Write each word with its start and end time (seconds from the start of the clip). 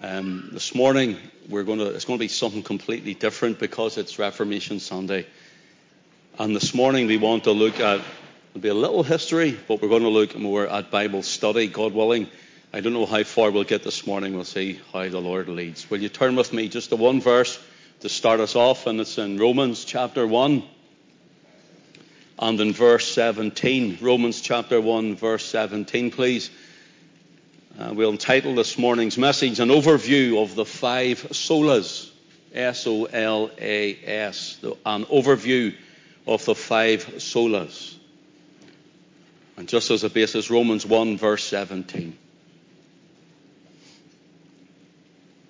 Um, 0.00 0.50
this 0.52 0.76
morning, 0.76 1.16
we're 1.48 1.64
going 1.64 1.80
to, 1.80 1.86
it's 1.86 2.04
going 2.04 2.20
to 2.20 2.22
be 2.22 2.28
something 2.28 2.62
completely 2.62 3.14
different 3.14 3.58
because 3.58 3.98
it's 3.98 4.16
Reformation 4.16 4.78
Sunday. 4.78 5.26
And 6.38 6.54
this 6.54 6.72
morning, 6.72 7.08
we 7.08 7.16
want 7.16 7.44
to 7.44 7.50
look 7.50 7.80
at, 7.80 8.00
it'll 8.50 8.60
be 8.60 8.68
a 8.68 8.74
little 8.74 9.02
history, 9.02 9.58
but 9.66 9.82
we're 9.82 9.88
going 9.88 10.04
to 10.04 10.08
look 10.08 10.38
more 10.38 10.68
at 10.68 10.92
Bible 10.92 11.24
study, 11.24 11.66
God 11.66 11.94
willing. 11.94 12.28
I 12.72 12.78
don't 12.78 12.92
know 12.92 13.06
how 13.06 13.24
far 13.24 13.50
we'll 13.50 13.64
get 13.64 13.82
this 13.82 14.06
morning. 14.06 14.36
We'll 14.36 14.44
see 14.44 14.78
how 14.92 15.08
the 15.08 15.20
Lord 15.20 15.48
leads. 15.48 15.90
Will 15.90 16.00
you 16.00 16.08
turn 16.08 16.36
with 16.36 16.52
me 16.52 16.68
just 16.68 16.90
to 16.90 16.96
one 16.96 17.20
verse 17.20 17.58
to 18.00 18.08
start 18.08 18.38
us 18.38 18.54
off? 18.54 18.86
And 18.86 19.00
it's 19.00 19.18
in 19.18 19.36
Romans 19.36 19.84
chapter 19.84 20.24
1 20.24 20.62
and 22.38 22.60
in 22.60 22.72
verse 22.72 23.12
17. 23.12 23.98
Romans 24.00 24.40
chapter 24.42 24.80
1, 24.80 25.16
verse 25.16 25.44
17, 25.46 26.12
please. 26.12 26.50
Uh, 27.78 27.92
we'll 27.94 28.10
entitle 28.10 28.56
this 28.56 28.76
morning's 28.76 29.16
message 29.16 29.60
An 29.60 29.68
Overview 29.68 30.42
of 30.42 30.56
the 30.56 30.64
Five 30.64 31.22
Solas. 31.30 32.10
S 32.52 32.86
O 32.86 33.04
L 33.04 33.50
A 33.58 33.98
S. 34.04 34.58
An 34.84 35.04
overview 35.06 35.74
of 36.26 36.44
the 36.44 36.54
five 36.54 37.06
solas. 37.16 37.94
And 39.56 39.68
just 39.68 39.90
as 39.90 40.04
a 40.04 40.10
basis, 40.10 40.50
Romans 40.50 40.86
1, 40.86 41.18
verse 41.18 41.44
17. 41.44 42.16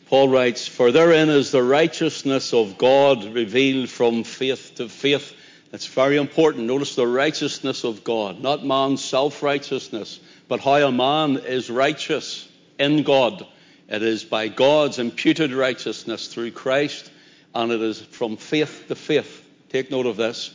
Paul 0.07 0.29
writes, 0.29 0.66
For 0.66 0.91
therein 0.91 1.29
is 1.29 1.51
the 1.51 1.63
righteousness 1.63 2.55
of 2.55 2.79
God 2.79 3.24
revealed 3.24 3.91
from 3.91 4.24
faith 4.24 4.73
to 4.77 4.88
faith. 4.88 5.35
That's 5.71 5.87
very 5.87 6.16
important. 6.16 6.65
Notice 6.65 6.95
the 6.95 7.07
righteousness 7.07 7.85
of 7.85 8.05
God, 8.05 8.41
not 8.41 8.65
man's 8.65 9.05
self 9.05 9.43
righteousness 9.43 10.21
but 10.48 10.61
how 10.61 10.77
a 10.77 10.91
man 10.91 11.37
is 11.37 11.70
righteous 11.70 12.48
in 12.79 13.02
God. 13.02 13.47
It 13.88 14.02
is 14.02 14.25
by 14.25 14.48
God's 14.48 14.98
imputed 14.98 15.52
righteousness 15.52 16.29
through 16.29 16.52
Christ, 16.52 17.11
and 17.55 17.71
it 17.71 17.80
is 17.80 18.01
from 18.01 18.37
faith 18.37 18.85
to 18.88 18.95
faith. 18.95 19.45
Take 19.69 19.91
note 19.91 20.07
of 20.07 20.16
this. 20.16 20.54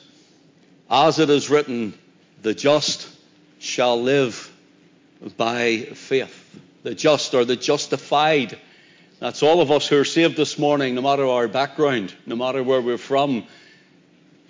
As 0.89 1.19
it 1.19 1.29
is 1.29 1.49
written, 1.49 1.93
the 2.41 2.53
just 2.53 3.07
shall 3.59 4.01
live 4.01 4.51
by 5.37 5.77
faith. 5.93 6.39
The 6.83 6.93
just 6.93 7.33
or 7.33 7.45
the 7.45 7.55
justified. 7.55 8.57
That's 9.19 9.41
all 9.41 9.61
of 9.61 9.71
us 9.71 9.87
who 9.87 9.97
are 9.99 10.05
saved 10.05 10.35
this 10.35 10.59
morning, 10.59 10.95
no 10.95 11.01
matter 11.01 11.25
our 11.25 11.47
background, 11.47 12.13
no 12.25 12.35
matter 12.35 12.61
where 12.61 12.81
we're 12.81 12.97
from. 12.97 13.45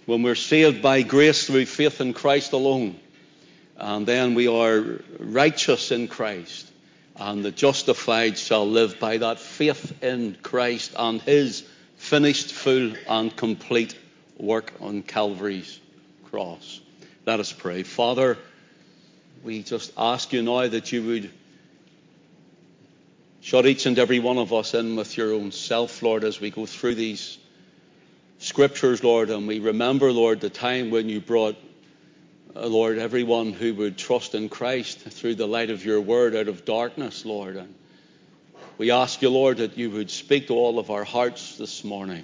When 0.06 0.24
we're 0.24 0.36
saved 0.36 0.82
by 0.82 1.04
grace 1.04 1.48
through 1.48 1.68
faith 1.68 2.02
in 2.02 2.14
Christ 2.14 2.54
alone, 2.54 3.00
and 3.78 4.06
then 4.06 4.36
we 4.36 4.48
are 4.48 5.02
righteous 5.20 5.92
in 5.92 6.08
Christ. 6.08 6.70
And 7.16 7.46
the 7.46 7.52
justified 7.52 8.38
shall 8.38 8.68
live 8.68 9.00
by 9.00 9.18
that 9.18 9.40
faith 9.40 10.04
in 10.04 10.36
Christ 10.42 10.94
and 10.98 11.22
his 11.22 11.64
finished, 11.98 12.52
full, 12.52 12.94
and 13.08 13.36
complete 13.36 13.96
work 14.38 14.74
on 14.82 15.04
Calvary's 15.04 15.80
cross. 16.26 16.82
Let 17.26 17.40
us 17.40 17.52
pray. 17.52 17.84
Father, 17.84 18.38
we 19.44 19.62
just 19.64 19.94
ask 19.98 20.34
you 20.34 20.42
now 20.42 20.68
that 20.68 20.92
you 20.92 21.04
would 21.04 21.32
shut 23.42 23.66
each 23.66 23.86
and 23.86 24.00
every 24.00 24.20
one 24.20 24.38
of 24.38 24.52
us 24.54 24.74
in 24.74 24.96
with 24.96 25.16
your 25.18 25.34
own 25.34 25.52
self, 25.52 26.02
Lord, 26.02 26.24
as 26.24 26.40
we 26.40 26.50
go 26.50 26.66
through 26.66 26.96
these 26.96 27.38
scriptures, 28.40 29.04
Lord, 29.04 29.30
and 29.30 29.48
we 29.48 29.60
remember, 29.60 30.12
Lord, 30.12 30.42
the 30.42 30.50
time 30.50 30.90
when 30.90 31.10
you 31.10 31.22
brought 31.22 31.56
Uh, 32.56 32.68
Lord, 32.68 33.00
everyone 33.00 33.52
who 33.52 33.74
would 33.74 33.98
trust 33.98 34.36
in 34.36 34.48
Christ 34.48 35.00
through 35.00 35.34
the 35.34 35.48
light 35.48 35.72
of 35.72 35.84
your 35.84 36.00
word 36.00 36.36
out 36.36 36.48
of 36.48 36.66
darkness, 36.66 37.26
Lord. 37.26 37.56
And 37.56 37.74
we 38.78 38.92
ask 38.92 39.24
you, 39.24 39.32
Lord, 39.32 39.58
that 39.58 39.76
you 39.76 39.90
would 39.90 40.12
speak 40.12 40.48
to 40.48 40.54
all 40.54 40.78
of 40.78 40.92
our 40.92 41.04
hearts 41.04 41.58
this 41.58 41.84
morning 41.84 42.24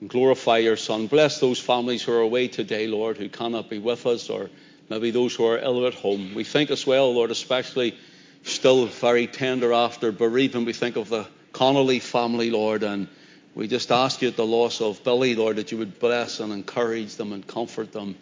and 0.00 0.08
glorify 0.08 0.58
your 0.58 0.78
Son. 0.78 1.08
Bless 1.08 1.40
those 1.40 1.60
families 1.60 2.02
who 2.02 2.12
are 2.12 2.22
away 2.22 2.48
today, 2.48 2.86
Lord, 2.86 3.18
who 3.18 3.28
cannot 3.28 3.68
be 3.68 3.78
with 3.78 4.06
us, 4.06 4.30
or 4.30 4.48
maybe 4.88 5.10
those 5.10 5.34
who 5.34 5.44
are 5.44 5.58
ill 5.58 5.86
at 5.86 5.92
home. 5.92 6.32
We 6.34 6.44
think 6.44 6.70
as 6.70 6.86
well, 6.86 7.12
Lord, 7.12 7.30
especially 7.30 7.98
still 8.44 8.86
very 8.86 9.26
tender 9.26 9.74
after 9.74 10.10
bereavement. 10.10 10.64
We 10.64 10.72
think 10.72 10.96
of 10.96 11.10
the 11.10 11.28
Connolly 11.52 11.98
family, 11.98 12.50
Lord, 12.50 12.82
and 12.82 13.08
we 13.54 13.68
just 13.68 13.92
ask 13.92 14.22
you 14.22 14.28
at 14.28 14.36
the 14.36 14.46
loss 14.46 14.80
of 14.80 15.04
Billy, 15.04 15.34
Lord, 15.34 15.56
that 15.56 15.70
you 15.70 15.76
would 15.76 15.98
bless 15.98 16.40
and 16.40 16.50
encourage 16.50 17.16
them 17.16 17.34
and 17.34 17.46
comfort 17.46 17.92
them. 17.92 18.16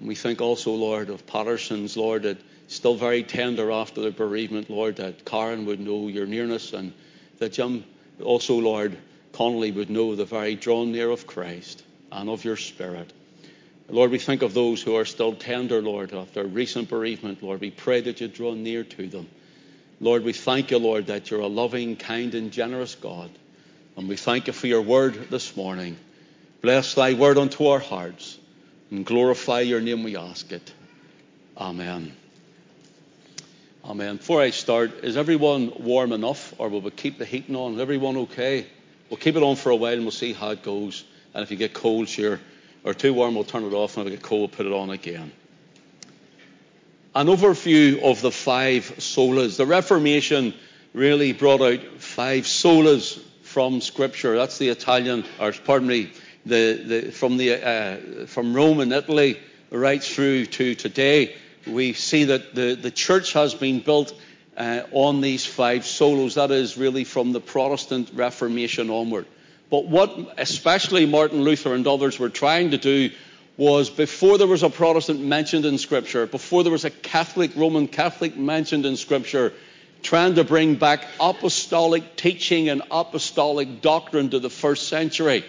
We 0.00 0.14
think 0.14 0.40
also, 0.40 0.72
Lord, 0.72 1.08
of 1.08 1.26
Patterson's, 1.26 1.96
Lord, 1.96 2.24
that 2.24 2.38
still 2.68 2.96
very 2.96 3.22
tender 3.22 3.70
after 3.70 4.00
the 4.02 4.10
bereavement, 4.10 4.68
Lord, 4.68 4.96
that 4.96 5.24
Karen 5.24 5.64
would 5.66 5.80
know 5.80 6.08
your 6.08 6.26
nearness 6.26 6.72
and 6.72 6.92
that 7.38 7.52
Jim 7.52 7.84
also, 8.22 8.58
Lord, 8.58 8.96
Connolly 9.32 9.72
would 9.72 9.90
know 9.90 10.14
the 10.14 10.24
very 10.24 10.54
drawn 10.54 10.92
near 10.92 11.10
of 11.10 11.26
Christ 11.26 11.82
and 12.10 12.28
of 12.28 12.44
your 12.44 12.56
Spirit. 12.56 13.12
Lord, 13.88 14.10
we 14.10 14.18
think 14.18 14.42
of 14.42 14.52
those 14.52 14.82
who 14.82 14.96
are 14.96 15.04
still 15.04 15.34
tender, 15.34 15.80
Lord, 15.80 16.12
after 16.12 16.44
recent 16.44 16.88
bereavement. 16.88 17.42
Lord, 17.42 17.60
we 17.60 17.70
pray 17.70 18.00
that 18.02 18.20
you 18.20 18.28
draw 18.28 18.54
near 18.54 18.82
to 18.84 19.06
them. 19.06 19.28
Lord, 20.00 20.24
we 20.24 20.32
thank 20.32 20.70
you, 20.70 20.78
Lord, 20.78 21.06
that 21.06 21.30
you're 21.30 21.40
a 21.40 21.46
loving, 21.46 21.96
kind, 21.96 22.34
and 22.34 22.50
generous 22.50 22.94
God. 22.94 23.30
And 23.96 24.08
we 24.08 24.16
thank 24.16 24.46
you 24.46 24.52
for 24.52 24.66
your 24.66 24.82
word 24.82 25.30
this 25.30 25.56
morning. 25.56 25.96
Bless 26.60 26.94
thy 26.94 27.14
word 27.14 27.38
unto 27.38 27.66
our 27.66 27.78
hearts 27.78 28.38
and 28.90 29.04
glorify 29.04 29.60
your 29.60 29.80
name, 29.80 30.02
we 30.02 30.16
ask 30.16 30.50
it. 30.52 30.72
Amen. 31.56 32.14
Amen. 33.84 34.16
Before 34.16 34.40
I 34.40 34.50
start, 34.50 35.04
is 35.04 35.16
everyone 35.16 35.72
warm 35.78 36.12
enough, 36.12 36.54
or 36.58 36.68
will 36.68 36.80
we 36.80 36.90
keep 36.90 37.18
the 37.18 37.24
heating 37.24 37.54
on? 37.54 37.74
Is 37.74 37.80
everyone 37.80 38.16
okay? 38.16 38.66
We'll 39.08 39.18
keep 39.18 39.36
it 39.36 39.42
on 39.42 39.56
for 39.56 39.70
a 39.70 39.76
while 39.76 39.92
and 39.92 40.02
we'll 40.02 40.10
see 40.10 40.32
how 40.32 40.50
it 40.50 40.62
goes. 40.62 41.04
And 41.34 41.42
if 41.42 41.50
you 41.50 41.56
get 41.56 41.72
cold, 41.72 42.08
sure, 42.08 42.40
or 42.82 42.94
too 42.94 43.14
warm, 43.14 43.34
we'll 43.34 43.44
turn 43.44 43.64
it 43.64 43.72
off. 43.72 43.96
And 43.96 44.06
if 44.06 44.10
you 44.10 44.16
get 44.18 44.24
cold, 44.24 44.40
we'll 44.40 44.48
put 44.48 44.66
it 44.66 44.72
on 44.72 44.90
again. 44.90 45.30
An 47.14 47.28
overview 47.28 48.02
of 48.02 48.20
the 48.20 48.30
five 48.30 48.92
solas. 48.98 49.56
The 49.56 49.66
Reformation 49.66 50.52
really 50.92 51.32
brought 51.32 51.60
out 51.60 51.80
five 51.98 52.44
solas 52.44 53.18
from 53.42 53.80
Scripture. 53.80 54.36
That's 54.36 54.58
the 54.58 54.68
Italian, 54.68 55.24
or 55.40 55.52
pardon 55.52 55.88
me, 55.88 56.12
the, 56.46 56.82
the, 56.86 57.12
from, 57.12 57.36
the, 57.36 57.54
uh, 57.54 58.26
from 58.26 58.54
Rome 58.54 58.80
and 58.80 58.92
Italy 58.92 59.38
right 59.70 60.02
through 60.02 60.46
to 60.46 60.74
today, 60.74 61.36
we 61.66 61.92
see 61.92 62.24
that 62.24 62.54
the, 62.54 62.74
the 62.74 62.90
church 62.90 63.32
has 63.32 63.54
been 63.54 63.80
built 63.80 64.14
uh, 64.56 64.82
on 64.92 65.20
these 65.20 65.44
five 65.44 65.82
solas. 65.82 66.34
That 66.34 66.50
is 66.50 66.78
really 66.78 67.04
from 67.04 67.32
the 67.32 67.40
Protestant 67.40 68.10
Reformation 68.14 68.90
onward. 68.90 69.26
But 69.68 69.86
what 69.86 70.34
especially 70.38 71.06
Martin 71.06 71.42
Luther 71.42 71.74
and 71.74 71.86
others 71.86 72.18
were 72.18 72.28
trying 72.28 72.70
to 72.70 72.78
do 72.78 73.10
was 73.56 73.90
before 73.90 74.38
there 74.38 74.46
was 74.46 74.62
a 74.62 74.70
Protestant 74.70 75.20
mentioned 75.20 75.64
in 75.64 75.78
Scripture, 75.78 76.26
before 76.26 76.62
there 76.62 76.72
was 76.72 76.84
a 76.84 76.90
Catholic, 76.90 77.56
Roman 77.56 77.88
Catholic 77.88 78.36
mentioned 78.36 78.86
in 78.86 78.96
Scripture, 78.96 79.52
trying 80.02 80.36
to 80.36 80.44
bring 80.44 80.76
back 80.76 81.04
apostolic 81.18 82.16
teaching 82.16 82.68
and 82.68 82.82
apostolic 82.90 83.80
doctrine 83.80 84.30
to 84.30 84.38
the 84.38 84.50
first 84.50 84.88
century. 84.88 85.44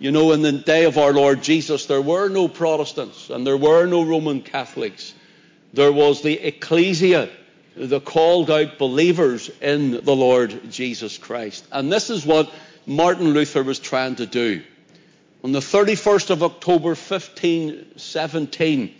You 0.00 0.10
know, 0.12 0.32
in 0.32 0.40
the 0.40 0.52
day 0.52 0.86
of 0.86 0.96
our 0.96 1.12
Lord 1.12 1.42
Jesus, 1.42 1.84
there 1.84 2.00
were 2.00 2.30
no 2.30 2.48
Protestants 2.48 3.28
and 3.28 3.46
there 3.46 3.58
were 3.58 3.84
no 3.84 4.02
Roman 4.02 4.40
Catholics. 4.40 5.12
There 5.74 5.92
was 5.92 6.22
the 6.22 6.38
ecclesia, 6.38 7.28
the 7.76 8.00
called 8.00 8.50
out 8.50 8.78
believers 8.78 9.50
in 9.60 9.90
the 9.90 10.16
Lord 10.16 10.70
Jesus 10.70 11.18
Christ. 11.18 11.66
And 11.70 11.92
this 11.92 12.08
is 12.08 12.24
what 12.24 12.50
Martin 12.86 13.34
Luther 13.34 13.62
was 13.62 13.78
trying 13.78 14.16
to 14.16 14.24
do. 14.24 14.62
On 15.44 15.52
the 15.52 15.60
31st 15.60 16.30
of 16.30 16.42
October 16.42 16.94
1517, 16.94 18.94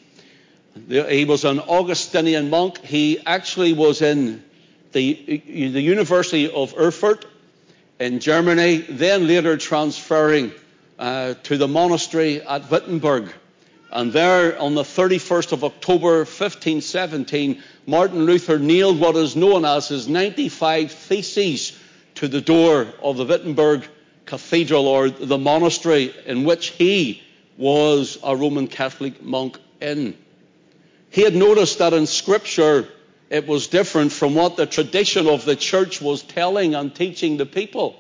he 0.87 1.25
was 1.25 1.47
an 1.47 1.61
Augustinian 1.61 2.51
monk. 2.51 2.85
He 2.85 3.19
actually 3.25 3.73
was 3.73 4.03
in 4.03 4.45
the, 4.93 5.43
the 5.47 5.81
University 5.81 6.51
of 6.51 6.75
Erfurt 6.77 7.25
in 7.99 8.21
Germany, 8.21 8.77
then 8.77 9.27
later 9.27 9.57
transferring 9.57 10.53
uh, 11.01 11.35
to 11.43 11.57
the 11.57 11.67
monastery 11.67 12.43
at 12.43 12.71
Wittenberg. 12.71 13.33
And 13.91 14.13
there, 14.13 14.61
on 14.61 14.75
the 14.75 14.83
31st 14.83 15.53
of 15.53 15.65
October 15.65 16.19
1517, 16.19 17.61
Martin 17.87 18.27
Luther 18.27 18.59
nailed 18.59 19.01
what 19.01 19.17
is 19.17 19.35
known 19.35 19.65
as 19.65 19.89
his 19.89 20.07
95 20.07 20.93
Theses 20.93 21.77
to 22.17 22.29
the 22.29 22.41
door 22.41 22.87
of 23.03 23.17
the 23.17 23.25
Wittenberg 23.25 23.89
Cathedral 24.27 24.87
or 24.87 25.09
the 25.11 25.39
monastery 25.39 26.15
in 26.27 26.45
which 26.45 26.69
he 26.69 27.23
was 27.57 28.19
a 28.23 28.37
Roman 28.37 28.69
Catholic 28.69 29.23
monk 29.23 29.59
in. 29.81 30.17
He 31.09 31.23
had 31.23 31.35
noticed 31.35 31.79
that 31.79 31.95
in 31.95 32.07
Scripture 32.07 32.87
it 33.31 33.47
was 33.47 33.69
different 33.69 34.13
from 34.13 34.35
what 34.35 34.57
the 34.57 34.67
tradition 34.67 35.27
of 35.27 35.45
the 35.45 35.57
church 35.57 36.01
was 36.01 36.23
telling 36.23 36.75
and 36.75 36.95
teaching 36.95 37.39
the 37.39 37.47
people. 37.47 37.97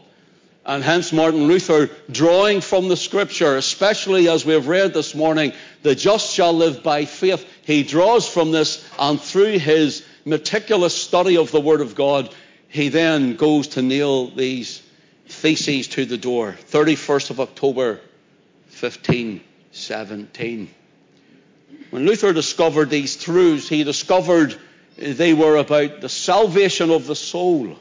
And 0.65 0.85
hence 0.85 1.13
Martin 1.13 1.47
Luther, 1.47 1.89
drawing 2.11 2.61
from 2.61 2.89
the 2.89 2.97
scripture, 2.97 3.57
especially 3.57 4.29
as 4.29 4.45
we 4.45 4.53
have 4.53 4.69
read 4.69 4.93
this 4.93 5.15
morning, 5.15 5.53
the 5.83 5.95
just 5.95 6.35
shall 6.35 6.53
live 6.53 6.83
by 6.83 7.07
faith. 7.07 7.47
He 7.65 7.83
draws 7.83 8.29
from 8.29 8.53
this 8.53 8.87
and 8.99 9.21
through 9.21 9.59
his 9.59 10.05
meticulous 10.25 10.95
study 10.95 11.37
of 11.39 11.51
the 11.51 11.61
Word 11.61 11.81
of 11.81 11.95
God, 11.95 12.35
he 12.69 12.89
then 12.89 13.37
goes 13.37 13.69
to 13.69 13.83
nail 13.83 14.29
these 14.29 14.83
theses 15.27 15.89
to 15.89 16.05
the 16.05 16.19
door. 16.19 16.57
31st 16.71 17.31
of 17.31 17.41
October, 17.41 18.01
1517. 18.79 20.71
When 21.91 22.07
Luther 22.07 22.33
discovered 22.33 22.91
these 22.91 23.17
truths, 23.17 23.69
he 23.69 23.83
discovered 23.83 24.57
they 24.97 25.35
were 25.35 25.57
about 25.57 26.01
the 26.01 26.09
salvation 26.09 26.91
of 26.91 27.07
the 27.07 27.17
soul, 27.17 27.77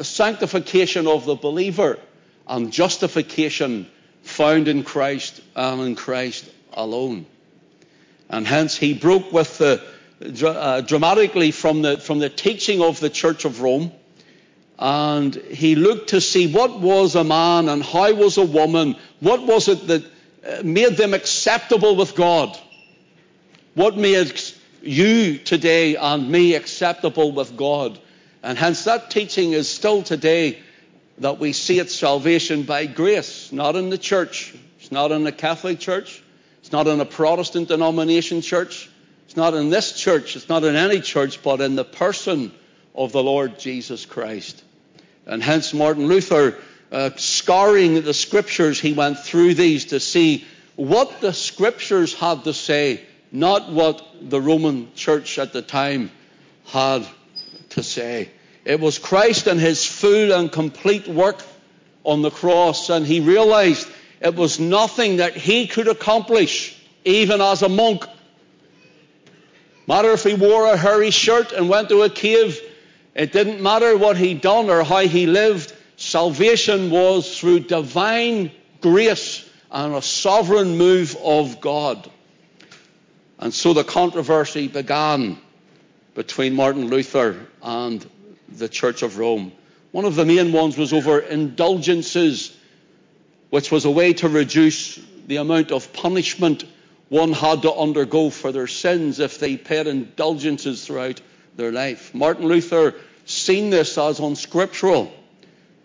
the 0.00 0.04
sanctification 0.04 1.06
of 1.06 1.26
the 1.26 1.34
believer, 1.34 1.98
and 2.48 2.72
justification 2.72 3.86
found 4.22 4.66
in 4.66 4.82
Christ 4.82 5.42
and 5.54 5.82
in 5.82 5.94
Christ 5.94 6.50
alone. 6.72 7.26
And 8.30 8.46
hence 8.46 8.74
he 8.74 8.94
broke 8.94 9.30
with 9.30 9.58
the, 9.58 9.84
uh, 10.42 10.80
dramatically 10.80 11.50
from 11.50 11.82
the, 11.82 11.98
from 11.98 12.18
the 12.18 12.30
teaching 12.30 12.80
of 12.80 12.98
the 12.98 13.10
Church 13.10 13.44
of 13.44 13.60
Rome. 13.60 13.92
And 14.78 15.34
he 15.34 15.74
looked 15.74 16.08
to 16.10 16.22
see 16.22 16.50
what 16.50 16.80
was 16.80 17.14
a 17.14 17.22
man 17.22 17.68
and 17.68 17.82
how 17.82 18.10
was 18.14 18.38
a 18.38 18.46
woman, 18.46 18.96
what 19.18 19.46
was 19.46 19.68
it 19.68 19.86
that 19.88 20.02
uh, 20.02 20.62
made 20.64 20.96
them 20.96 21.12
acceptable 21.12 21.94
with 21.94 22.14
God. 22.14 22.58
What 23.74 23.98
made 23.98 24.32
you 24.80 25.36
today 25.36 25.96
and 25.96 26.30
me 26.30 26.54
acceptable 26.54 27.32
with 27.32 27.54
God? 27.54 27.98
And 28.42 28.56
hence 28.56 28.84
that 28.84 29.10
teaching 29.10 29.52
is 29.52 29.68
still 29.68 30.02
today 30.02 30.58
that 31.18 31.38
we 31.38 31.52
see 31.52 31.78
it 31.78 31.90
salvation 31.90 32.62
by 32.62 32.86
grace, 32.86 33.52
not 33.52 33.76
in 33.76 33.90
the 33.90 33.98
church. 33.98 34.54
It's 34.78 34.90
not 34.90 35.12
in 35.12 35.24
the 35.24 35.32
Catholic 35.32 35.78
Church. 35.78 36.22
It's 36.60 36.72
not 36.72 36.86
in 36.86 37.00
a 37.00 37.04
Protestant 37.04 37.68
denomination 37.68 38.40
church. 38.40 38.88
It's 39.26 39.36
not 39.36 39.54
in 39.54 39.68
this 39.68 39.92
church. 39.92 40.36
It's 40.36 40.48
not 40.48 40.64
in 40.64 40.76
any 40.76 41.00
church, 41.00 41.42
but 41.42 41.60
in 41.60 41.76
the 41.76 41.84
person 41.84 42.52
of 42.94 43.12
the 43.12 43.22
Lord 43.22 43.58
Jesus 43.58 44.06
Christ. 44.06 44.64
And 45.26 45.42
hence 45.42 45.74
Martin 45.74 46.06
Luther, 46.06 46.56
uh, 46.90 47.10
scouring 47.16 48.02
the 48.02 48.14
scriptures, 48.14 48.80
he 48.80 48.94
went 48.94 49.18
through 49.18 49.54
these 49.54 49.86
to 49.86 50.00
see 50.00 50.44
what 50.76 51.20
the 51.20 51.32
scriptures 51.32 52.14
had 52.14 52.44
to 52.44 52.54
say, 52.54 53.02
not 53.30 53.70
what 53.70 54.04
the 54.20 54.40
Roman 54.40 54.92
church 54.94 55.38
at 55.38 55.52
the 55.52 55.62
time 55.62 56.10
had 56.66 57.06
to 57.70 57.82
say. 57.82 58.30
It 58.64 58.78
was 58.78 58.98
Christ 58.98 59.46
and 59.46 59.58
his 59.58 59.84
full 59.84 60.32
and 60.32 60.52
complete 60.52 61.08
work 61.08 61.42
on 62.04 62.22
the 62.22 62.30
cross, 62.30 62.90
and 62.90 63.06
he 63.06 63.20
realized 63.20 63.88
it 64.20 64.34
was 64.34 64.60
nothing 64.60 65.16
that 65.16 65.34
he 65.34 65.66
could 65.66 65.88
accomplish, 65.88 66.76
even 67.04 67.40
as 67.40 67.62
a 67.62 67.68
monk. 67.68 68.04
Matter 69.86 70.12
if 70.12 70.22
he 70.22 70.34
wore 70.34 70.66
a 70.66 70.76
hairy 70.76 71.10
shirt 71.10 71.52
and 71.52 71.68
went 71.68 71.88
to 71.88 72.02
a 72.02 72.10
cave, 72.10 72.60
it 73.14 73.32
didn't 73.32 73.60
matter 73.60 73.96
what 73.96 74.16
he'd 74.16 74.40
done 74.40 74.70
or 74.70 74.84
how 74.84 75.00
he 75.00 75.26
lived. 75.26 75.74
Salvation 75.96 76.90
was 76.90 77.38
through 77.38 77.60
divine 77.60 78.52
grace 78.80 79.48
and 79.70 79.94
a 79.94 80.02
sovereign 80.02 80.76
move 80.76 81.16
of 81.22 81.60
God. 81.60 82.10
And 83.38 83.52
so 83.52 83.72
the 83.72 83.84
controversy 83.84 84.68
began 84.68 85.38
between 86.20 86.54
Martin 86.54 86.88
Luther 86.88 87.46
and 87.62 88.06
the 88.50 88.68
Church 88.68 89.02
of 89.02 89.16
Rome. 89.16 89.52
One 89.90 90.04
of 90.04 90.16
the 90.16 90.26
main 90.26 90.52
ones 90.52 90.76
was 90.76 90.92
over 90.92 91.18
indulgences, 91.18 92.54
which 93.48 93.72
was 93.72 93.86
a 93.86 93.90
way 93.90 94.12
to 94.12 94.28
reduce 94.28 95.00
the 95.28 95.36
amount 95.36 95.72
of 95.72 95.94
punishment 95.94 96.64
one 97.08 97.32
had 97.32 97.62
to 97.62 97.72
undergo 97.72 98.28
for 98.28 98.52
their 98.52 98.66
sins 98.66 99.18
if 99.18 99.38
they 99.38 99.56
paid 99.56 99.86
indulgences 99.86 100.84
throughout 100.84 101.22
their 101.56 101.72
life. 101.72 102.14
Martin 102.14 102.48
Luther 102.48 102.96
seen 103.24 103.70
this 103.70 103.96
as 103.96 104.20
unscriptural. 104.20 105.10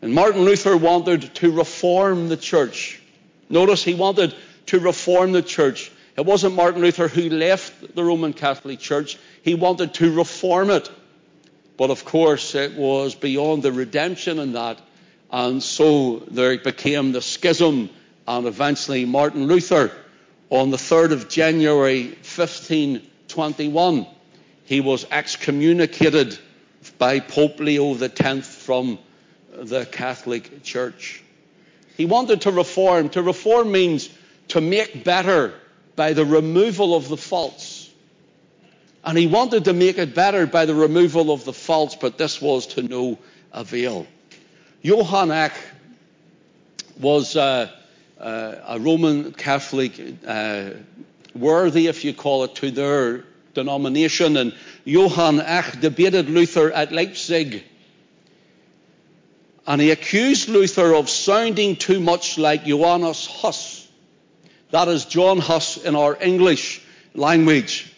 And 0.01 0.13
Martin 0.13 0.41
Luther 0.41 0.75
wanted 0.75 1.33
to 1.35 1.51
reform 1.51 2.27
the 2.27 2.35
church. 2.35 3.01
Notice 3.49 3.85
he 3.85 3.93
wanted 3.93 4.35
to 4.65 4.79
reform 4.81 5.31
the 5.31 5.41
church. 5.41 5.93
It 6.17 6.25
wasn't 6.25 6.55
Martin 6.55 6.81
Luther 6.81 7.07
who 7.07 7.29
left 7.29 7.95
the 7.95 8.03
Roman 8.03 8.33
Catholic 8.33 8.79
Church. 8.79 9.17
He 9.41 9.53
wanted 9.53 9.93
to 9.95 10.15
reform 10.15 10.69
it. 10.69 10.89
But 11.77 11.89
of 11.89 12.05
course, 12.05 12.55
it 12.55 12.75
was 12.75 13.15
beyond 13.15 13.63
the 13.63 13.73
redemption 13.73 14.39
in 14.39 14.53
that. 14.53 14.79
And 15.29 15.61
so 15.61 16.19
there 16.31 16.57
became 16.57 17.11
the 17.11 17.21
schism, 17.21 17.89
and 18.25 18.47
eventually 18.47 19.05
Martin 19.05 19.47
Luther, 19.47 19.91
on 20.49 20.69
the 20.69 20.77
3rd 20.77 21.11
of 21.11 21.27
January 21.27 22.05
1521, 22.05 24.07
he 24.63 24.79
was 24.79 25.05
excommunicated 25.11 26.39
by 26.97 27.19
Pope 27.19 27.59
Leo 27.59 27.97
X 27.97 28.47
from 28.47 28.99
the 29.51 29.85
Catholic 29.85 30.63
Church. 30.63 31.21
He 31.97 32.05
wanted 32.05 32.41
to 32.41 32.51
reform. 32.51 33.09
To 33.09 33.21
reform 33.21 33.71
means 33.71 34.09
to 34.49 34.61
make 34.61 35.03
better 35.03 35.53
by 35.95 36.13
the 36.13 36.25
removal 36.25 36.95
of 36.95 37.07
the 37.07 37.17
false. 37.17 37.89
And 39.03 39.17
he 39.17 39.27
wanted 39.27 39.65
to 39.65 39.73
make 39.73 39.97
it 39.97 40.15
better 40.15 40.47
by 40.47 40.65
the 40.65 40.73
removal 40.73 41.31
of 41.31 41.45
the 41.45 41.53
false, 41.53 41.95
but 41.95 42.17
this 42.17 42.41
was 42.41 42.67
to 42.67 42.81
no 42.81 43.19
avail. 43.51 44.07
Johann 44.81 45.31
Eck 45.31 45.53
was 46.99 47.35
uh, 47.35 47.69
uh, 48.19 48.55
a 48.67 48.79
Roman 48.79 49.31
Catholic, 49.33 49.99
uh, 50.25 50.71
worthy, 51.35 51.87
if 51.87 52.03
you 52.03 52.13
call 52.13 52.45
it, 52.45 52.55
to 52.55 52.71
their 52.71 53.25
denomination. 53.53 54.37
And 54.37 54.55
Johann 54.85 55.39
Eck 55.39 55.79
debated 55.81 56.29
Luther 56.29 56.71
at 56.71 56.91
Leipzig. 56.91 57.63
And 59.67 59.81
he 59.81 59.91
accused 59.91 60.49
Luther 60.49 60.93
of 60.93 61.09
sounding 61.09 61.75
too 61.75 61.99
much 61.99 62.37
like 62.37 62.65
Johannes 62.65 63.25
Huss. 63.25 63.84
That 64.71 64.87
is 64.87 65.05
John 65.05 65.39
Huss 65.39 65.77
in 65.77 65.95
our 65.95 66.17
English 66.19 66.81
language. 67.13 67.91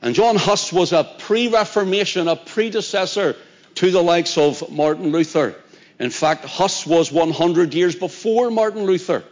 And 0.00 0.14
John 0.14 0.36
Huss 0.36 0.72
was 0.72 0.92
a 0.92 1.04
pre 1.04 1.48
Reformation, 1.48 2.28
a 2.28 2.36
predecessor 2.36 3.36
to 3.76 3.90
the 3.90 4.02
likes 4.02 4.38
of 4.38 4.70
Martin 4.70 5.12
Luther. 5.12 5.54
In 5.98 6.10
fact, 6.10 6.44
Huss 6.44 6.86
was 6.86 7.12
100 7.12 7.74
years 7.74 7.94
before 7.94 8.50
Martin 8.50 8.84
Luther. 8.84 9.24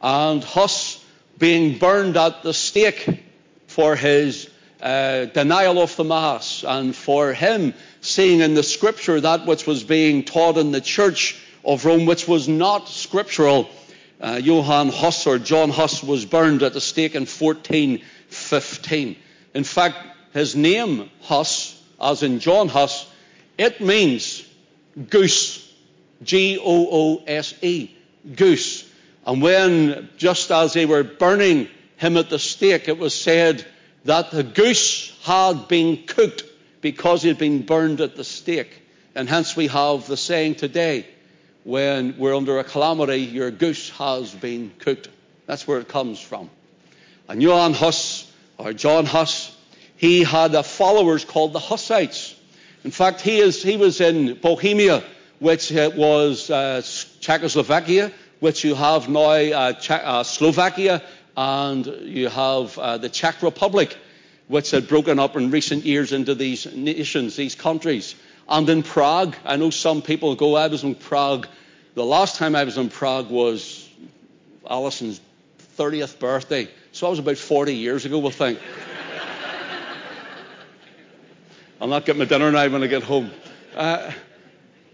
And 0.00 0.42
Huss 0.42 1.04
being 1.38 1.78
burned 1.78 2.16
at 2.16 2.42
the 2.42 2.54
stake 2.54 3.22
for 3.66 3.96
his 3.96 4.48
uh, 4.80 5.26
denial 5.26 5.80
of 5.80 5.94
the 5.96 6.04
Mass 6.04 6.64
and 6.66 6.96
for 6.96 7.32
him 7.32 7.74
seeing 8.00 8.40
in 8.40 8.54
the 8.54 8.62
scripture 8.62 9.20
that 9.20 9.46
which 9.46 9.66
was 9.66 9.84
being 9.84 10.24
taught 10.24 10.56
in 10.56 10.70
the 10.70 10.80
church 10.80 11.38
of 11.64 11.84
Rome, 11.84 12.06
which 12.06 12.26
was 12.26 12.48
not 12.48 12.88
scriptural. 12.88 13.68
Uh, 14.20 14.40
Johann 14.42 14.88
Huss 14.90 15.26
or 15.26 15.38
John 15.38 15.70
Huss 15.70 16.02
was 16.02 16.26
burned 16.26 16.62
at 16.62 16.74
the 16.74 16.80
stake 16.80 17.14
in 17.14 17.22
1415. 17.22 19.16
In 19.54 19.64
fact, 19.64 19.96
his 20.34 20.54
name, 20.54 21.10
Huss, 21.22 21.80
as 22.00 22.22
in 22.22 22.38
John 22.38 22.68
Huss, 22.68 23.10
it 23.56 23.80
means 23.80 24.46
goose. 25.08 25.66
G 26.22 26.58
O 26.58 26.88
O 26.90 27.24
S 27.26 27.54
E. 27.62 27.90
Goose. 28.36 28.86
And 29.26 29.40
when, 29.40 30.10
just 30.18 30.50
as 30.50 30.74
they 30.74 30.84
were 30.84 31.02
burning 31.02 31.68
him 31.96 32.16
at 32.18 32.28
the 32.28 32.38
stake, 32.38 32.88
it 32.88 32.98
was 32.98 33.14
said 33.14 33.66
that 34.04 34.30
the 34.30 34.42
goose 34.42 35.16
had 35.22 35.68
been 35.68 36.04
cooked 36.06 36.44
because 36.80 37.22
he 37.22 37.28
had 37.28 37.38
been 37.38 37.62
burned 37.62 38.00
at 38.00 38.16
the 38.16 38.24
stake. 38.24 38.82
And 39.14 39.28
hence 39.28 39.56
we 39.56 39.68
have 39.68 40.06
the 40.06 40.16
saying 40.16 40.56
today 40.56 41.06
when 41.64 42.16
we're 42.18 42.34
under 42.36 42.58
a 42.58 42.64
calamity, 42.64 43.18
your 43.18 43.50
goose 43.50 43.90
has 43.90 44.34
been 44.34 44.72
cooked. 44.78 45.08
That's 45.46 45.66
where 45.66 45.78
it 45.78 45.88
comes 45.88 46.20
from. 46.20 46.50
And 47.28 47.42
Johann 47.42 47.74
Huss 47.74 48.30
or 48.58 48.72
John 48.72 49.06
Huss, 49.06 49.56
he 49.96 50.24
had 50.24 50.54
followers 50.64 51.24
called 51.24 51.52
the 51.52 51.58
Hussites. 51.58 52.34
In 52.84 52.90
fact, 52.90 53.20
he, 53.20 53.38
is, 53.38 53.62
he 53.62 53.76
was 53.76 54.00
in 54.00 54.34
Bohemia, 54.34 55.04
which 55.38 55.72
uh, 55.72 55.90
was 55.94 56.50
uh, 56.50 56.82
Czechoslovakia, 57.20 58.10
which 58.40 58.64
you 58.64 58.74
have 58.74 59.08
now 59.08 59.20
uh, 59.20 59.74
uh, 59.90 60.22
Slovakia, 60.22 61.02
and 61.36 61.86
you 62.02 62.28
have 62.28 62.78
uh, 62.78 62.96
the 62.96 63.08
Czech 63.08 63.42
Republic, 63.42 63.96
which 64.48 64.70
had 64.70 64.88
broken 64.88 65.18
up 65.18 65.36
in 65.36 65.50
recent 65.50 65.84
years 65.84 66.12
into 66.12 66.34
these 66.34 66.66
nations, 66.74 67.36
these 67.36 67.54
countries. 67.54 68.14
And 68.48 68.68
in 68.68 68.82
Prague, 68.82 69.36
I 69.44 69.56
know 69.56 69.70
some 69.70 70.02
people 70.02 70.34
go, 70.34 70.56
I 70.56 70.66
was 70.66 70.82
in 70.82 70.94
Prague. 70.94 71.46
The 71.94 72.04
last 72.04 72.36
time 72.36 72.56
I 72.56 72.64
was 72.64 72.78
in 72.78 72.88
Prague 72.88 73.30
was 73.30 73.88
Alison's 74.68 75.20
30th 75.76 76.18
birthday. 76.18 76.68
So 76.92 77.06
that 77.06 77.10
was 77.10 77.18
about 77.18 77.38
40 77.38 77.74
years 77.74 78.04
ago, 78.04 78.18
we'll 78.18 78.30
think. 78.30 78.58
I'll 81.80 81.88
not 81.88 82.04
get 82.04 82.16
my 82.16 82.24
dinner 82.24 82.50
now 82.50 82.68
when 82.68 82.82
I 82.82 82.88
get 82.88 83.02
home. 83.02 83.30
Uh, 83.74 84.12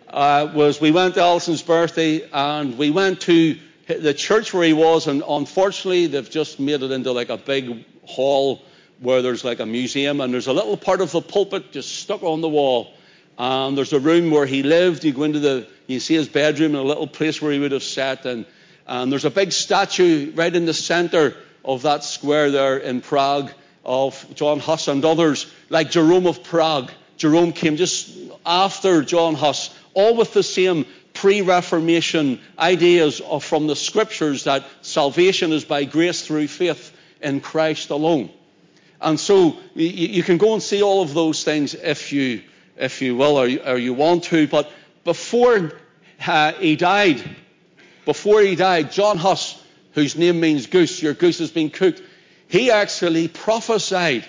uh, 0.09 0.53
was 0.55 0.81
we 0.81 0.91
went 0.91 1.15
to 1.15 1.21
Alison's 1.21 1.63
birthday 1.63 2.29
and 2.33 2.79
we 2.79 2.91
went 2.91 3.23
to 3.23 3.59
the 3.87 4.15
church 4.15 4.53
where 4.53 4.65
he 4.65 4.73
was, 4.73 5.07
and 5.07 5.23
unfortunately 5.27 6.07
they've 6.07 6.29
just 6.29 6.59
made 6.59 6.83
it 6.83 6.91
into 6.91 7.13
like 7.13 7.29
a 7.29 7.37
big 7.37 7.85
hall 8.05 8.63
where 9.01 9.23
there's 9.23 9.45
like 9.45 9.61
a 9.61 9.67
museum, 9.67 10.21
and 10.21 10.33
there's 10.33 10.47
a 10.47 10.53
little 10.53 10.77
part 10.77 11.01
of 11.01 11.13
the 11.13 11.21
pulpit 11.21 11.73
just 11.73 11.97
stuck 11.97 12.23
on 12.23 12.41
the 12.41 12.49
wall, 12.49 12.93
And 13.39 13.77
there's 13.77 13.93
a 13.93 14.01
room 14.01 14.31
where 14.31 14.47
he 14.47 14.63
lived. 14.63 15.05
You 15.05 15.13
go 15.13 15.25
into 15.25 15.41
the, 15.41 15.67
you 15.87 16.01
see 16.01 16.15
his 16.15 16.29
bedroom 16.29 16.75
and 16.75 16.85
a 16.85 16.87
little 16.87 17.07
place 17.07 17.41
where 17.41 17.53
he 17.53 17.59
would 17.59 17.73
have 17.73 17.83
sat. 17.83 18.25
And, 18.25 18.47
and 18.87 19.13
there's 19.13 19.25
a 19.25 19.31
big 19.31 19.53
statue 19.53 20.33
right 20.35 20.55
in 20.55 20.65
the 20.65 20.75
center 20.75 21.37
of 21.65 21.83
that 21.83 22.05
square 22.05 22.51
there 22.51 22.79
in 22.79 23.01
Prague 23.01 23.53
of 23.85 24.27
John 24.35 24.59
Huss 24.59 24.89
and 24.89 25.05
others, 25.05 25.53
like 25.69 25.91
Jerome 25.91 26.27
of 26.27 26.43
Prague. 26.43 26.91
Jerome 27.17 27.53
came 27.53 27.77
just 27.77 28.17
after 28.45 29.03
John 29.03 29.35
Huss, 29.35 29.77
all 29.95 30.17
with 30.17 30.33
the 30.33 30.43
same 30.43 30.87
pre 31.15 31.41
Reformation 31.41 32.41
ideas 32.59 33.21
of, 33.21 33.43
from 33.45 33.67
the 33.67 33.77
scriptures 33.77 34.45
that 34.45 34.65
salvation 34.83 35.53
is 35.53 35.65
by 35.65 35.85
grace 35.85 36.23
through 36.23 36.49
faith 36.49 36.93
in 37.21 37.41
Christ 37.41 37.91
alone. 37.91 38.31
And 39.01 39.19
so 39.21 39.57
you, 39.75 40.23
can 40.23 40.39
go 40.39 40.55
and 40.55 40.63
see 40.63 40.83
all 40.83 41.03
of 41.03 41.15
those 41.15 41.45
things 41.45 41.75
if 41.75 42.13
you, 42.13 42.43
if 42.77 43.03
you 43.03 43.17
will 43.17 43.37
or 43.37 43.47
you, 43.47 43.61
or 43.61 43.77
you 43.77 43.95
want 43.95 44.25
to. 44.25 44.47
But 44.47 44.71
before 45.05 45.73
uh, 46.27 46.53
he 46.53 46.77
died, 46.77 47.23
before 48.05 48.41
he 48.41 48.55
died, 48.55 48.93
John 48.93 49.19
Huss, 49.19 49.63
whose 49.93 50.17
name 50.17 50.41
means 50.41 50.67
goose, 50.67 51.03
your 51.03 51.15
goose 51.15 51.39
has 51.39 51.51
been 51.51 51.71
cooked, 51.71 52.03
he 52.49 52.71
actually 52.71 53.29
prophesied. 53.29 54.25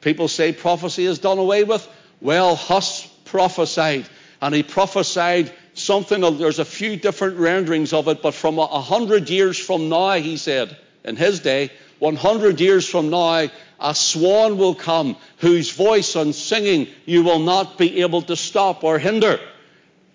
People 0.00 0.28
say 0.28 0.52
prophecy 0.52 1.04
is 1.04 1.18
done 1.18 1.38
away 1.38 1.64
with. 1.64 1.86
Well, 2.20 2.56
Huss 2.56 3.06
prophesied, 3.24 4.08
and 4.40 4.54
he 4.54 4.62
prophesied 4.62 5.52
something. 5.74 6.20
There's 6.38 6.58
a 6.58 6.64
few 6.64 6.96
different 6.96 7.36
renderings 7.36 7.92
of 7.92 8.08
it, 8.08 8.22
but 8.22 8.34
from 8.34 8.58
a 8.58 8.80
hundred 8.80 9.28
years 9.28 9.58
from 9.58 9.88
now, 9.88 10.12
he 10.12 10.36
said, 10.36 10.76
in 11.04 11.16
his 11.16 11.40
day, 11.40 11.70
100 11.98 12.60
years 12.60 12.88
from 12.88 13.10
now, 13.10 13.48
a 13.80 13.94
swan 13.94 14.58
will 14.58 14.74
come 14.74 15.16
whose 15.38 15.70
voice 15.70 16.16
and 16.16 16.34
singing 16.34 16.88
you 17.06 17.22
will 17.22 17.38
not 17.38 17.78
be 17.78 18.02
able 18.02 18.22
to 18.22 18.36
stop 18.36 18.84
or 18.84 18.98
hinder. 18.98 19.38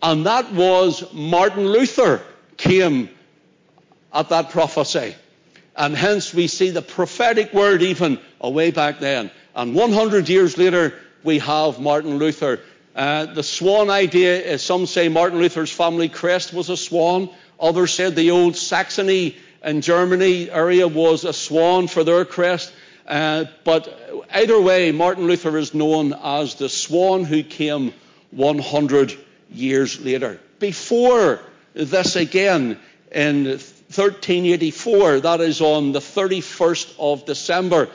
And 0.02 0.26
that 0.26 0.52
was 0.52 1.14
Martin 1.14 1.68
Luther 1.68 2.22
came 2.58 3.10
at 4.14 4.30
that 4.30 4.50
prophecy. 4.50 5.16
And 5.76 5.96
hence 5.96 6.34
we 6.34 6.48
see 6.48 6.70
the 6.70 6.82
prophetic 6.82 7.54
word 7.54 7.82
even 7.82 8.20
away 8.42 8.72
back 8.72 9.00
then. 9.00 9.32
And 9.56 9.74
100 9.74 10.30
years 10.30 10.58
later, 10.58 10.94
we 11.24 11.40
have 11.40 11.80
Martin 11.80 12.18
Luther. 12.18 12.60
Uh, 12.96 13.26
the 13.26 13.44
swan 13.44 13.90
idea, 13.90 14.60
some 14.60 14.86
say 14.86 15.10
Martin 15.10 15.40
Luther's 15.40 15.72
family 15.72 16.10
crest 16.10 16.54
was 16.54 16.70
a 16.70 16.78
swan. 16.78 17.30
Others 17.60 17.94
said 17.94 18.16
the 18.16 18.32
old 18.32 18.56
Saxony 18.56 19.38
in 19.64 19.82
Germany 19.82 20.52
area 20.52 20.88
was 20.88 21.24
a 21.24 21.34
swan 21.34 21.88
for 21.88 22.04
their 22.04 22.26
crest. 22.26 22.74
Uh, 23.08 23.46
but 23.64 24.26
either 24.32 24.60
way, 24.60 24.92
Martin 24.92 25.28
Luther 25.28 25.58
is 25.58 25.74
known 25.74 26.14
as 26.14 26.56
the 26.56 26.70
swan 26.70 27.26
who 27.26 27.44
came 27.44 27.94
100 28.32 29.18
years 29.52 30.00
later. 30.00 30.40
Before 30.60 31.40
this 31.74 32.16
again, 32.16 32.80
in 33.12 33.46
1384, 33.46 35.20
that 35.22 35.42
is 35.42 35.62
on 35.62 35.92
the 35.92 36.00
31st 36.00 36.96
of 36.98 37.26
December, 37.26 37.90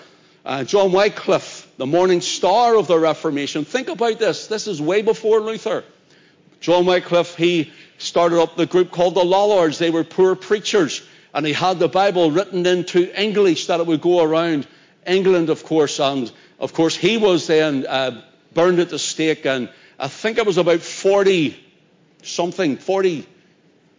uh, 0.45 0.65
John 0.65 0.93
Wycliffe, 0.93 1.67
the 1.77 1.87
morning 1.87 2.21
star 2.21 2.77
of 2.77 2.87
the 2.87 2.99
Reformation, 2.99 3.65
think 3.65 3.89
about 3.89 4.19
this. 4.19 4.47
This 4.47 4.67
is 4.67 4.81
way 4.81 5.03
before 5.03 5.41
Luther. 5.41 5.85
John 6.61 6.87
Wycliffe, 6.87 7.35
he 7.37 7.73
started 7.99 8.41
up 8.41 8.57
the 8.57 8.67
group 8.67 8.91
called 8.91 9.15
the 9.15 9.25
Lollards. 9.25 9.79
They 9.79 9.91
were 9.91 10.05
poor 10.05 10.35
preachers 10.35 11.03
and 11.35 11.47
he 11.47 11.53
had 11.53 11.79
the 11.79 11.89
Bible 11.89 12.31
written 12.31 12.67
into 12.67 13.21
English 13.21 13.67
that 13.67 13.81
it 13.81 13.87
would 13.87 14.01
go 14.01 14.23
around 14.23 14.67
England, 15.09 15.51
of 15.51 15.65
course. 15.65 15.99
And 15.99 16.31
of 16.59 16.73
course, 16.73 16.97
he 16.97 17.17
was 17.17 17.47
then 17.47 17.87
uh, 17.87 18.23
burned 18.55 18.79
at 18.79 18.91
the 18.91 18.99
stake, 18.99 19.47
and 19.47 19.69
I 19.99 20.09
think 20.09 20.39
it 20.39 20.47
was 20.47 20.59
about 20.59 20.81
40 20.81 21.65
something, 22.23 22.77
40, 22.77 23.27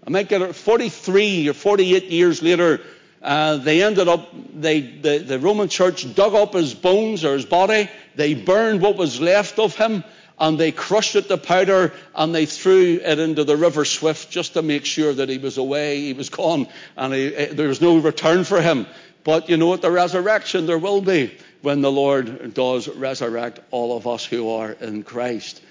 I 0.06 0.10
might 0.10 0.30
get 0.30 0.42
it, 0.42 0.56
43 0.56 1.50
or 1.50 1.54
48 1.54 2.06
years 2.06 2.42
later. 2.42 2.82
Uh, 3.22 3.58
they 3.58 3.84
ended 3.84 4.08
up, 4.08 4.30
they, 4.54 4.80
the, 4.80 5.20
the 5.20 5.39
Roman 5.39 5.68
Church 5.68 6.13
dug 6.16 6.36
up 6.36 6.54
his 6.54 6.74
bones 6.74 7.25
or 7.25 7.34
his 7.34 7.46
body. 7.46 7.89
They 8.16 8.34
burned 8.34 8.82
what 8.82 8.96
was 8.96 9.20
left 9.20 9.60
of 9.60 9.75
him 9.75 10.04
and 10.39 10.58
they 10.58 10.72
crushed 10.72 11.18
it 11.18 11.28
to 11.28 11.38
powder 11.38 11.92
and 12.16 12.34
they 12.34 12.46
threw 12.46 13.00
it 13.04 13.20
into 13.20 13.44
the 13.44 13.58
river 13.58 13.84
Swift 13.84 14.32
just 14.32 14.54
to 14.54 14.62
make 14.62 14.86
sure 14.86 15.13
that 15.13 15.28
he 15.28 15.38
was 15.38 15.58
away, 15.58 16.00
he 16.00 16.13
was 16.13 16.30
gone, 16.30 16.68
and 16.96 17.13
he, 17.13 17.36
eh, 17.36 17.54
there 17.54 17.68
was 17.68 17.82
no 17.82 17.98
return 17.98 18.46
for 18.46 18.62
him. 18.62 18.88
But 19.29 19.48
you 19.48 19.57
know, 19.57 19.75
at 19.75 19.83
the 19.83 19.91
resurrection, 19.91 20.65
there 20.65 20.79
will 20.79 21.01
be 21.01 21.38
when 21.62 21.81
the 21.81 21.91
Lord 21.91 22.55
does 22.55 22.88
resurrect 22.88 23.59
all 23.69 23.95
of 23.95 24.07
us 24.07 24.25
who 24.25 24.50
are 24.50 24.71
in 24.71 25.03
Christ. 25.03 25.62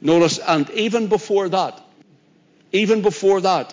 Notice, 0.00 0.40
and 0.40 0.68
even 0.70 1.06
before 1.06 1.48
that, 1.50 1.80
even 2.72 3.02
before 3.02 3.40
that, 3.42 3.72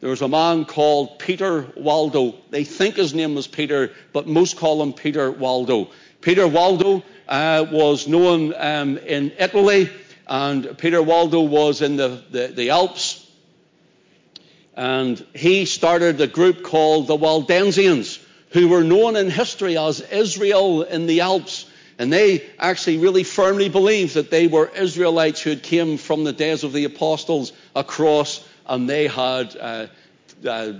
there 0.00 0.08
was 0.08 0.22
a 0.22 0.28
man 0.28 0.64
called 0.64 1.18
Peter 1.18 1.70
Waldo. 1.76 2.36
They 2.48 2.64
think 2.64 2.96
his 2.96 3.12
name 3.12 3.34
was 3.34 3.46
Peter, 3.46 3.92
but 4.14 4.26
most 4.26 4.56
call 4.56 4.82
him 4.82 4.94
Peter 4.94 5.30
Waldo. 5.30 5.90
Peter 6.22 6.48
Waldo 6.48 7.02
uh, 7.28 7.66
was 7.70 8.08
known 8.08 8.54
um, 8.56 8.96
in 8.96 9.30
Italy, 9.38 9.90
and 10.26 10.78
Peter 10.78 11.02
Waldo 11.02 11.42
was 11.42 11.82
in 11.82 11.96
the, 11.96 12.22
the, 12.30 12.46
the, 12.46 12.70
Alps. 12.70 13.30
And 14.74 15.22
he 15.34 15.66
started 15.66 16.18
a 16.22 16.26
group 16.26 16.62
called 16.62 17.08
the 17.08 17.16
Waldensians, 17.18 18.24
who 18.50 18.68
were 18.68 18.84
known 18.84 19.16
in 19.16 19.30
history 19.30 19.78
as 19.78 20.00
Israel 20.00 20.82
in 20.82 21.06
the 21.06 21.20
Alps. 21.20 21.66
And 21.98 22.12
they 22.12 22.44
actually 22.58 22.98
really 22.98 23.24
firmly 23.24 23.68
believed 23.68 24.14
that 24.14 24.30
they 24.30 24.46
were 24.46 24.68
Israelites 24.68 25.40
who 25.42 25.50
had 25.50 25.62
came 25.62 25.98
from 25.98 26.24
the 26.24 26.32
days 26.32 26.64
of 26.64 26.72
the 26.72 26.84
apostles 26.84 27.52
across, 27.76 28.46
and 28.66 28.88
they 28.88 29.06
had 29.06 29.56
uh, 29.56 29.86
uh, 30.46 30.72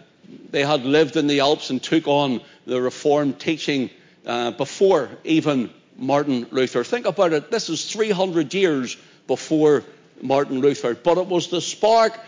they 0.50 0.64
had 0.64 0.84
lived 0.84 1.16
in 1.16 1.26
the 1.26 1.40
Alps 1.40 1.70
and 1.70 1.82
took 1.82 2.06
on 2.08 2.40
the 2.66 2.80
Reformed 2.80 3.38
teaching 3.38 3.90
uh, 4.26 4.52
before 4.52 5.10
even 5.24 5.70
Martin 5.96 6.46
Luther. 6.50 6.84
Think 6.84 7.06
about 7.06 7.32
it. 7.32 7.50
This 7.50 7.68
is 7.68 7.90
300 7.90 8.54
years 8.54 8.96
before 9.26 9.84
Martin 10.22 10.60
Luther. 10.60 10.94
But 10.94 11.18
it 11.18 11.26
was 11.26 11.48
the 11.48 11.60
spark 11.60 12.18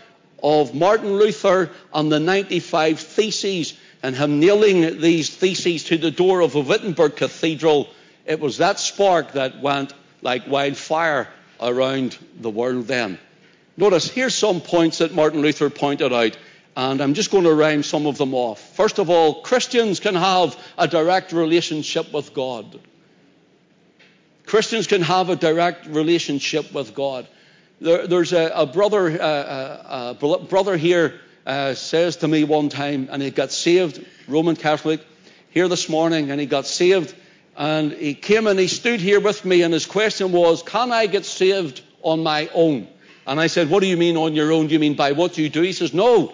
of 0.41 0.73
Martin 0.73 1.13
Luther 1.13 1.69
and 1.93 2.11
the 2.11 2.19
95 2.19 2.99
Theses 2.99 3.73
and 4.03 4.15
him 4.15 4.41
nailing 4.41 4.99
these 4.99 5.29
theses 5.33 5.85
to 5.85 5.97
the 5.97 6.11
door 6.11 6.41
of 6.41 6.51
the 6.51 6.59
Wittenberg 6.59 7.15
Cathedral. 7.15 7.89
It 8.25 8.39
was 8.41 8.57
that 8.57 8.77
spark 8.77 9.31
that 9.31 9.61
went 9.61 9.93
like 10.21 10.45
wildfire 10.45 11.29
around 11.61 12.17
the 12.39 12.49
world 12.49 12.87
then. 12.87 13.17
Notice, 13.77 14.09
here's 14.09 14.35
some 14.35 14.59
points 14.59 14.97
that 14.99 15.15
Martin 15.15 15.41
Luther 15.41 15.69
pointed 15.69 16.11
out, 16.11 16.37
and 16.75 17.01
I'm 17.01 17.13
just 17.13 17.31
going 17.31 17.45
to 17.45 17.53
rhyme 17.53 17.81
some 17.81 18.05
of 18.05 18.17
them 18.17 18.33
off. 18.33 18.75
First 18.75 18.99
of 18.99 19.09
all, 19.09 19.41
Christians 19.41 20.01
can 20.01 20.15
have 20.15 20.57
a 20.77 20.87
direct 20.87 21.31
relationship 21.31 22.11
with 22.13 22.33
God. 22.33 22.79
Christians 24.45 24.87
can 24.87 25.01
have 25.01 25.29
a 25.29 25.35
direct 25.37 25.87
relationship 25.87 26.73
with 26.73 26.93
God. 26.93 27.25
There, 27.81 28.07
there's 28.07 28.33
a, 28.33 28.51
a 28.53 28.65
brother, 28.65 29.09
uh, 29.09 29.25
uh, 29.25 30.15
a, 30.21 30.25
a 30.25 30.39
brother 30.43 30.77
here 30.77 31.19
uh, 31.45 31.73
says 31.73 32.17
to 32.17 32.27
me 32.27 32.43
one 32.43 32.69
time, 32.69 33.09
and 33.11 33.21
he 33.21 33.31
got 33.31 33.51
saved, 33.51 34.05
Roman 34.27 34.55
Catholic, 34.55 35.01
here 35.49 35.67
this 35.67 35.89
morning, 35.89 36.31
and 36.31 36.39
he 36.39 36.45
got 36.45 36.65
saved, 36.65 37.13
and 37.57 37.91
he 37.91 38.13
came 38.13 38.47
and 38.47 38.59
he 38.59 38.67
stood 38.67 38.99
here 38.99 39.19
with 39.19 39.43
me, 39.45 39.61
and 39.61 39.73
his 39.73 39.85
question 39.85 40.31
was, 40.31 40.63
"Can 40.63 40.91
I 40.91 41.05
get 41.07 41.25
saved 41.25 41.81
on 42.01 42.23
my 42.23 42.49
own?" 42.53 42.87
And 43.27 43.39
I 43.39 43.47
said, 43.47 43.69
"What 43.69 43.81
do 43.81 43.87
you 43.87 43.97
mean 43.97 44.17
on 44.17 44.33
your 44.33 44.51
own? 44.51 44.67
Do 44.67 44.73
you 44.73 44.79
mean 44.79 44.95
by 44.95 45.11
what 45.11 45.37
you 45.37 45.49
do?" 45.49 45.61
He 45.61 45.73
says, 45.73 45.93
"No, 45.93 46.33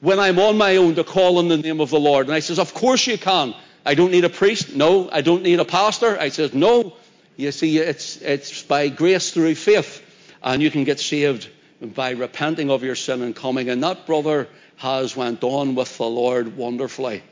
when 0.00 0.18
I'm 0.18 0.38
on 0.38 0.56
my 0.56 0.76
own 0.76 0.94
to 0.96 1.04
call 1.04 1.38
on 1.38 1.48
the 1.48 1.58
name 1.58 1.80
of 1.80 1.90
the 1.90 2.00
Lord." 2.00 2.26
And 2.26 2.34
I 2.34 2.40
says, 2.40 2.58
"Of 2.58 2.74
course 2.74 3.06
you 3.06 3.18
can. 3.18 3.54
I 3.84 3.94
don't 3.94 4.10
need 4.10 4.24
a 4.24 4.28
priest. 4.30 4.74
No, 4.74 5.08
I 5.10 5.20
don't 5.20 5.42
need 5.42 5.60
a 5.60 5.64
pastor." 5.64 6.18
I 6.18 6.30
says, 6.30 6.54
"No." 6.54 6.94
You 7.36 7.52
see, 7.52 7.78
it's, 7.78 8.18
it's 8.18 8.62
by 8.62 8.88
grace 8.88 9.30
through 9.30 9.54
faith, 9.54 10.02
and 10.42 10.62
you 10.62 10.70
can 10.70 10.84
get 10.84 11.00
saved 11.00 11.48
by 11.80 12.10
repenting 12.10 12.70
of 12.70 12.82
your 12.82 12.94
sin 12.94 13.22
and 13.22 13.34
coming. 13.34 13.68
And 13.68 13.82
that 13.82 14.06
brother 14.06 14.48
has 14.76 15.16
went 15.16 15.42
on 15.42 15.74
with 15.74 15.96
the 15.96 16.06
Lord 16.06 16.56
wonderfully. 16.56 17.22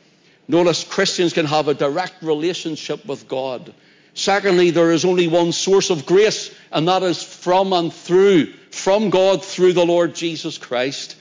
Notice 0.46 0.84
Christians 0.84 1.32
can 1.32 1.46
have 1.46 1.68
a 1.68 1.74
direct 1.74 2.22
relationship 2.22 3.04
with 3.06 3.28
God. 3.28 3.74
Secondly, 4.14 4.70
there 4.70 4.90
is 4.90 5.04
only 5.04 5.28
one 5.28 5.52
source 5.52 5.90
of 5.90 6.06
grace, 6.06 6.54
and 6.72 6.88
that 6.88 7.02
is 7.02 7.22
from 7.22 7.72
and 7.72 7.92
through, 7.92 8.52
from 8.70 9.10
God 9.10 9.44
through 9.44 9.74
the 9.74 9.86
Lord 9.86 10.14
Jesus 10.14 10.58
Christ. 10.58 11.16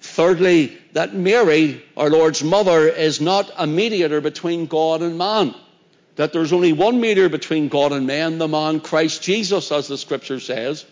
Thirdly, 0.00 0.76
that 0.92 1.14
Mary, 1.14 1.82
our 1.96 2.10
Lord's 2.10 2.42
mother, 2.42 2.88
is 2.88 3.20
not 3.20 3.50
a 3.56 3.66
mediator 3.66 4.20
between 4.20 4.66
God 4.66 5.00
and 5.00 5.16
man 5.16 5.54
that 6.16 6.32
there's 6.32 6.52
only 6.52 6.72
one 6.72 7.00
mediator 7.00 7.28
between 7.28 7.68
God 7.68 7.92
and 7.92 8.06
man, 8.06 8.38
the 8.38 8.48
man 8.48 8.80
Christ 8.80 9.22
Jesus, 9.22 9.72
as 9.72 9.88
the 9.88 9.96
scripture 9.96 10.40
says. 10.40 10.84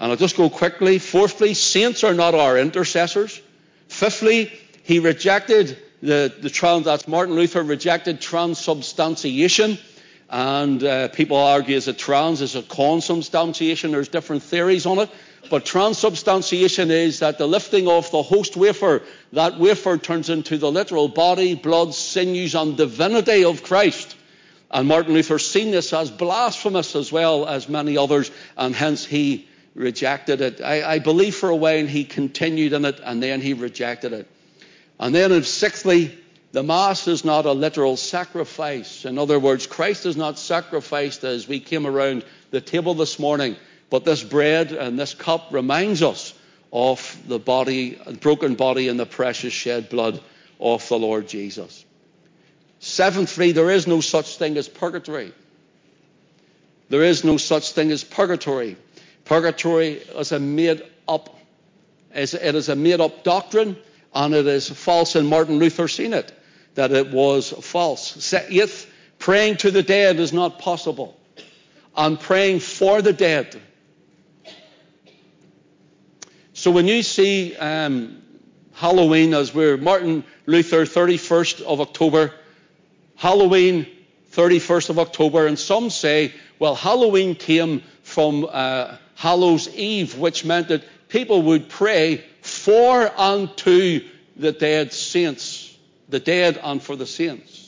And 0.00 0.10
I'll 0.10 0.16
just 0.16 0.38
go 0.38 0.48
quickly. 0.48 0.98
Fourthly, 0.98 1.52
saints 1.52 2.04
are 2.04 2.14
not 2.14 2.34
our 2.34 2.56
intercessors. 2.56 3.40
Fifthly, 3.88 4.50
he 4.82 4.98
rejected 4.98 5.76
the, 6.02 6.34
the 6.40 6.48
trans, 6.48 6.86
that's 6.86 7.06
Martin 7.06 7.34
Luther 7.34 7.62
rejected 7.62 8.18
transubstantiation. 8.18 9.76
And 10.30 10.82
uh, 10.82 11.08
people 11.08 11.36
argue 11.36 11.76
is 11.76 11.86
it 11.86 11.98
trans, 11.98 12.40
is 12.40 12.54
it 12.54 12.68
consubstantiation? 12.68 13.90
There's 13.90 14.08
different 14.08 14.42
theories 14.42 14.86
on 14.86 15.00
it. 15.00 15.10
But 15.50 15.66
transubstantiation 15.66 16.90
is 16.90 17.18
that 17.18 17.36
the 17.36 17.46
lifting 17.46 17.86
of 17.86 18.10
the 18.10 18.22
host 18.22 18.56
wafer, 18.56 19.02
that 19.34 19.58
wafer 19.58 19.98
turns 19.98 20.30
into 20.30 20.56
the 20.56 20.70
literal 20.70 21.08
body, 21.08 21.56
blood, 21.56 21.92
sinews, 21.92 22.54
and 22.54 22.74
divinity 22.74 23.44
of 23.44 23.62
Christ. 23.62 24.16
And 24.70 24.88
Martin 24.88 25.12
Luther 25.12 25.38
seen 25.38 25.72
this 25.72 25.92
as 25.92 26.10
blasphemous 26.10 26.96
as 26.96 27.12
well 27.12 27.46
as 27.46 27.68
many 27.68 27.98
others, 27.98 28.30
and 28.56 28.74
hence 28.74 29.04
he 29.04 29.48
rejected 29.74 30.40
it. 30.40 30.60
I, 30.60 30.94
I 30.94 30.98
believe 30.98 31.34
for 31.34 31.48
a 31.48 31.56
while 31.56 31.78
and 31.78 31.88
he 31.88 32.04
continued 32.04 32.72
in 32.72 32.84
it, 32.84 33.00
and 33.02 33.22
then 33.22 33.40
he 33.40 33.54
rejected 33.54 34.12
it. 34.12 34.26
And 34.98 35.14
then, 35.14 35.42
sixthly, 35.42 36.18
the 36.52 36.62
Mass 36.62 37.06
is 37.06 37.24
not 37.24 37.46
a 37.46 37.52
literal 37.52 37.96
sacrifice. 37.96 39.04
In 39.04 39.18
other 39.18 39.38
words, 39.38 39.66
Christ 39.66 40.04
is 40.04 40.16
not 40.16 40.38
sacrificed 40.38 41.24
as 41.24 41.46
we 41.46 41.60
came 41.60 41.86
around 41.86 42.24
the 42.50 42.60
table 42.60 42.94
this 42.94 43.18
morning, 43.18 43.56
but 43.88 44.04
this 44.04 44.22
bread 44.22 44.72
and 44.72 44.98
this 44.98 45.14
cup 45.14 45.48
reminds 45.52 46.02
us 46.02 46.34
of 46.72 47.16
the 47.26 47.38
body, 47.38 48.00
broken 48.20 48.54
body 48.54 48.88
and 48.88 48.98
the 48.98 49.06
precious 49.06 49.52
shed 49.52 49.88
blood 49.88 50.20
of 50.58 50.86
the 50.88 50.98
Lord 50.98 51.28
Jesus. 51.28 51.84
Seventhly, 52.80 53.52
there 53.52 53.70
is 53.70 53.86
no 53.86 54.00
such 54.00 54.36
thing 54.36 54.56
as 54.56 54.68
purgatory. 54.68 55.32
There 56.88 57.04
is 57.04 57.24
no 57.24 57.36
such 57.36 57.72
thing 57.72 57.92
as 57.92 58.02
purgatory. 58.02 58.76
Purgatory 59.30 59.92
is 59.92 60.32
a 60.32 60.40
made 60.40 60.82
up, 61.06 61.38
it 62.12 62.34
is 62.34 62.68
a 62.68 62.74
made 62.74 63.00
up 63.00 63.22
doctrine, 63.22 63.76
and 64.12 64.34
it 64.34 64.44
is 64.48 64.68
false. 64.68 65.14
And 65.14 65.28
Martin 65.28 65.60
Luther 65.60 65.86
seen 65.86 66.14
it 66.14 66.32
that 66.74 66.90
it 66.90 67.12
was 67.12 67.50
false. 67.50 68.34
Eighth, 68.34 68.92
praying 69.20 69.58
to 69.58 69.70
the 69.70 69.84
dead 69.84 70.18
is 70.18 70.32
not 70.32 70.58
possible. 70.58 71.16
And 71.96 72.18
praying 72.18 72.58
for 72.58 73.02
the 73.02 73.12
dead. 73.12 73.62
So 76.52 76.72
when 76.72 76.88
you 76.88 77.04
see 77.04 77.54
um, 77.54 78.20
Halloween 78.72 79.32
as 79.32 79.54
we're 79.54 79.76
Martin 79.76 80.24
Luther, 80.46 80.84
31st 80.84 81.60
of 81.60 81.80
October, 81.80 82.34
Halloween, 83.14 83.86
31st 84.32 84.90
of 84.90 84.98
October, 84.98 85.46
and 85.46 85.56
some 85.56 85.88
say, 85.88 86.34
well, 86.58 86.74
Halloween 86.74 87.36
came 87.36 87.84
from 88.02 88.44
uh, 88.50 88.96
Hallows 89.20 89.68
Eve, 89.74 90.16
which 90.18 90.44
meant 90.44 90.68
that 90.68 90.82
people 91.08 91.42
would 91.42 91.68
pray 91.68 92.24
for 92.42 93.10
and 93.18 93.54
to 93.58 94.04
the 94.36 94.52
dead 94.52 94.92
saints 94.92 95.70
the 96.10 96.20
dead 96.20 96.58
and 96.62 96.82
for 96.82 96.96
the 96.96 97.06
saints. 97.06 97.58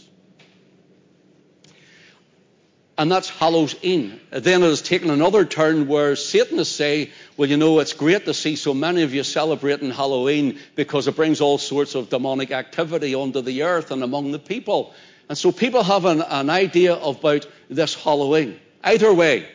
And 2.98 3.10
that's 3.10 3.30
Hallows 3.30 3.74
Eve. 3.82 4.20
Then 4.30 4.62
it 4.62 4.66
has 4.66 4.82
taken 4.82 5.10
another 5.10 5.44
turn 5.44 5.88
where 5.88 6.14
Satanists 6.14 6.76
say, 6.76 7.10
well, 7.36 7.48
you 7.48 7.56
know, 7.56 7.78
it's 7.78 7.94
great 7.94 8.26
to 8.26 8.34
see 8.34 8.54
so 8.54 8.74
many 8.74 9.02
of 9.02 9.14
you 9.14 9.24
celebrating 9.24 9.90
Halloween 9.90 10.58
because 10.76 11.08
it 11.08 11.16
brings 11.16 11.40
all 11.40 11.58
sorts 11.58 11.94
of 11.94 12.10
demonic 12.10 12.50
activity 12.50 13.14
onto 13.14 13.40
the 13.40 13.62
earth 13.62 13.90
and 13.90 14.02
among 14.02 14.32
the 14.32 14.38
people. 14.38 14.92
And 15.28 15.38
so 15.38 15.52
people 15.52 15.82
have 15.82 16.04
an, 16.04 16.20
an 16.20 16.50
idea 16.50 16.94
about 16.94 17.46
this 17.70 17.94
Halloween. 17.94 18.60
Either 18.84 19.12
way, 19.12 19.48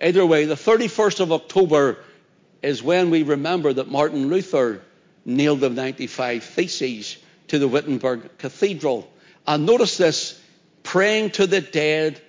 either 0.00 0.24
way, 0.24 0.44
the 0.44 0.54
31st 0.54 1.20
of 1.20 1.32
October 1.32 1.98
is 2.62 2.82
when 2.82 3.10
we 3.10 3.22
remember 3.22 3.72
that 3.72 3.90
Martin 3.90 4.28
Luther 4.28 4.82
nailed 5.24 5.60
the 5.60 5.70
95 5.70 6.42
Theses 6.44 7.16
to 7.48 7.58
the 7.58 7.68
Wittenberg 7.68 8.38
Cathedral. 8.38 9.10
And 9.46 9.66
notice 9.66 9.96
this 9.96 10.40
praying 10.82 11.30
to 11.30 11.46
the 11.46 11.60
dead 11.60 12.20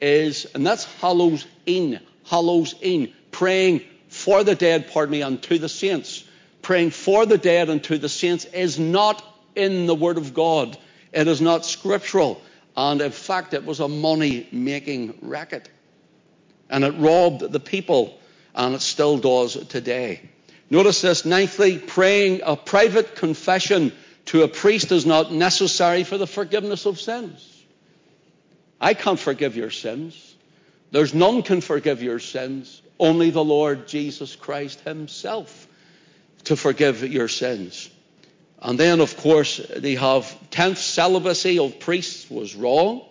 is, 0.00 0.46
and 0.54 0.66
that's 0.66 0.84
Hallows 1.00 1.46
in, 1.66 2.00
Hallows 2.24 2.74
in, 2.80 3.12
praying 3.30 3.82
for 4.08 4.44
the 4.44 4.54
dead, 4.54 4.90
pardon 4.92 5.12
me, 5.12 5.22
and 5.22 5.42
to 5.42 5.58
the 5.58 5.68
saints. 5.68 6.24
Praying 6.62 6.90
for 6.90 7.26
the 7.26 7.38
dead 7.38 7.68
and 7.68 7.82
to 7.84 7.98
the 7.98 8.08
saints 8.08 8.44
is 8.46 8.78
not 8.78 9.22
in 9.54 9.86
the 9.86 9.94
Word 9.94 10.16
of 10.16 10.34
God. 10.34 10.78
It 11.12 11.28
is 11.28 11.40
not 11.40 11.66
scriptural. 11.66 12.40
And 12.76 13.00
in 13.00 13.12
fact, 13.12 13.54
it 13.54 13.64
was 13.64 13.80
a 13.80 13.88
money 13.88 14.48
making 14.50 15.18
racket. 15.22 15.68
And 16.70 16.84
it 16.84 16.92
robbed 16.92 17.40
the 17.40 17.60
people, 17.60 18.18
and 18.54 18.74
it 18.74 18.80
still 18.80 19.18
does 19.18 19.54
today. 19.66 20.28
Notice 20.70 21.02
this, 21.02 21.22
ninthly, 21.22 21.84
praying 21.86 22.40
a 22.44 22.56
private 22.56 23.16
confession 23.16 23.92
to 24.26 24.42
a 24.42 24.48
priest 24.48 24.92
is 24.92 25.04
not 25.04 25.32
necessary 25.32 26.04
for 26.04 26.18
the 26.18 26.26
forgiveness 26.26 26.86
of 26.86 27.00
sins. 27.00 27.50
I 28.80 28.94
can't 28.94 29.18
forgive 29.18 29.56
your 29.56 29.70
sins. 29.70 30.34
There's 30.90 31.14
none 31.14 31.42
can 31.42 31.60
forgive 31.60 32.02
your 32.02 32.18
sins. 32.18 32.80
Only 32.98 33.30
the 33.30 33.44
Lord 33.44 33.88
Jesus 33.88 34.36
Christ 34.36 34.80
Himself 34.80 35.66
to 36.44 36.56
forgive 36.56 37.02
your 37.02 37.28
sins. 37.28 37.90
And 38.60 38.78
then, 38.78 39.00
of 39.00 39.16
course, 39.16 39.58
they 39.76 39.96
have 39.96 40.24
10th 40.50 40.78
celibacy 40.78 41.58
of 41.58 41.80
priests 41.80 42.30
was 42.30 42.54
wrong. 42.54 43.02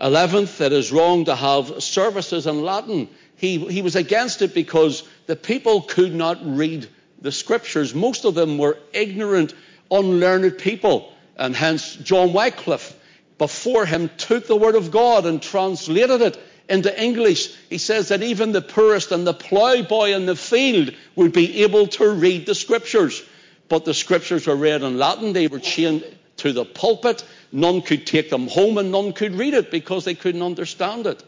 11th, 0.00 0.60
it 0.60 0.72
is 0.72 0.92
wrong 0.92 1.26
to 1.26 1.34
have 1.34 1.82
services 1.82 2.46
in 2.46 2.62
Latin. 2.62 3.08
He, 3.36 3.58
he 3.58 3.82
was 3.82 3.96
against 3.96 4.42
it 4.42 4.54
because 4.54 5.02
the 5.26 5.36
people 5.36 5.82
could 5.82 6.14
not 6.14 6.38
read 6.42 6.88
the 7.20 7.32
scriptures. 7.32 7.94
Most 7.94 8.24
of 8.24 8.34
them 8.34 8.58
were 8.58 8.78
ignorant 8.92 9.54
unlearned 9.90 10.58
people. 10.58 11.12
And 11.36 11.54
hence, 11.54 11.96
John 11.96 12.32
Wycliffe, 12.32 12.96
before 13.38 13.86
him, 13.86 14.10
took 14.16 14.46
the 14.46 14.56
Word 14.56 14.74
of 14.74 14.90
God 14.90 15.26
and 15.26 15.42
translated 15.42 16.22
it 16.22 16.38
into 16.68 17.02
English. 17.02 17.54
He 17.68 17.78
says 17.78 18.08
that 18.08 18.22
even 18.22 18.52
the 18.52 18.62
poorest 18.62 19.12
and 19.12 19.26
the 19.26 19.34
ploughboy 19.34 20.10
in 20.10 20.26
the 20.26 20.36
field 20.36 20.94
would 21.16 21.32
be 21.32 21.62
able 21.62 21.88
to 21.88 22.10
read 22.10 22.46
the 22.46 22.54
Scriptures. 22.54 23.22
But 23.68 23.84
the 23.84 23.94
Scriptures 23.94 24.46
were 24.46 24.56
read 24.56 24.82
in 24.82 24.98
Latin, 24.98 25.32
they 25.32 25.48
were 25.48 25.58
chained 25.58 26.04
to 26.38 26.52
the 26.52 26.64
pulpit. 26.64 27.24
None 27.52 27.82
could 27.82 28.06
take 28.06 28.30
them 28.30 28.48
home 28.48 28.78
and 28.78 28.92
none 28.92 29.12
could 29.12 29.34
read 29.34 29.54
it 29.54 29.70
because 29.70 30.04
they 30.04 30.14
couldn't 30.14 30.42
understand 30.42 31.06
it. 31.06 31.22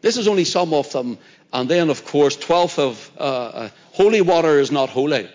This 0.00 0.16
is 0.16 0.28
only 0.28 0.44
some 0.44 0.72
of 0.72 0.90
them. 0.92 1.18
And 1.52 1.68
then, 1.68 1.90
of 1.90 2.04
course, 2.04 2.36
12th 2.36 2.78
of 2.78 3.10
uh, 3.18 3.22
uh, 3.22 3.68
holy 3.92 4.20
water 4.20 4.58
is 4.60 4.70
not 4.70 4.88
holy. 4.88 5.28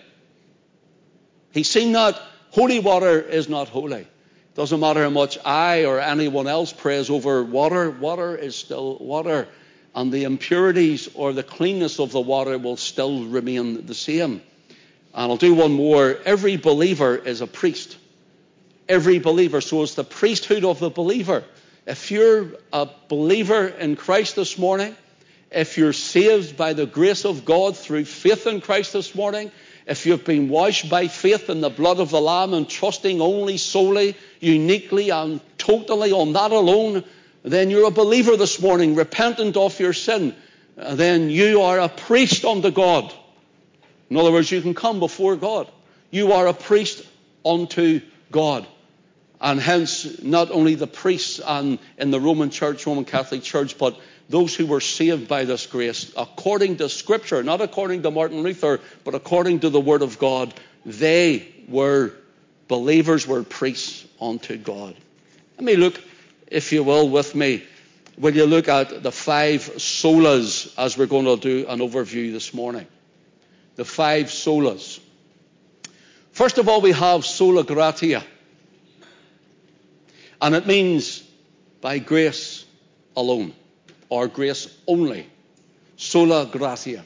He's 1.52 1.70
seen 1.70 1.92
that 1.92 2.20
Holy 2.56 2.78
water 2.78 3.20
is 3.20 3.50
not 3.50 3.68
holy. 3.68 4.06
Doesn't 4.54 4.80
matter 4.80 5.02
how 5.02 5.10
much 5.10 5.36
I 5.44 5.84
or 5.84 6.00
anyone 6.00 6.46
else 6.46 6.72
prays 6.72 7.10
over 7.10 7.44
water, 7.44 7.90
water 7.90 8.34
is 8.34 8.56
still 8.56 8.96
water. 8.96 9.46
And 9.94 10.10
the 10.10 10.24
impurities 10.24 11.10
or 11.14 11.34
the 11.34 11.42
cleanness 11.42 12.00
of 12.00 12.12
the 12.12 12.20
water 12.20 12.56
will 12.56 12.78
still 12.78 13.26
remain 13.26 13.84
the 13.84 13.94
same. 13.94 14.40
And 15.12 15.30
I'll 15.30 15.36
do 15.36 15.52
one 15.52 15.72
more. 15.72 16.16
Every 16.24 16.56
believer 16.56 17.14
is 17.14 17.42
a 17.42 17.46
priest. 17.46 17.98
Every 18.88 19.18
believer. 19.18 19.60
So 19.60 19.82
it's 19.82 19.94
the 19.94 20.04
priesthood 20.04 20.64
of 20.64 20.78
the 20.78 20.90
believer. 20.90 21.44
If 21.86 22.10
you're 22.10 22.48
a 22.72 22.88
believer 23.08 23.66
in 23.66 23.96
Christ 23.96 24.36
this 24.36 24.58
morning, 24.58 24.96
if 25.50 25.78
you're 25.78 25.92
saved 25.92 26.56
by 26.56 26.72
the 26.72 26.86
grace 26.86 27.24
of 27.24 27.44
God 27.44 27.76
through 27.76 28.04
faith 28.04 28.46
in 28.46 28.60
Christ 28.60 28.92
this 28.92 29.14
morning, 29.14 29.50
if 29.86 30.04
you've 30.04 30.24
been 30.24 30.48
washed 30.48 30.90
by 30.90 31.06
faith 31.06 31.48
in 31.48 31.60
the 31.60 31.70
blood 31.70 32.00
of 32.00 32.10
the 32.10 32.20
Lamb 32.20 32.54
and 32.54 32.68
trusting 32.68 33.20
only 33.20 33.56
solely, 33.56 34.16
uniquely, 34.40 35.10
and 35.10 35.40
totally 35.58 36.10
on 36.10 36.32
that 36.32 36.50
alone, 36.50 37.04
then 37.44 37.70
you're 37.70 37.86
a 37.86 37.92
believer 37.92 38.36
this 38.36 38.60
morning, 38.60 38.96
repentant 38.96 39.56
of 39.56 39.78
your 39.78 39.92
sin. 39.92 40.34
Then 40.76 41.30
you 41.30 41.62
are 41.62 41.78
a 41.78 41.88
priest 41.88 42.44
unto 42.44 42.72
God. 42.72 43.14
In 44.10 44.16
other 44.16 44.32
words, 44.32 44.50
you 44.50 44.60
can 44.60 44.74
come 44.74 44.98
before 44.98 45.36
God. 45.36 45.70
You 46.10 46.32
are 46.32 46.48
a 46.48 46.54
priest 46.54 47.06
unto 47.44 48.00
God. 48.32 48.66
And 49.40 49.60
hence, 49.60 50.22
not 50.22 50.50
only 50.50 50.74
the 50.74 50.86
priests 50.86 51.40
and 51.44 51.78
in 51.98 52.10
the 52.10 52.20
Roman 52.20 52.50
Church, 52.50 52.86
Roman 52.86 53.04
Catholic 53.04 53.42
Church, 53.42 53.76
but 53.76 53.98
those 54.28 54.54
who 54.54 54.66
were 54.66 54.80
saved 54.80 55.28
by 55.28 55.44
this 55.44 55.66
grace, 55.66 56.12
according 56.16 56.78
to 56.78 56.88
Scripture, 56.88 57.42
not 57.42 57.60
according 57.60 58.02
to 58.02 58.10
Martin 58.10 58.42
Luther, 58.42 58.80
but 59.04 59.14
according 59.14 59.60
to 59.60 59.70
the 59.70 59.80
Word 59.80 60.02
of 60.02 60.18
God, 60.18 60.54
they 60.84 61.48
were 61.68 62.12
believers, 62.66 63.26
were 63.26 63.42
priests 63.42 64.04
unto 64.20 64.56
God. 64.56 64.96
Let 65.56 65.64
me 65.64 65.76
look, 65.76 66.00
if 66.48 66.72
you 66.72 66.82
will, 66.82 67.08
with 67.08 67.34
me. 67.34 67.62
Will 68.18 68.34
you 68.34 68.46
look 68.46 68.68
at 68.68 69.02
the 69.02 69.12
five 69.12 69.60
solas 69.76 70.72
as 70.78 70.96
we're 70.96 71.06
going 71.06 71.26
to 71.26 71.36
do 71.36 71.66
an 71.68 71.80
overview 71.80 72.32
this 72.32 72.54
morning? 72.54 72.86
The 73.76 73.84
five 73.84 74.26
solas. 74.26 74.98
First 76.32 76.56
of 76.58 76.68
all, 76.68 76.80
we 76.80 76.92
have 76.92 77.26
sola 77.26 77.62
gratia. 77.62 78.24
And 80.40 80.54
it 80.54 80.66
means 80.66 81.22
by 81.80 81.98
grace 81.98 82.64
alone 83.16 83.54
or 84.08 84.28
grace 84.28 84.68
only. 84.86 85.28
Sola 85.96 86.46
gratia. 86.46 87.04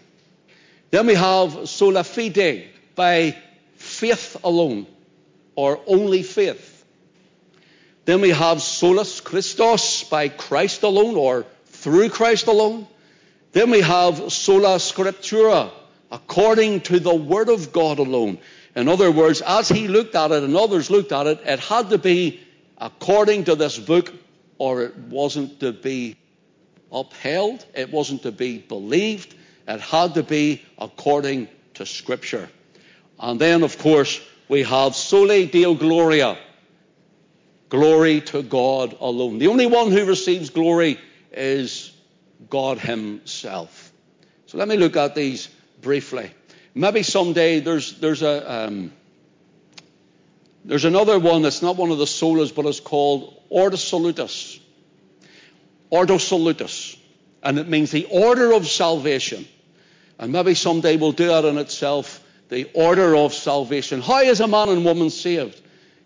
Then 0.90 1.06
we 1.06 1.14
have 1.14 1.68
sola 1.68 2.02
fide, 2.02 2.68
by 2.96 3.36
faith 3.76 4.36
alone, 4.42 4.86
or 5.54 5.80
only 5.86 6.22
faith. 6.22 6.84
Then 8.04 8.20
we 8.20 8.30
have 8.30 8.60
solus 8.60 9.20
Christos 9.20 10.04
by 10.04 10.28
Christ 10.28 10.82
alone 10.82 11.16
or 11.16 11.46
through 11.66 12.08
Christ 12.10 12.48
alone. 12.48 12.88
Then 13.52 13.70
we 13.70 13.80
have 13.80 14.32
sola 14.32 14.76
scriptura 14.76 15.70
according 16.10 16.80
to 16.82 16.98
the 16.98 17.14
word 17.14 17.48
of 17.48 17.72
God 17.72 17.98
alone. 18.00 18.38
In 18.74 18.88
other 18.88 19.10
words, 19.10 19.42
as 19.42 19.68
he 19.68 19.86
looked 19.86 20.14
at 20.14 20.32
it 20.32 20.42
and 20.42 20.56
others 20.56 20.90
looked 20.90 21.12
at 21.12 21.26
it, 21.26 21.40
it 21.44 21.60
had 21.60 21.90
to 21.90 21.98
be 21.98 22.40
according 22.80 23.44
to 23.44 23.54
this 23.54 23.78
book 23.78 24.12
or 24.58 24.82
it 24.82 24.96
wasn't 24.96 25.60
to 25.60 25.72
be 25.72 26.16
upheld. 26.92 27.64
It 27.74 27.92
wasn't 27.92 28.22
to 28.22 28.32
be 28.32 28.58
believed. 28.58 29.34
It 29.68 29.80
had 29.80 30.14
to 30.14 30.22
be 30.22 30.62
according 30.78 31.48
to 31.74 31.86
scripture. 31.86 32.48
And 33.18 33.40
then, 33.40 33.62
of 33.62 33.78
course, 33.78 34.20
we 34.48 34.62
have 34.64 34.96
soli 34.96 35.46
deo 35.46 35.74
gloria. 35.74 36.38
Glory 37.68 38.20
to 38.22 38.42
God 38.42 38.96
alone. 38.98 39.38
The 39.38 39.46
only 39.46 39.66
one 39.66 39.92
who 39.92 40.04
receives 40.04 40.50
glory 40.50 40.98
is 41.30 41.92
God 42.48 42.78
Himself. 42.78 43.92
So 44.46 44.58
let 44.58 44.66
me 44.66 44.76
look 44.76 44.96
at 44.96 45.14
these 45.14 45.48
briefly. 45.80 46.32
Maybe 46.74 47.02
someday 47.04 47.60
there's, 47.60 47.98
there's, 48.00 48.22
a, 48.22 48.66
um, 48.66 48.92
there's 50.64 50.84
another 50.84 51.18
one 51.18 51.42
that's 51.42 51.62
not 51.62 51.76
one 51.76 51.90
of 51.90 51.98
the 51.98 52.04
solas, 52.04 52.54
but 52.54 52.66
it's 52.66 52.80
called 52.80 53.42
Ordo 53.48 53.76
Salutis. 53.76 54.60
Ordo 55.88 56.18
Salutis. 56.18 56.96
And 57.42 57.58
it 57.58 57.68
means 57.68 57.90
the 57.90 58.06
order 58.10 58.52
of 58.52 58.66
salvation. 58.66 59.46
And 60.18 60.32
maybe 60.32 60.54
someday 60.54 60.96
we'll 60.96 61.12
do 61.12 61.28
that 61.28 61.44
in 61.44 61.56
itself 61.58 62.22
the 62.50 62.68
order 62.74 63.16
of 63.16 63.32
salvation. 63.32 64.02
How 64.02 64.20
is 64.20 64.40
a 64.40 64.48
man 64.48 64.68
and 64.68 64.84
woman 64.84 65.08
saved? 65.08 65.60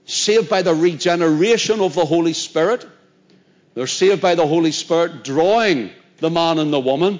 Saved 0.04 0.48
by 0.48 0.62
the 0.62 0.74
regeneration 0.74 1.80
of 1.80 1.94
the 1.94 2.04
Holy 2.04 2.34
Spirit. 2.34 2.86
They're 3.74 3.86
saved 3.86 4.20
by 4.20 4.34
the 4.34 4.46
Holy 4.46 4.70
Spirit 4.70 5.24
drawing 5.24 5.90
the 6.18 6.30
man 6.30 6.58
and 6.58 6.72
the 6.72 6.78
woman 6.78 7.18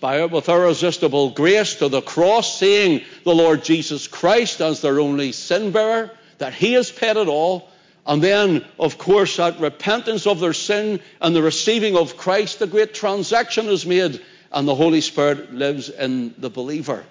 by 0.00 0.20
it 0.20 0.30
with 0.30 0.48
irresistible 0.48 1.30
grace 1.30 1.74
to 1.76 1.88
the 1.88 2.00
cross, 2.00 2.58
seeing 2.58 3.02
the 3.24 3.34
Lord 3.34 3.64
Jesus 3.64 4.06
Christ 4.06 4.60
as 4.60 4.80
their 4.80 5.00
only 5.00 5.32
sin 5.32 5.72
bearer, 5.72 6.12
that 6.38 6.54
He 6.54 6.72
has 6.74 6.90
paid 6.90 7.16
it 7.16 7.28
all. 7.28 7.68
And 8.06 8.22
then, 8.22 8.64
of 8.78 8.96
course, 8.96 9.36
that 9.36 9.60
repentance 9.60 10.26
of 10.26 10.40
their 10.40 10.54
sin 10.54 11.00
and 11.20 11.36
the 11.36 11.42
receiving 11.42 11.96
of 11.96 12.16
Christ, 12.16 12.58
the 12.58 12.66
great 12.66 12.94
transaction 12.94 13.66
is 13.66 13.84
made, 13.84 14.24
and 14.50 14.66
the 14.66 14.74
Holy 14.74 15.02
Spirit 15.02 15.52
lives 15.52 15.90
in 15.90 16.34
the 16.38 16.48
believer. 16.48 17.04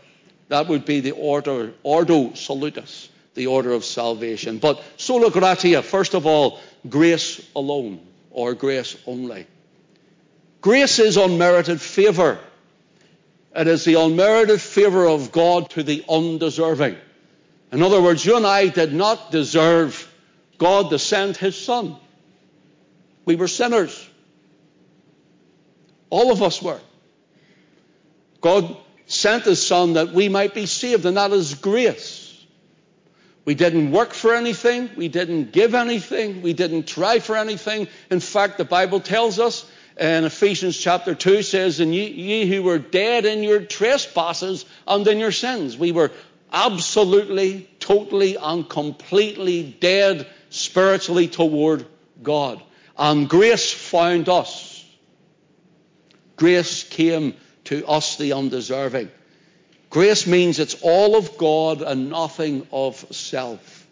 That 0.49 0.67
would 0.67 0.85
be 0.85 1.01
the 1.01 1.11
order, 1.11 1.73
ordo 1.83 2.33
salutis, 2.33 3.09
the 3.35 3.47
order 3.47 3.73
of 3.73 3.85
salvation. 3.85 4.57
But 4.57 4.81
sola 4.97 5.29
gratia, 5.29 5.83
first 5.83 6.15
of 6.15 6.25
all, 6.25 6.59
grace 6.89 7.45
alone, 7.55 7.99
or 8.31 8.55
grace 8.55 8.97
only. 9.05 9.45
Grace 10.61 10.99
is 10.99 11.17
unmerited 11.17 11.79
favor. 11.79 12.39
It 13.55 13.67
is 13.67 13.85
the 13.85 13.95
unmerited 13.95 14.61
favor 14.61 15.07
of 15.07 15.31
God 15.31 15.69
to 15.71 15.83
the 15.83 16.03
undeserving. 16.09 16.97
In 17.71 17.83
other 17.83 18.01
words, 18.01 18.25
you 18.25 18.37
and 18.37 18.45
I 18.45 18.67
did 18.67 18.93
not 18.93 19.31
deserve 19.31 20.11
God 20.57 20.89
to 20.91 20.99
send 20.99 21.35
His 21.37 21.57
Son. 21.57 21.97
We 23.25 23.35
were 23.35 23.47
sinners. 23.47 24.09
All 26.09 26.31
of 26.31 26.41
us 26.41 26.61
were. 26.61 26.79
God 28.39 28.77
sent 29.05 29.43
His 29.43 29.65
Son 29.65 29.93
that 29.93 30.13
we 30.13 30.29
might 30.29 30.53
be 30.53 30.65
saved, 30.65 31.05
and 31.05 31.17
that 31.17 31.31
is 31.31 31.55
grace. 31.55 32.23
We 33.43 33.55
didn't 33.55 33.91
work 33.91 34.13
for 34.13 34.33
anything. 34.35 34.89
We 34.95 35.07
didn't 35.07 35.51
give 35.51 35.73
anything. 35.73 36.41
We 36.41 36.53
didn't 36.53 36.87
try 36.87 37.19
for 37.19 37.37
anything. 37.37 37.87
In 38.09 38.19
fact, 38.19 38.57
the 38.57 38.65
Bible 38.65 38.99
tells 38.99 39.39
us 39.39 39.65
in 39.97 40.25
Ephesians 40.25 40.77
chapter 40.77 41.15
2 41.15 41.43
says, 41.43 41.79
And 41.79 41.95
ye, 41.95 42.07
ye 42.07 42.45
who 42.45 42.61
were 42.61 42.77
dead 42.77 43.25
in 43.25 43.43
your 43.43 43.61
trespasses 43.61 44.65
and 44.85 45.07
in 45.07 45.19
your 45.19 45.31
sins. 45.31 45.77
We 45.77 45.93
were 45.93 46.11
absolutely, 46.51 47.69
totally, 47.79 48.35
and 48.35 48.67
completely 48.67 49.63
dead 49.79 50.27
spiritually 50.49 51.27
toward 51.27 51.85
God. 52.21 52.61
And 52.97 53.29
grace 53.29 53.71
found 53.71 54.29
us. 54.29 54.85
Grace 56.35 56.83
came 56.83 57.35
to 57.65 57.85
us, 57.87 58.17
the 58.17 58.33
undeserving. 58.33 59.11
Grace 59.89 60.27
means 60.27 60.59
it's 60.59 60.81
all 60.81 61.15
of 61.15 61.37
God 61.37 61.81
and 61.81 62.09
nothing 62.09 62.67
of 62.71 62.95
self. 63.11 63.87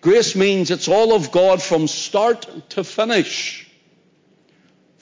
Grace 0.00 0.36
means 0.36 0.70
it's 0.70 0.88
all 0.88 1.14
of 1.14 1.30
God 1.30 1.62
from 1.62 1.86
start 1.86 2.70
to 2.70 2.84
finish 2.84 3.63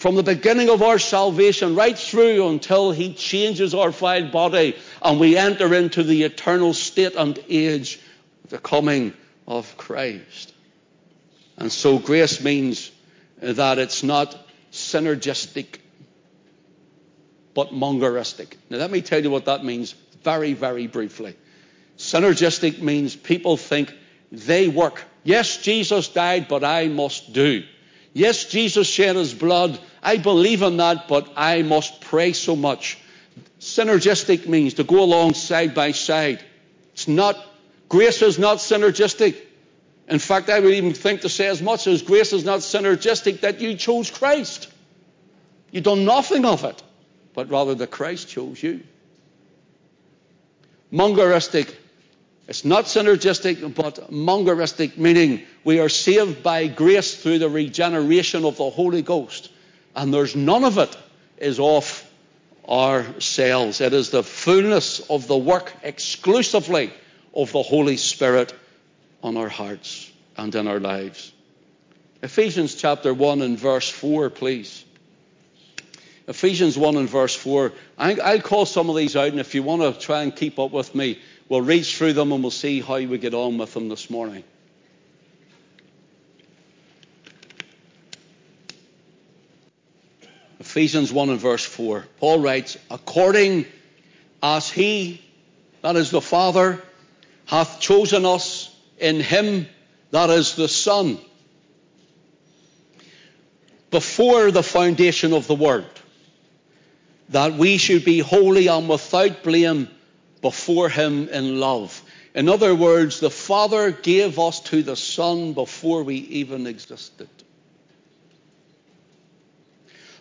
from 0.03 0.17
the 0.17 0.23
beginning 0.25 0.69
of 0.69 0.83
our 0.83 0.99
salvation 0.99 1.77
right 1.77 1.97
through 1.97 2.49
until 2.49 2.91
He 2.91 3.15
changes 3.15 3.73
our 3.73 3.93
vile 3.93 4.29
body 4.33 4.77
and 5.01 5.21
we 5.21 5.37
enter 5.37 5.73
into 5.73 6.03
the 6.03 6.25
eternal 6.25 6.75
state 6.75 7.15
and 7.15 7.39
age 7.49 8.01
of 8.43 8.51
the 8.51 8.59
coming 8.59 9.15
of 9.47 9.77
Christ. 9.77 10.53
And 11.57 11.71
so 11.71 12.01
grace 12.01 12.43
means 12.43 12.91
that 13.39 13.79
it's 13.79 14.03
not 14.03 14.37
synergistic, 14.73 15.79
but 17.55 17.69
monergistic. 17.69 18.57
Now, 18.71 18.79
let 18.79 18.91
me 18.91 19.03
tell 19.03 19.23
you 19.23 19.31
what 19.31 19.45
that 19.45 19.65
means 19.65 19.93
very, 20.25 20.53
very 20.53 20.89
briefly. 20.89 21.37
Synergistic 21.97 22.83
means 22.83 23.15
people 23.15 23.57
think 23.57 23.95
they 24.33 24.67
work. 24.67 25.05
Yes, 25.23 25.59
Jesus 25.59 26.09
died, 26.09 26.49
but 26.49 26.65
I 26.65 26.89
must 26.89 27.33
do. 27.33 27.63
Yes, 28.13 28.45
Jesus 28.45 28.87
shed 28.89 29.17
his 29.17 29.33
blood. 29.33 29.79
I 30.03 30.19
believe 30.19 30.63
in 30.63 30.77
that, 30.79 31.09
but 31.09 31.33
I 31.37 31.63
must 31.63 32.01
pray 32.03 32.33
so 32.33 32.57
much. 32.57 32.99
Synergistic 33.61 34.47
means 34.47 34.75
to 34.75 34.85
go 34.85 35.03
along 35.03 35.35
side 35.35 35.75
by 35.75 35.93
side. 35.93 36.45
It's 36.93 37.09
not, 37.09 37.37
grace 37.89 38.21
is 38.21 38.39
not 38.39 38.59
synergistic. 38.59 39.37
In 40.09 40.19
fact, 40.19 40.51
I 40.51 40.61
would 40.61 40.75
even 40.75 40.93
think 40.93 41.23
to 41.23 41.29
say 41.29 41.47
as 41.47 41.63
much 41.63 41.87
as 41.87 42.03
grace 42.03 42.33
is 42.33 42.45
not 42.45 42.61
synergistic 42.61 43.41
that 43.41 43.61
you 43.61 43.77
chose 43.77 44.11
Christ. 44.11 44.69
You've 45.71 45.85
done 45.85 46.05
nothing 46.05 46.45
of 46.45 46.65
it, 46.65 46.83
but 47.33 47.49
rather 47.49 47.75
that 47.75 47.91
Christ 47.91 48.29
chose 48.29 48.63
you. 48.63 48.83
Monergistic 50.93 51.75
it's 52.53 52.67
not 52.67 52.85
synergistic, 52.85 53.75
but 53.75 54.11
monergistic, 54.11 54.99
meaning 54.99 55.43
we 55.65 55.81
are 55.81 55.89
saved 55.89 56.43
by 56.43 56.67
grace 56.67 57.15
through 57.15 57.39
the 57.39 57.49
regeneration 57.49 58.45
of 58.45 58.59
the 58.59 58.69
Holy 58.69 59.01
Ghost. 59.01 59.51
And 59.97 60.13
there's 60.13 60.37
none 60.37 60.63
of 60.63 60.77
it 60.77 60.95
is 61.39 61.59
off 61.59 62.07
ourselves. 62.69 63.81
It 63.81 63.95
is 63.95 64.11
the 64.11 64.23
fullness 64.23 65.01
of 65.09 65.29
the 65.29 65.39
work 65.39 65.73
exclusively 65.83 66.93
of 67.35 67.53
the 67.53 67.63
Holy 67.63 67.97
Spirit 67.97 68.55
on 69.23 69.39
our 69.39 69.49
hearts 69.49 70.13
and 70.37 70.55
in 70.55 70.69
our 70.69 70.79
lives. 70.79 71.33
Ephesians 72.23 72.75
chapter 72.75 73.15
1 73.15 73.41
and 73.41 73.59
verse 73.59 73.89
4, 73.89 74.29
please. 74.29 74.85
Ephesians 76.29 76.77
1 76.77 76.97
and 76.97 77.09
verse 77.09 77.35
4. 77.35 77.73
I'll 77.97 78.43
call 78.43 78.67
some 78.67 78.91
of 78.91 78.97
these 78.97 79.17
out, 79.17 79.29
and 79.29 79.41
if 79.41 79.55
you 79.55 79.63
want 79.63 79.81
to 79.81 79.99
try 79.99 80.23
and 80.23 80.37
keep 80.37 80.59
up 80.59 80.71
with 80.71 80.95
me, 80.95 81.19
We'll 81.53 81.61
read 81.61 81.85
through 81.85 82.15
them 82.15 82.33
and 82.33 82.43
we'll 82.43 82.51
see 82.51 82.81
how 82.81 82.95
we 82.95 83.19
get 83.19 83.35
on 83.35 83.59
with 83.59 83.75
them 83.75 83.91
this 83.91 84.09
morning. 84.09 84.43
Ephesians 90.61 91.13
1 91.13 91.29
and 91.29 91.39
verse 91.39 91.63
4. 91.63 92.07
Paul 92.19 92.39
writes, 92.39 92.79
According 92.91 93.67
as 94.43 94.71
he, 94.71 95.21
that 95.83 95.95
is 95.97 96.11
the 96.11 96.23
Father, 96.23 96.83
hath 97.45 97.81
chosen 97.81 98.25
us 98.25 98.75
in 98.99 99.21
him, 99.21 99.67
that 100.11 100.31
is 100.31 100.55
the 100.55 100.69
Son, 100.69 101.19
before 103.91 104.51
the 104.51 104.63
foundation 104.63 105.35
of 105.35 105.47
the 105.47 105.55
world, 105.55 106.01
that 107.29 107.53
we 107.53 107.77
should 107.77 108.07
be 108.07 108.21
holy 108.21 108.69
and 108.69 108.89
without 108.89 109.43
blame 109.43 109.91
before 110.43 110.89
him 110.89 111.29
in 111.29 111.61
love. 111.61 112.03
In 112.35 112.49
other 112.49 112.75
words, 112.75 113.21
the 113.21 113.31
Father 113.31 113.91
gave 113.91 114.39
us 114.39 114.61
to 114.61 114.83
the 114.83 114.97
Son 114.97 115.53
before 115.53 116.03
we 116.03 116.17
even 116.17 116.67
existed. 116.67 117.29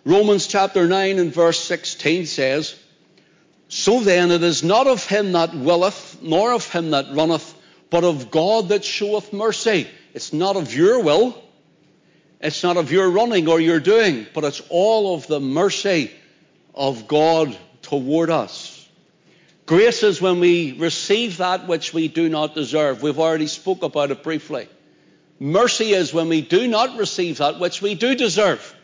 Romans 0.03 0.47
chapter 0.47 0.87
9 0.87 1.19
and 1.19 1.33
verse 1.33 1.59
16 1.59 2.25
says, 2.25 2.79
So 3.67 4.01
then 4.01 4.31
it 4.31 4.43
is 4.43 4.63
not 4.63 4.87
of 4.87 5.05
him 5.05 5.33
that 5.33 5.53
willeth, 5.53 6.21
nor 6.21 6.53
of 6.53 6.67
him 6.67 6.91
that 6.91 7.13
runneth, 7.13 7.55
but 7.89 8.03
of 8.03 8.31
God 8.31 8.69
that 8.69 8.83
showeth 8.83 9.31
mercy. 9.31 9.87
It's 10.13 10.33
not 10.33 10.55
of 10.55 10.73
your 10.73 11.03
will, 11.03 11.41
it's 12.39 12.63
not 12.63 12.77
of 12.77 12.91
your 12.91 13.09
running 13.09 13.47
or 13.47 13.59
your 13.59 13.79
doing, 13.79 14.25
but 14.33 14.43
it's 14.43 14.61
all 14.69 15.15
of 15.15 15.27
the 15.27 15.39
mercy 15.39 16.11
of 16.73 17.07
God 17.07 17.55
toward 17.83 18.29
us. 18.29 18.80
Grace 19.65 20.03
is 20.03 20.21
when 20.21 20.39
we 20.39 20.73
receive 20.73 21.37
that 21.37 21.67
which 21.67 21.93
we 21.93 22.07
do 22.07 22.27
not 22.29 22.55
deserve. 22.55 23.01
We've 23.01 23.19
already 23.19 23.47
spoke 23.47 23.83
about 23.83 24.11
it 24.11 24.23
briefly. 24.23 24.67
Mercy 25.39 25.93
is 25.93 26.13
when 26.13 26.29
we 26.29 26.41
do 26.41 26.67
not 26.67 26.97
receive 26.97 27.37
that 27.37 27.59
which 27.59 27.81
we 27.81 27.95
do 27.95 28.15
deserve. 28.15 28.75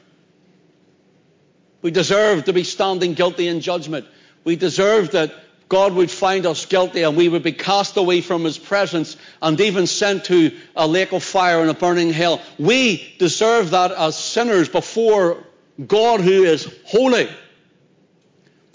We 1.82 1.92
deserve 1.92 2.46
to 2.46 2.54
be 2.54 2.64
standing 2.64 3.14
guilty 3.14 3.48
in 3.48 3.62
judgment. 3.62 4.08
We 4.44 4.56
deserve 4.56 5.12
that 5.12 5.34
God 5.70 5.94
would 5.94 6.10
find 6.10 6.46
us 6.46 6.66
guilty 6.66 7.04
and 7.04 7.18
we 7.18 7.28
would 7.28 7.44
be 7.44 7.52
cast 7.52 7.98
away 7.98 8.22
from 8.22 8.44
His 8.46 8.58
presence 8.58 9.18
and 9.42 9.60
even 9.60 9.86
sent 9.86 10.26
to 10.26 10.58
a 10.76 10.88
lake 10.88 11.12
of 11.12 11.24
fire 11.24 11.60
and 11.62 11.70
a 11.70 11.74
burning 11.74 12.12
hell. 12.12 12.42
We 12.58 13.16
deserve 13.20 13.72
that 13.72 13.92
as 13.92 14.18
sinners 14.18 14.70
before 14.70 15.44
God 15.86 16.22
who 16.22 16.44
is 16.44 16.72
holy. 16.86 17.30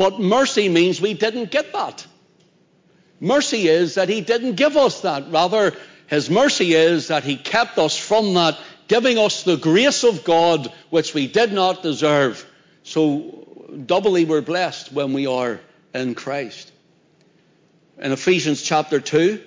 But 0.02 0.18
mercy 0.18 0.68
means 0.68 1.00
we 1.00 1.14
didn't 1.14 1.52
get 1.52 1.72
that. 1.74 2.04
Mercy 3.20 3.68
is 3.68 3.94
that 3.94 4.08
He 4.08 4.20
didn't 4.20 4.56
give 4.56 4.76
us 4.76 5.02
that. 5.02 5.30
Rather, 5.30 5.76
His 6.08 6.28
mercy 6.28 6.74
is 6.74 7.06
that 7.06 7.22
He 7.22 7.36
kept 7.36 7.78
us 7.78 7.96
from 7.96 8.34
that, 8.34 8.58
giving 8.88 9.16
us 9.16 9.44
the 9.44 9.56
grace 9.56 10.02
of 10.02 10.24
God 10.24 10.72
which 10.90 11.14
we 11.14 11.28
did 11.28 11.52
not 11.52 11.84
deserve. 11.84 12.44
So, 12.82 13.46
doubly 13.86 14.24
we're 14.24 14.40
blessed 14.40 14.92
when 14.92 15.12
we 15.12 15.28
are 15.28 15.60
in 15.94 16.16
Christ. 16.16 16.72
In 17.96 18.10
Ephesians 18.10 18.60
chapter 18.60 18.98
2, 18.98 19.40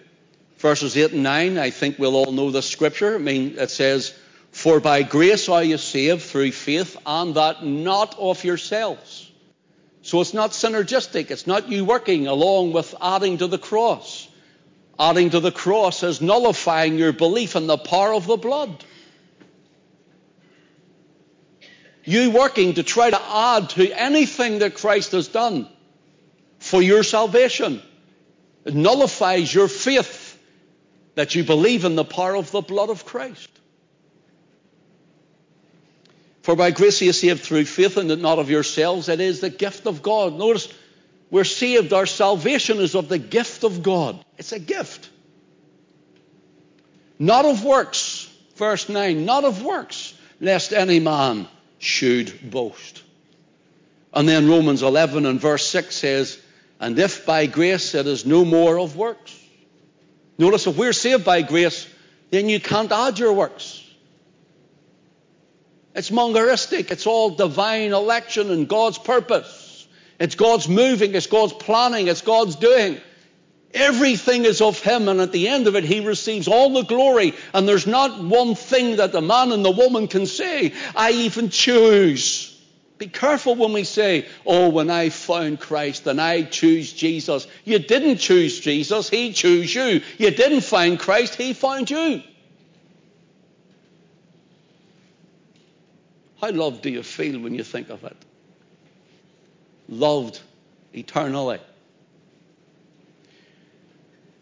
verses 0.59 0.95
8 0.95 1.11
and 1.11 1.23
9, 1.23 1.57
I 1.57 1.69
think 1.69 1.99
we'll 1.99 2.15
all 2.15 2.31
know 2.31 2.49
this 2.49 2.69
scripture. 2.69 3.15
I 3.15 3.17
mean, 3.17 3.55
it 3.57 3.71
says, 3.71 4.17
For 4.53 4.79
by 4.79 5.03
grace 5.03 5.49
are 5.49 5.65
you 5.65 5.77
saved 5.77 6.21
through 6.21 6.53
faith, 6.53 6.95
and 7.05 7.35
that 7.35 7.65
not 7.65 8.15
of 8.17 8.45
yourselves. 8.45 9.14
So 10.05 10.21
it's 10.21 10.35
not 10.35 10.51
synergistic. 10.51 11.31
It's 11.31 11.47
not 11.47 11.67
you 11.69 11.83
working 11.83 12.27
along 12.27 12.73
with 12.73 12.93
adding 13.01 13.39
to 13.39 13.47
the 13.47 13.57
cross. 13.57 14.27
Adding 14.99 15.31
to 15.31 15.39
the 15.39 15.51
cross 15.51 16.03
is 16.03 16.21
nullifying 16.21 16.99
your 16.99 17.11
belief 17.11 17.55
in 17.55 17.65
the 17.65 17.79
power 17.79 18.13
of 18.13 18.27
the 18.27 18.37
blood. 18.37 18.85
You 22.03 22.29
working 22.29 22.75
to 22.75 22.83
try 22.83 23.09
to 23.09 23.19
add 23.19 23.71
to 23.71 23.91
anything 23.99 24.59
that 24.59 24.75
Christ 24.75 25.13
has 25.13 25.27
done 25.27 25.67
for 26.59 26.83
your 26.83 27.01
salvation. 27.01 27.81
It 28.63 28.75
nullifies 28.75 29.51
your 29.51 29.67
faith 29.67 30.39
that 31.15 31.33
you 31.33 31.43
believe 31.43 31.83
in 31.83 31.95
the 31.95 32.05
power 32.05 32.35
of 32.35 32.51
the 32.51 32.61
blood 32.61 32.91
of 32.91 33.05
Christ. 33.05 33.49
For 36.45 36.55
by 36.55 36.69
grace 36.69 37.01
you 37.01 37.09
are 37.09 37.13
saved 37.13 37.41
through 37.41 37.65
faith, 37.65 37.97
and 37.97 38.21
not 38.21 38.37
of 38.37 38.51
yourselves. 38.51 39.09
It 39.09 39.19
is 39.19 39.39
the 39.39 39.49
gift 39.49 39.87
of 39.87 40.03
God. 40.03 40.35
Notice, 40.35 40.71
we're 41.31 41.43
saved. 41.43 41.91
Our 41.91 42.05
salvation 42.05 42.77
is 42.77 42.93
of 42.93 43.09
the 43.09 43.17
gift 43.17 43.63
of 43.63 43.81
God. 43.81 44.23
It's 44.37 44.51
a 44.51 44.59
gift. 44.59 45.09
Not 47.17 47.45
of 47.45 47.63
works. 47.63 48.31
Verse 48.57 48.87
9. 48.87 49.25
Not 49.25 49.43
of 49.43 49.63
works, 49.63 50.13
lest 50.39 50.71
any 50.71 50.99
man 50.99 51.47
should 51.79 52.51
boast. 52.51 53.01
And 54.13 54.29
then 54.29 54.47
Romans 54.47 54.83
11 54.83 55.25
and 55.25 55.41
verse 55.41 55.65
6 55.65 55.95
says, 55.95 56.39
and 56.79 56.99
if 56.99 57.25
by 57.25 57.47
grace 57.47 57.95
it 57.95 58.05
is 58.05 58.23
no 58.23 58.45
more 58.45 58.77
of 58.77 58.95
works. 58.95 59.35
Notice 60.37 60.67
if 60.67 60.77
we're 60.77 60.93
saved 60.93 61.25
by 61.25 61.41
grace, 61.41 61.87
then 62.29 62.49
you 62.49 62.59
can't 62.59 62.91
add 62.91 63.17
your 63.17 63.33
works. 63.33 63.81
It's 65.95 66.11
monergistic. 66.11 66.91
It's 66.91 67.07
all 67.07 67.31
divine 67.31 67.93
election 67.93 68.51
and 68.51 68.67
God's 68.67 68.97
purpose. 68.97 69.87
It's 70.19 70.35
God's 70.35 70.67
moving. 70.67 71.15
It's 71.15 71.27
God's 71.27 71.53
planning. 71.53 72.07
It's 72.07 72.21
God's 72.21 72.57
doing. 72.57 72.99
Everything 73.73 74.45
is 74.45 74.61
of 74.61 74.79
Him, 74.79 75.09
and 75.09 75.19
at 75.19 75.33
the 75.33 75.49
end 75.49 75.67
of 75.67 75.75
it, 75.75 75.83
He 75.83 75.99
receives 75.99 76.47
all 76.47 76.69
the 76.73 76.83
glory. 76.83 77.33
And 77.53 77.67
there's 77.67 77.87
not 77.87 78.23
one 78.23 78.55
thing 78.55 78.97
that 78.97 79.11
the 79.11 79.21
man 79.21 79.51
and 79.51 79.65
the 79.65 79.71
woman 79.71 80.07
can 80.07 80.25
say, 80.25 80.73
I 80.95 81.11
even 81.11 81.49
choose. 81.49 82.51
Be 82.97 83.07
careful 83.07 83.55
when 83.55 83.73
we 83.73 83.83
say, 83.83 84.27
Oh, 84.45 84.69
when 84.69 84.89
I 84.89 85.09
found 85.09 85.59
Christ 85.59 86.07
and 86.07 86.21
I 86.21 86.43
choose 86.43 86.93
Jesus. 86.93 87.47
You 87.65 87.79
didn't 87.79 88.17
choose 88.17 88.61
Jesus, 88.61 89.09
He 89.09 89.33
chose 89.33 89.75
you. 89.75 90.01
You 90.17 90.31
didn't 90.31 90.61
find 90.61 90.97
Christ, 90.97 91.35
He 91.35 91.51
found 91.51 91.91
you. 91.91 92.23
How 96.45 96.51
loved 96.51 96.83
do 96.83 96.91
you 96.91 97.01
feel 97.01 97.39
when 97.39 97.55
you 97.55 97.63
think 97.63 97.89
of 97.89 98.03
it? 98.03 98.15
Loved 99.89 100.39
eternally. 100.93 101.57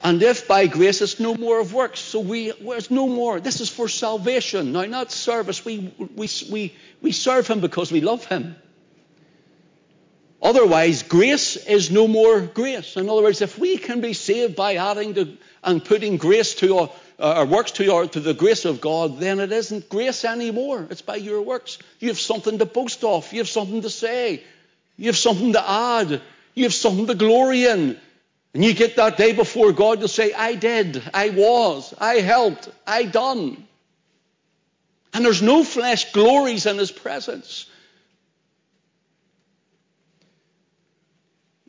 And 0.02 0.22
if 0.22 0.46
by 0.46 0.68
grace 0.68 1.02
it's 1.02 1.22
no 1.22 1.34
more 1.34 1.62
of 1.62 1.74
works, 1.74 2.02
so 2.02 2.20
we, 2.20 2.52
there's 2.52 2.92
no 2.92 3.08
more. 3.08 3.40
This 3.40 3.62
is 3.62 3.70
for 3.70 3.88
salvation. 3.88 4.74
Now, 4.74 4.84
not 4.84 5.14
service. 5.14 5.64
We, 5.64 5.94
we, 6.14 6.28
we, 6.52 6.76
we 7.02 7.14
serve 7.14 7.48
Him 7.48 7.62
because 7.62 7.90
we 7.90 8.02
love 8.02 8.26
Him. 8.26 8.58
Otherwise, 10.42 11.04
grace 11.04 11.56
is 11.56 11.90
no 11.90 12.10
more 12.10 12.42
grace. 12.42 12.98
In 12.98 13.08
other 13.08 13.22
words, 13.22 13.42
if 13.42 13.58
we 13.58 13.78
can 13.78 14.02
be 14.02 14.12
saved 14.12 14.58
by 14.58 14.76
adding 14.76 15.14
to, 15.14 15.38
and 15.64 15.86
putting 15.86 16.18
grace 16.18 16.56
to 16.56 16.90
our, 17.20 17.36
our 17.36 17.46
works 17.46 17.72
to, 17.72 17.94
our, 17.94 18.08
to 18.08 18.20
the 18.20 18.34
grace 18.34 18.66
of 18.66 18.82
God, 18.82 19.20
then 19.20 19.40
it 19.40 19.52
isn't 19.52 19.90
grace 19.90 20.26
anymore. 20.26 20.88
It's 20.90 21.02
by 21.02 21.18
your 21.18 21.42
works. 21.42 21.78
You 22.00 22.10
have 22.10 22.20
something 22.20 22.58
to 22.60 22.66
boast 22.66 23.04
of. 23.04 23.32
You 23.32 23.40
have 23.40 23.50
something 23.50 23.82
to 23.82 23.90
say. 23.90 24.44
You 24.98 25.08
have 25.08 25.18
something 25.18 25.54
to 25.54 25.70
add. 25.70 26.22
You 26.54 26.64
have 26.64 26.74
something 26.74 27.08
to 27.08 27.16
glory 27.16 27.66
in. 27.66 27.98
And 28.54 28.64
you 28.64 28.74
get 28.74 28.98
that 28.98 29.18
day 29.18 29.34
before 29.34 29.72
God 29.72 30.02
to 30.02 30.08
say, 30.08 30.32
I 30.34 30.54
did, 30.54 31.02
I 31.14 31.30
was, 31.30 31.94
I 32.00 32.16
helped, 32.16 32.70
I 32.86 33.04
done. 33.04 33.66
And 35.14 35.26
there's 35.26 35.42
no 35.42 35.64
flesh 35.64 36.12
glories 36.12 36.66
in 36.68 36.78
his 36.78 36.92
presence. 36.92 37.68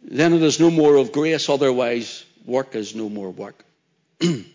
Then 0.02 0.34
it 0.34 0.42
is 0.42 0.60
no 0.60 0.70
more 0.70 0.96
of 0.96 1.12
grace, 1.12 1.48
otherwise, 1.48 2.24
work 2.44 2.74
is 2.74 2.94
no 2.94 3.08
more 3.08 3.30
work. 3.30 3.64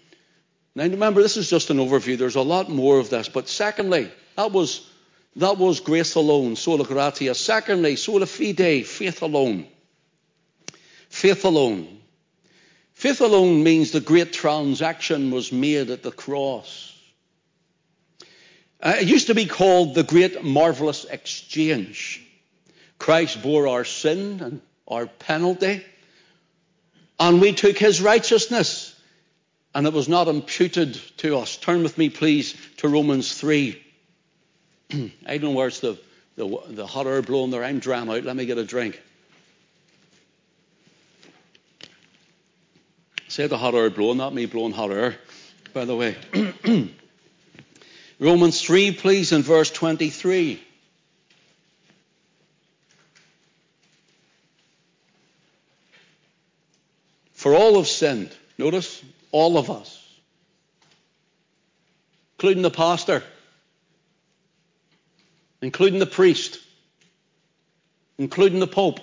now 0.79 0.85
remember, 0.85 1.21
this 1.21 1.35
is 1.35 1.49
just 1.49 1.69
an 1.71 1.77
overview. 1.77 2.17
There's 2.17 2.37
a 2.37 2.41
lot 2.41 2.69
more 2.69 2.99
of 2.99 3.09
this. 3.09 3.27
But 3.27 3.49
secondly, 3.49 4.09
that 4.37 4.53
was 4.53 4.89
that 5.35 5.57
was 5.57 5.81
grace 5.81 6.15
alone, 6.15 6.55
sola 6.55 6.85
gratia. 6.85 7.35
Secondly, 7.35 7.97
sola 7.97 8.25
fide, 8.25 8.85
faith 8.85 9.21
alone. 9.21 9.67
Faith 11.09 11.43
alone. 11.43 11.99
Faith 12.93 13.19
alone 13.19 13.61
means 13.63 13.91
the 13.91 13.99
great 13.99 14.31
transaction 14.31 15.31
was 15.31 15.51
made 15.51 15.89
at 15.89 16.01
the 16.01 16.11
cross. 16.11 16.95
Uh, 18.81 18.95
it 19.01 19.07
used 19.07 19.27
to 19.27 19.35
be 19.35 19.45
called 19.45 19.95
the 19.95 20.03
great 20.03 20.43
marvelous 20.43 21.03
exchange. 21.03 22.25
Christ 22.97 23.41
bore 23.41 23.67
our 23.67 23.83
sin 23.83 24.39
and 24.41 24.61
our 24.87 25.07
penalty, 25.07 25.83
and 27.19 27.41
we 27.41 27.51
took 27.51 27.77
his 27.77 28.01
righteousness, 28.01 28.95
and 29.75 29.85
it 29.85 29.93
was 29.93 30.09
not 30.09 30.27
imputed 30.27 30.95
to 31.17 31.37
us. 31.37 31.57
Turn 31.57 31.83
with 31.83 31.97
me, 31.97 32.09
please, 32.09 32.55
to 32.77 32.87
Romans 32.87 33.33
3. 33.33 33.81
I 34.93 35.09
don't 35.25 35.41
know 35.43 35.51
where's 35.51 35.79
the, 35.79 35.99
the, 36.35 36.59
the 36.69 36.87
hot 36.87 37.05
air 37.05 37.21
blowing 37.21 37.51
there. 37.51 37.63
I'm 37.63 37.79
drowned 37.79 38.09
out. 38.09 38.23
Let 38.23 38.35
me 38.35 38.45
get 38.45 38.57
a 38.57 38.65
drink. 38.65 38.99
Say 43.27 43.45
the 43.45 43.57
hot 43.57 43.75
air 43.75 43.91
blowing, 43.91 44.17
not 44.17 44.33
me 44.33 44.47
blowing 44.47 44.73
hot 44.73 44.91
air, 44.91 45.15
by 45.71 45.85
the 45.85 45.95
way. 45.95 46.15
Romans 48.19 48.61
3, 48.61 48.91
please, 48.93 49.31
in 49.31 49.43
verse 49.43 49.69
23. 49.69 50.59
For 57.33 57.53
all 57.53 57.77
have 57.77 57.87
sinned. 57.87 58.35
Notice, 58.57 59.01
all 59.31 59.57
of 59.57 59.69
us, 59.69 60.05
including 62.37 62.63
the 62.63 62.71
pastor, 62.71 63.23
including 65.61 65.99
the 65.99 66.05
priest, 66.05 66.59
including 68.17 68.59
the 68.59 68.67
pope, 68.67 68.99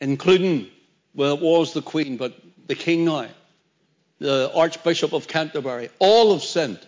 including 0.00 0.68
well, 1.16 1.34
it 1.34 1.40
was 1.40 1.72
the 1.72 1.80
Queen, 1.80 2.18
but 2.18 2.38
the 2.66 2.74
King 2.74 3.06
now, 3.06 3.28
the 4.18 4.52
Archbishop 4.54 5.14
of 5.14 5.26
Canterbury, 5.26 5.88
all 5.98 6.34
have 6.34 6.42
sinned. 6.42 6.78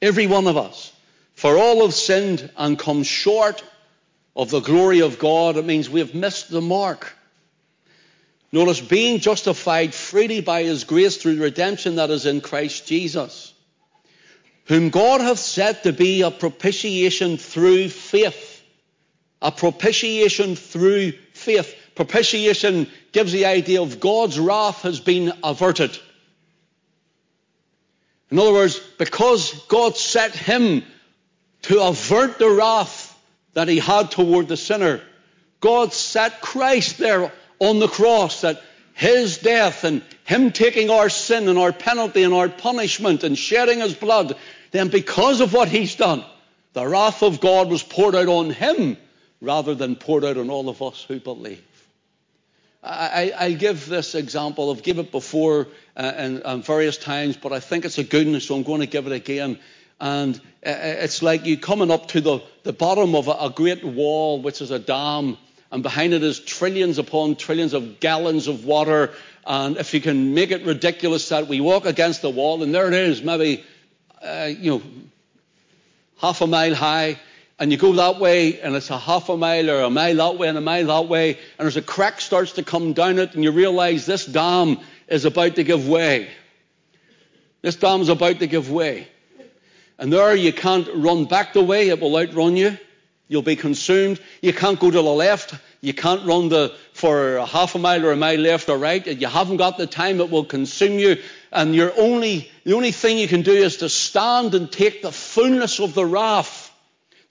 Every 0.00 0.26
one 0.26 0.46
of 0.46 0.56
us. 0.56 0.92
For 1.34 1.58
all 1.58 1.82
have 1.82 1.94
sinned 1.94 2.50
and 2.56 2.78
come 2.78 3.02
short 3.02 3.62
of 4.34 4.50
the 4.50 4.60
glory 4.60 5.00
of 5.00 5.18
God. 5.18 5.56
It 5.56 5.66
means 5.66 5.90
we 5.90 6.00
have 6.00 6.14
missed 6.14 6.50
the 6.50 6.62
mark. 6.62 7.12
Notice 8.54 8.80
being 8.80 9.18
justified 9.18 9.92
freely 9.92 10.40
by 10.40 10.62
his 10.62 10.84
grace 10.84 11.16
through 11.16 11.42
redemption 11.42 11.96
that 11.96 12.10
is 12.10 12.24
in 12.24 12.40
Christ 12.40 12.86
Jesus, 12.86 13.52
whom 14.66 14.90
God 14.90 15.20
hath 15.20 15.40
set 15.40 15.82
to 15.82 15.92
be 15.92 16.22
a 16.22 16.30
propitiation 16.30 17.36
through 17.36 17.88
faith. 17.88 18.62
A 19.42 19.50
propitiation 19.50 20.54
through 20.54 21.14
faith. 21.32 21.74
Propitiation 21.96 22.86
gives 23.10 23.32
the 23.32 23.46
idea 23.46 23.82
of 23.82 23.98
God's 23.98 24.38
wrath 24.38 24.82
has 24.82 25.00
been 25.00 25.32
averted. 25.42 25.98
In 28.30 28.38
other 28.38 28.52
words, 28.52 28.78
because 28.98 29.52
God 29.66 29.96
set 29.96 30.32
him 30.32 30.84
to 31.62 31.82
avert 31.82 32.38
the 32.38 32.50
wrath 32.50 33.20
that 33.54 33.66
he 33.66 33.80
had 33.80 34.12
toward 34.12 34.46
the 34.46 34.56
sinner, 34.56 35.00
God 35.60 35.92
set 35.92 36.40
Christ 36.40 36.98
there 36.98 37.32
on 37.58 37.78
the 37.78 37.88
cross 37.88 38.42
that 38.42 38.62
his 38.94 39.38
death 39.38 39.84
and 39.84 40.02
him 40.24 40.52
taking 40.52 40.90
our 40.90 41.08
sin 41.08 41.48
and 41.48 41.58
our 41.58 41.72
penalty 41.72 42.22
and 42.22 42.32
our 42.32 42.48
punishment 42.48 43.24
and 43.24 43.36
shedding 43.36 43.80
his 43.80 43.94
blood, 43.94 44.36
then 44.70 44.88
because 44.88 45.40
of 45.40 45.52
what 45.52 45.68
he's 45.68 45.96
done, 45.96 46.24
the 46.72 46.86
wrath 46.86 47.22
of 47.22 47.40
God 47.40 47.68
was 47.68 47.82
poured 47.82 48.14
out 48.14 48.28
on 48.28 48.50
him 48.50 48.96
rather 49.40 49.74
than 49.74 49.96
poured 49.96 50.24
out 50.24 50.36
on 50.36 50.50
all 50.50 50.68
of 50.68 50.80
us 50.82 51.04
who 51.06 51.20
believe. 51.20 51.62
I, 52.86 53.32
I, 53.38 53.52
give 53.52 53.86
this 53.86 54.14
example. 54.14 54.70
I've 54.70 54.82
given 54.82 55.06
it 55.06 55.12
before 55.12 55.68
uh, 55.96 56.12
and, 56.16 56.42
and, 56.44 56.64
various 56.64 56.98
times, 56.98 57.34
but 57.34 57.50
I 57.50 57.58
think 57.60 57.86
it's 57.86 57.96
a 57.96 58.04
good 58.04 58.26
one, 58.26 58.38
so 58.40 58.54
I'm 58.56 58.62
going 58.62 58.80
to 58.80 58.86
give 58.86 59.06
it 59.06 59.12
again. 59.12 59.58
And 59.98 60.36
uh, 60.36 60.40
it's 60.64 61.22
like 61.22 61.46
you 61.46 61.56
coming 61.56 61.90
up 61.90 62.08
to 62.08 62.20
the, 62.20 62.40
the 62.62 62.74
bottom 62.74 63.14
of 63.14 63.28
a, 63.28 63.32
a 63.32 63.50
great 63.50 63.82
wall, 63.84 64.42
which 64.42 64.60
is 64.60 64.70
a 64.70 64.78
dam, 64.78 65.38
and 65.74 65.82
behind 65.82 66.14
it 66.14 66.22
is 66.22 66.38
trillions 66.38 66.98
upon 66.98 67.34
trillions 67.34 67.74
of 67.74 67.98
gallons 67.98 68.46
of 68.46 68.64
water. 68.64 69.10
And 69.44 69.76
if 69.76 69.92
you 69.92 70.00
can 70.00 70.32
make 70.32 70.52
it 70.52 70.64
ridiculous 70.64 71.30
that 71.30 71.48
we 71.48 71.60
walk 71.60 71.84
against 71.84 72.22
the 72.22 72.30
wall, 72.30 72.62
and 72.62 72.72
there 72.72 72.86
it 72.86 72.94
is, 72.94 73.24
maybe, 73.24 73.64
uh, 74.22 74.52
you 74.56 74.70
know, 74.70 74.82
half 76.20 76.40
a 76.42 76.46
mile 76.46 76.76
high, 76.76 77.18
and 77.58 77.72
you 77.72 77.76
go 77.76 77.92
that 77.94 78.20
way, 78.20 78.60
and 78.60 78.76
it's 78.76 78.88
a 78.90 78.96
half 78.96 79.28
a 79.28 79.36
mile 79.36 79.68
or 79.68 79.80
a 79.80 79.90
mile 79.90 80.14
that 80.14 80.38
way 80.38 80.46
and 80.46 80.56
a 80.56 80.60
mile 80.60 80.86
that 80.86 81.08
way, 81.08 81.40
and 81.58 81.66
as 81.66 81.76
a 81.76 81.82
crack 81.82 82.20
starts 82.20 82.52
to 82.52 82.62
come 82.62 82.92
down 82.92 83.18
it, 83.18 83.34
and 83.34 83.42
you 83.42 83.50
realize 83.50 84.06
this 84.06 84.26
dam 84.26 84.78
is 85.08 85.24
about 85.24 85.56
to 85.56 85.64
give 85.64 85.88
way. 85.88 86.28
This 87.62 87.74
dam 87.74 88.00
is 88.00 88.10
about 88.10 88.38
to 88.38 88.46
give 88.46 88.70
way. 88.70 89.08
And 89.98 90.12
there 90.12 90.36
you 90.36 90.52
can't 90.52 90.88
run 90.94 91.24
back 91.24 91.52
the 91.52 91.64
way, 91.64 91.88
it 91.88 91.98
will 91.98 92.16
outrun 92.16 92.56
you. 92.56 92.78
You'll 93.26 93.42
be 93.42 93.56
consumed. 93.56 94.20
You 94.42 94.52
can't 94.52 94.78
go 94.78 94.90
to 94.90 94.96
the 94.96 95.02
left. 95.02 95.54
You 95.80 95.94
can't 95.94 96.26
run 96.26 96.48
the, 96.48 96.74
for 96.92 97.36
a 97.36 97.46
half 97.46 97.74
a 97.74 97.78
mile 97.78 98.04
or 98.04 98.12
a 98.12 98.16
mile 98.16 98.38
left 98.38 98.68
or 98.68 98.76
right. 98.76 99.06
You 99.06 99.26
haven't 99.26 99.56
got 99.56 99.78
the 99.78 99.86
time, 99.86 100.20
it 100.20 100.30
will 100.30 100.44
consume 100.44 100.98
you. 100.98 101.16
And 101.50 101.74
your 101.74 101.92
only, 101.98 102.50
the 102.64 102.74
only 102.74 102.92
thing 102.92 103.18
you 103.18 103.28
can 103.28 103.42
do 103.42 103.52
is 103.52 103.78
to 103.78 103.88
stand 103.88 104.54
and 104.54 104.70
take 104.70 105.02
the 105.02 105.12
fullness 105.12 105.80
of 105.80 105.94
the 105.94 106.04
wrath 106.04 106.70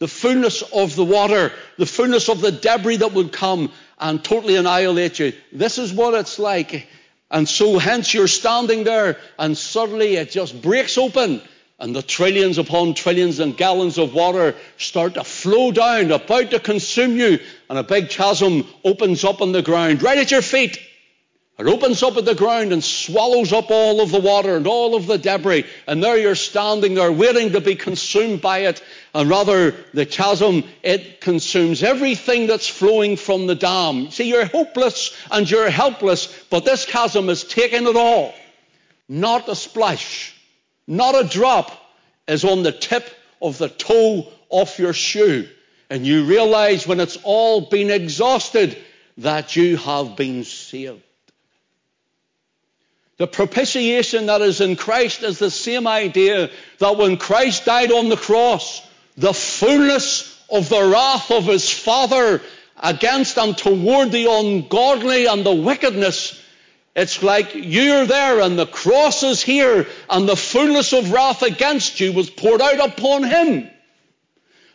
the 0.03 0.07
fullness 0.09 0.61
of 0.73 0.97
the 0.97 1.05
water, 1.05 1.53
the 1.77 1.85
fullness 1.85 2.27
of 2.27 2.41
the 2.41 2.51
debris 2.51 2.97
that 2.97 3.13
would 3.13 3.31
come 3.31 3.71
and 3.97 4.21
totally 4.21 4.57
annihilate 4.57 5.17
you. 5.17 5.31
This 5.53 5.77
is 5.77 5.93
what 5.93 6.13
it's 6.13 6.39
like. 6.39 6.89
And 7.31 7.47
so 7.47 7.79
hence 7.79 8.13
you're 8.13 8.27
standing 8.27 8.83
there 8.83 9.17
and 9.39 9.57
suddenly 9.57 10.17
it 10.17 10.29
just 10.29 10.61
breaks 10.61 10.97
open 10.97 11.41
and 11.83 11.93
the 11.93 12.01
trillions 12.01 12.57
upon 12.57 12.93
trillions 12.93 13.41
and 13.41 13.57
gallons 13.57 13.97
of 13.97 14.13
water 14.13 14.55
start 14.77 15.15
to 15.15 15.23
flow 15.25 15.69
down, 15.69 16.13
about 16.13 16.49
to 16.51 16.57
consume 16.57 17.17
you, 17.17 17.37
and 17.69 17.77
a 17.77 17.83
big 17.83 18.09
chasm 18.09 18.65
opens 18.85 19.25
up 19.25 19.41
on 19.41 19.51
the 19.51 19.61
ground 19.61 20.01
right 20.01 20.17
at 20.17 20.31
your 20.31 20.41
feet. 20.41 20.79
It 21.59 21.67
opens 21.67 22.01
up 22.01 22.15
at 22.15 22.23
the 22.23 22.35
ground 22.35 22.71
and 22.71 22.81
swallows 22.81 23.51
up 23.51 23.69
all 23.69 23.99
of 23.99 24.11
the 24.11 24.21
water 24.21 24.55
and 24.55 24.65
all 24.65 24.95
of 24.95 25.07
the 25.07 25.17
debris. 25.17 25.65
And 25.85 26.01
there 26.01 26.17
you're 26.17 26.35
standing 26.35 26.93
there 26.93 27.11
waiting 27.11 27.51
to 27.51 27.59
be 27.59 27.75
consumed 27.75 28.41
by 28.41 28.59
it. 28.59 28.81
And 29.13 29.29
rather, 29.29 29.75
the 29.93 30.05
chasm, 30.05 30.63
it 30.83 31.19
consumes 31.19 31.83
everything 31.83 32.47
that's 32.47 32.69
flowing 32.69 33.17
from 33.17 33.45
the 33.45 33.55
dam. 33.55 34.09
See, 34.09 34.29
you're 34.29 34.45
hopeless 34.45 35.13
and 35.29 35.51
you're 35.51 35.69
helpless, 35.69 36.45
but 36.49 36.63
this 36.63 36.85
chasm 36.85 37.27
has 37.27 37.43
taken 37.43 37.87
it 37.87 37.97
all. 37.97 38.33
Not 39.09 39.49
a 39.49 39.55
splash, 39.55 40.32
not 40.87 41.15
a 41.15 41.27
drop 41.27 41.71
is 42.27 42.43
on 42.43 42.63
the 42.63 42.71
tip 42.71 43.09
of 43.41 43.57
the 43.57 43.69
toe 43.69 44.27
of 44.51 44.77
your 44.79 44.93
shoe. 44.93 45.47
And 45.89 46.05
you 46.05 46.25
realize 46.25 46.87
when 46.87 46.99
it's 46.99 47.17
all 47.23 47.61
been 47.61 47.91
exhausted 47.91 48.77
that 49.19 49.55
you 49.55 49.77
have 49.77 50.15
been 50.15 50.43
saved. 50.43 51.01
The 53.17 53.27
propitiation 53.27 54.25
that 54.25 54.41
is 54.41 54.59
in 54.59 54.75
Christ 54.75 55.21
is 55.21 55.37
the 55.37 55.51
same 55.51 55.87
idea 55.87 56.49
that 56.79 56.97
when 56.97 57.17
Christ 57.17 57.65
died 57.65 57.91
on 57.91 58.09
the 58.09 58.17
cross, 58.17 58.85
the 59.17 59.33
fullness 59.33 60.43
of 60.49 60.67
the 60.67 60.83
wrath 60.83 61.29
of 61.29 61.45
his 61.45 61.69
Father 61.69 62.41
against 62.81 63.37
and 63.37 63.57
toward 63.57 64.11
the 64.11 64.25
ungodly 64.29 65.27
and 65.27 65.45
the 65.45 65.53
wickedness, 65.53 66.42
it's 66.95 67.23
like 67.23 67.51
you're 67.55 68.05
there 68.05 68.39
and 68.39 68.57
the 68.57 68.67
cross 68.67 69.23
is 69.23 69.41
here 69.41 69.87
and 70.09 70.29
the 70.29 70.35
fullness 70.35 70.93
of 70.93 71.11
wrath 71.11 71.41
against 71.41 71.99
you 71.99 72.13
was 72.13 72.29
poured 72.29 72.61
out 72.61 72.89
upon 72.91 73.23
him. 73.23 73.69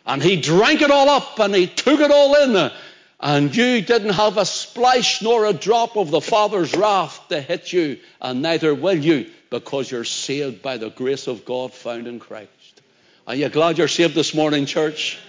And 0.05 0.21
he 0.21 0.41
drank 0.41 0.81
it 0.81 0.91
all 0.91 1.09
up 1.09 1.39
and 1.39 1.53
he 1.55 1.67
took 1.67 1.99
it 1.99 2.11
all 2.11 2.35
in 2.35 2.71
and 3.19 3.55
you 3.55 3.81
didn't 3.81 4.13
have 4.13 4.37
a 4.37 4.45
splash 4.45 5.21
nor 5.21 5.45
a 5.45 5.53
drop 5.53 5.97
of 5.97 6.09
the 6.09 6.21
Father's 6.21 6.73
wrath 6.73 7.27
to 7.29 7.41
hit 7.41 7.73
you, 7.73 7.99
and 8.21 8.41
neither 8.41 8.73
will 8.73 8.97
you, 8.97 9.29
because 9.49 9.91
you're 9.91 10.05
saved 10.05 10.61
by 10.61 10.77
the 10.77 10.89
grace 10.89 11.27
of 11.27 11.43
God 11.43 11.73
found 11.73 12.07
in 12.07 12.19
Christ. 12.19 12.81
Are 13.27 13.35
you 13.35 13.49
glad 13.49 13.77
you're 13.77 13.89
saved 13.89 14.15
this 14.15 14.33
morning, 14.33 14.65
church? 14.65 15.19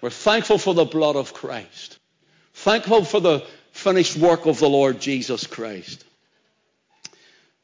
We're 0.00 0.10
thankful 0.10 0.58
for 0.58 0.72
the 0.72 0.84
blood 0.84 1.16
of 1.16 1.34
Christ. 1.34 1.98
Thankful 2.54 3.04
for 3.04 3.20
the 3.20 3.44
finished 3.72 4.16
work 4.16 4.46
of 4.46 4.58
the 4.58 4.68
Lord 4.68 5.00
Jesus 5.00 5.46
Christ. 5.46 6.04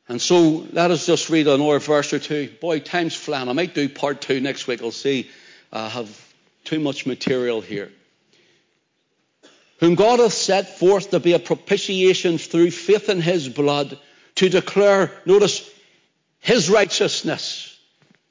And 0.08 0.22
so 0.22 0.66
let 0.72 0.90
us 0.90 1.06
just 1.06 1.30
read 1.30 1.48
another 1.48 1.80
verse 1.80 2.12
or 2.12 2.18
two. 2.18 2.48
Boy, 2.60 2.78
time's 2.78 3.14
flying. 3.14 3.48
I 3.48 3.52
might 3.52 3.74
do 3.74 3.88
part 3.88 4.20
two 4.20 4.40
next 4.40 4.66
week. 4.66 4.82
I'll 4.82 4.92
see. 4.92 5.28
I 5.72 5.88
have 5.88 6.34
too 6.64 6.78
much 6.78 7.06
material 7.06 7.60
here 7.60 7.90
whom 9.78 9.94
God 9.94 10.20
hath 10.20 10.32
set 10.32 10.78
forth 10.78 11.10
to 11.10 11.20
be 11.20 11.32
a 11.34 11.38
propitiation 11.38 12.38
through 12.38 12.70
faith 12.70 13.08
in 13.08 13.20
his 13.20 13.48
blood, 13.48 13.98
to 14.36 14.48
declare, 14.48 15.12
notice, 15.24 15.68
his 16.40 16.70
righteousness. 16.70 17.78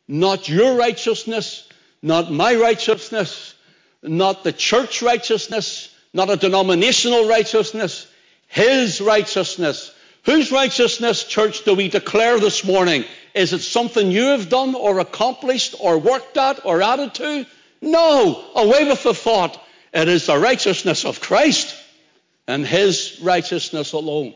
Not 0.07 0.47
your 0.49 0.75
righteousness, 0.75 1.67
not 2.01 2.31
my 2.31 2.55
righteousness, 2.55 3.53
not 4.01 4.43
the 4.43 4.53
church 4.53 5.01
righteousness, 5.01 5.94
not 6.15 6.29
a 6.29 6.37
denominational 6.37 7.27
righteousness, 7.27 8.07
his 8.47 9.01
righteousness. 9.01 9.93
Whose 10.23 10.49
righteousness, 10.49 11.25
church, 11.25 11.65
do 11.65 11.75
we 11.75 11.89
declare 11.89 12.39
this 12.39 12.63
morning? 12.63 13.03
Is 13.33 13.51
it 13.51 13.59
something 13.59 14.09
you 14.09 14.27
have 14.27 14.47
done 14.47 14.75
or 14.75 14.99
accomplished 14.99 15.75
or 15.77 15.99
worked 15.99 16.37
at 16.37 16.65
or 16.65 16.81
added 16.81 17.13
to? 17.15 17.45
No, 17.81 18.43
away 18.55 18.85
with 18.85 19.03
the 19.03 19.13
thought. 19.13 19.61
It 19.93 20.07
is 20.07 20.27
the 20.27 20.37
righteousness 20.37 21.03
of 21.03 21.19
Christ 21.19 21.75
and 22.47 22.65
his 22.65 23.19
righteousness 23.21 23.91
alone. 23.91 24.33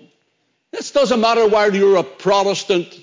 This 0.72 0.92
doesn't 0.92 1.22
matter 1.22 1.48
whether 1.48 1.78
you're 1.78 1.96
a 1.96 2.04
Protestant 2.04 2.94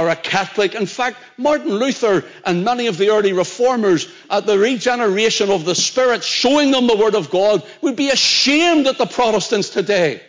or 0.00 0.08
a 0.08 0.16
Catholic. 0.16 0.74
In 0.74 0.86
fact, 0.86 1.18
Martin 1.36 1.70
Luther 1.70 2.24
and 2.46 2.64
many 2.64 2.86
of 2.86 2.96
the 2.96 3.10
early 3.10 3.32
reformers 3.32 4.08
at 4.30 4.46
the 4.46 4.58
regeneration 4.58 5.50
of 5.50 5.64
the 5.64 5.74
Spirit, 5.74 6.24
showing 6.24 6.70
them 6.70 6.86
the 6.86 6.96
Word 6.96 7.14
of 7.14 7.30
God, 7.30 7.62
would 7.82 7.96
be 7.96 8.08
ashamed 8.08 8.86
at 8.86 8.96
the 8.96 9.06
Protestants 9.06 9.68
today 9.68 10.22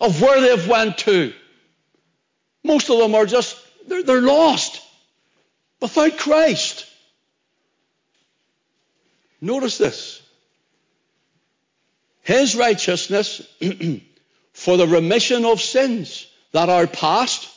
of 0.00 0.22
where 0.22 0.40
they've 0.40 0.68
went 0.68 0.98
to. 0.98 1.34
Most 2.64 2.88
of 2.88 2.98
them 2.98 3.14
are 3.14 3.26
just, 3.26 3.56
they're, 3.86 4.02
they're 4.02 4.22
lost 4.22 4.82
without 5.80 6.16
Christ. 6.16 6.86
Notice 9.40 9.76
this. 9.76 10.22
His 12.22 12.54
righteousness 12.54 13.42
for 14.52 14.76
the 14.76 14.86
remission 14.86 15.44
of 15.44 15.60
sins 15.60 16.26
that 16.52 16.68
are 16.68 16.86
past 16.86 17.48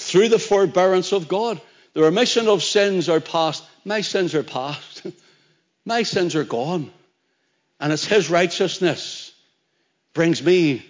through 0.00 0.28
the 0.28 0.38
forbearance 0.38 1.12
of 1.12 1.28
God. 1.28 1.60
The 1.92 2.02
remission 2.02 2.48
of 2.48 2.62
sins 2.62 3.08
are 3.08 3.20
past. 3.20 3.64
My 3.84 4.00
sins 4.00 4.34
are 4.34 4.42
past. 4.42 5.06
My 5.84 6.02
sins 6.04 6.34
are 6.34 6.44
gone. 6.44 6.90
And 7.78 7.92
it's 7.92 8.06
His 8.06 8.30
righteousness 8.30 9.32
brings 10.14 10.42
me 10.42 10.84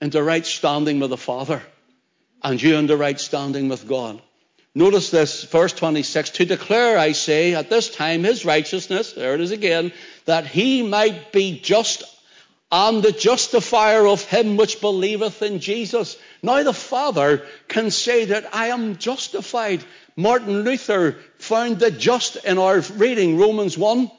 into 0.00 0.22
right 0.22 0.44
standing 0.44 1.00
with 1.00 1.10
the 1.10 1.16
Father 1.16 1.62
and 2.42 2.62
you 2.62 2.76
into 2.76 2.96
right 2.96 3.18
standing 3.20 3.68
with 3.68 3.86
God. 3.86 4.20
Notice 4.74 5.10
this, 5.10 5.44
verse 5.44 5.72
26, 5.72 6.30
to 6.30 6.44
declare, 6.44 6.98
I 6.98 7.12
say, 7.12 7.54
at 7.54 7.70
this 7.70 7.88
time 7.88 8.24
his 8.24 8.44
righteousness, 8.44 9.12
there 9.12 9.34
it 9.34 9.40
is 9.40 9.50
again, 9.50 9.92
that 10.26 10.46
he 10.46 10.82
might 10.82 11.32
be 11.32 11.58
just 11.58 12.04
and 12.70 13.02
the 13.02 13.12
justifier 13.12 14.06
of 14.06 14.24
him 14.24 14.56
which 14.56 14.80
believeth 14.80 15.42
in 15.42 15.60
Jesus. 15.60 16.18
Now 16.42 16.62
the 16.62 16.72
Father 16.72 17.46
can 17.68 17.90
say 17.90 18.26
that 18.26 18.54
I 18.54 18.68
am 18.68 18.96
justified. 18.96 19.84
Martin 20.16 20.62
Luther 20.62 21.16
found 21.38 21.78
the 21.78 21.90
just 21.90 22.36
in 22.36 22.58
our 22.58 22.80
reading, 22.80 23.38
Romans 23.38 23.78
1, 23.78 24.10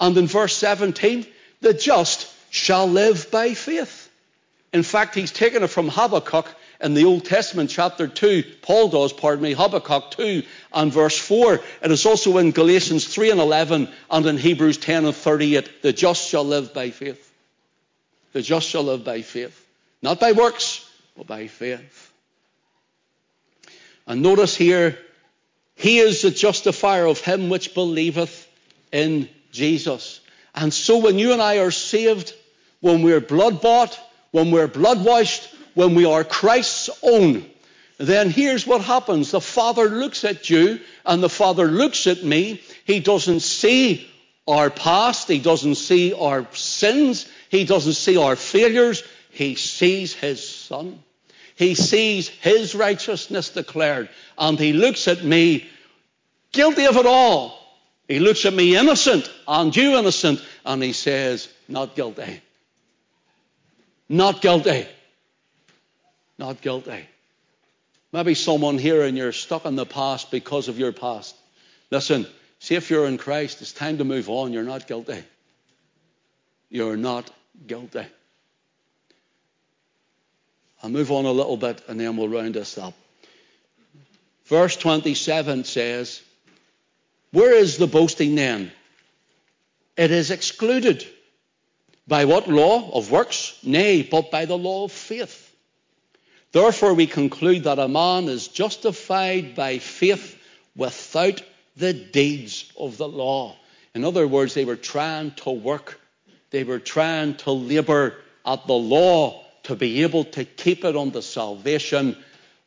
and 0.00 0.18
in 0.18 0.26
verse 0.26 0.56
17, 0.56 1.26
the 1.60 1.72
just 1.72 2.30
shall 2.50 2.86
live 2.86 3.30
by 3.30 3.54
faith. 3.54 4.10
In 4.72 4.82
fact, 4.82 5.14
he's 5.14 5.32
taken 5.32 5.62
it 5.62 5.68
from 5.68 5.88
Habakkuk 5.88 6.46
in 6.80 6.94
the 6.94 7.04
Old 7.04 7.24
Testament, 7.24 7.70
chapter 7.70 8.06
2. 8.06 8.44
Paul 8.60 8.88
does, 8.88 9.12
pardon 9.12 9.42
me, 9.42 9.52
Habakkuk 9.52 10.10
2 10.10 10.42
and 10.72 10.92
verse 10.92 11.16
4. 11.16 11.60
It 11.82 11.90
is 11.90 12.04
also 12.04 12.36
in 12.38 12.50
Galatians 12.50 13.06
3 13.06 13.30
and 13.30 13.40
11 13.40 13.88
and 14.10 14.26
in 14.26 14.36
Hebrews 14.36 14.78
10 14.78 15.06
and 15.06 15.14
38. 15.14 15.82
The 15.82 15.92
just 15.92 16.28
shall 16.28 16.44
live 16.44 16.74
by 16.74 16.90
faith. 16.90 17.33
The 18.34 18.42
just 18.42 18.68
shall 18.68 18.82
live 18.82 19.04
by 19.04 19.22
faith. 19.22 19.64
Not 20.02 20.18
by 20.18 20.32
works, 20.32 20.90
but 21.16 21.28
by 21.28 21.46
faith. 21.46 22.12
And 24.08 24.22
notice 24.22 24.56
here, 24.56 24.98
he 25.76 26.00
is 26.00 26.22
the 26.22 26.32
justifier 26.32 27.06
of 27.06 27.20
him 27.20 27.48
which 27.48 27.74
believeth 27.74 28.46
in 28.90 29.28
Jesus. 29.52 30.20
And 30.52 30.74
so 30.74 30.98
when 30.98 31.16
you 31.16 31.32
and 31.32 31.40
I 31.40 31.58
are 31.58 31.70
saved, 31.70 32.34
when 32.80 33.02
we're 33.02 33.20
blood 33.20 33.60
bought, 33.60 33.98
when 34.32 34.50
we're 34.50 34.66
blood 34.66 35.04
washed, 35.04 35.54
when 35.74 35.94
we 35.94 36.04
are 36.04 36.24
Christ's 36.24 36.90
own, 37.04 37.48
then 37.98 38.30
here's 38.30 38.66
what 38.66 38.80
happens. 38.80 39.30
The 39.30 39.40
Father 39.40 39.88
looks 39.88 40.24
at 40.24 40.50
you 40.50 40.80
and 41.06 41.22
the 41.22 41.28
Father 41.28 41.66
looks 41.66 42.08
at 42.08 42.24
me. 42.24 42.60
He 42.84 42.98
doesn't 42.98 43.40
see 43.40 44.10
our 44.48 44.70
past. 44.70 45.28
He 45.28 45.38
doesn't 45.38 45.76
see 45.76 46.12
our 46.12 46.46
sins. 46.52 47.28
He 47.54 47.62
doesn't 47.62 47.92
see 47.92 48.16
our 48.16 48.34
failures. 48.34 49.04
He 49.30 49.54
sees 49.54 50.12
his 50.12 50.44
son. 50.44 50.98
He 51.54 51.76
sees 51.76 52.26
his 52.26 52.74
righteousness 52.74 53.50
declared. 53.50 54.08
And 54.36 54.58
he 54.58 54.72
looks 54.72 55.06
at 55.06 55.22
me 55.22 55.70
guilty 56.50 56.86
of 56.86 56.96
it 56.96 57.06
all. 57.06 57.56
He 58.08 58.18
looks 58.18 58.44
at 58.44 58.52
me 58.52 58.76
innocent 58.76 59.30
and 59.46 59.74
you 59.76 59.96
innocent. 59.96 60.44
And 60.66 60.82
he 60.82 60.92
says, 60.92 61.48
not 61.68 61.94
guilty. 61.94 62.42
Not 64.08 64.42
guilty. 64.42 64.88
Not 66.36 66.60
guilty. 66.60 67.06
Maybe 68.12 68.34
someone 68.34 68.78
here 68.78 69.04
and 69.04 69.16
you're 69.16 69.30
stuck 69.30 69.64
in 69.64 69.76
the 69.76 69.86
past 69.86 70.32
because 70.32 70.66
of 70.66 70.76
your 70.76 70.90
past. 70.90 71.36
Listen, 71.92 72.26
see 72.58 72.74
if 72.74 72.90
you're 72.90 73.06
in 73.06 73.16
Christ, 73.16 73.62
it's 73.62 73.72
time 73.72 73.98
to 73.98 74.04
move 74.04 74.28
on. 74.28 74.52
You're 74.52 74.64
not 74.64 74.88
guilty. 74.88 75.22
You're 76.68 76.96
not 76.96 77.30
guilty. 77.66 78.06
I'll 80.82 80.90
move 80.90 81.10
on 81.10 81.24
a 81.24 81.32
little 81.32 81.56
bit 81.56 81.82
and 81.88 81.98
then 81.98 82.16
we'll 82.16 82.28
round 82.28 82.54
this 82.54 82.76
up. 82.76 82.94
Verse 84.46 84.76
27 84.76 85.64
says, 85.64 86.20
Where 87.32 87.54
is 87.54 87.78
the 87.78 87.86
boasting 87.86 88.34
then? 88.34 88.70
It 89.96 90.10
is 90.10 90.30
excluded. 90.30 91.06
By 92.06 92.26
what 92.26 92.48
law? 92.48 92.90
Of 92.90 93.10
works? 93.10 93.58
Nay, 93.62 94.02
but 94.02 94.30
by 94.30 94.44
the 94.44 94.58
law 94.58 94.84
of 94.84 94.92
faith. 94.92 95.40
Therefore, 96.52 96.94
we 96.94 97.06
conclude 97.06 97.64
that 97.64 97.78
a 97.78 97.88
man 97.88 98.28
is 98.28 98.48
justified 98.48 99.54
by 99.54 99.78
faith 99.78 100.38
without 100.76 101.42
the 101.76 101.92
deeds 101.92 102.70
of 102.78 102.96
the 102.96 103.08
law. 103.08 103.56
In 103.94 104.04
other 104.04 104.28
words, 104.28 104.54
they 104.54 104.64
were 104.64 104.76
trying 104.76 105.32
to 105.32 105.50
work, 105.50 106.00
they 106.54 106.62
were 106.62 106.78
trying 106.78 107.34
to 107.34 107.50
labor 107.50 108.14
at 108.46 108.64
the 108.68 108.74
law 108.74 109.42
to 109.64 109.74
be 109.74 110.02
able 110.02 110.22
to 110.22 110.44
keep 110.44 110.84
it 110.84 110.96
unto 110.96 111.20
salvation, 111.20 112.16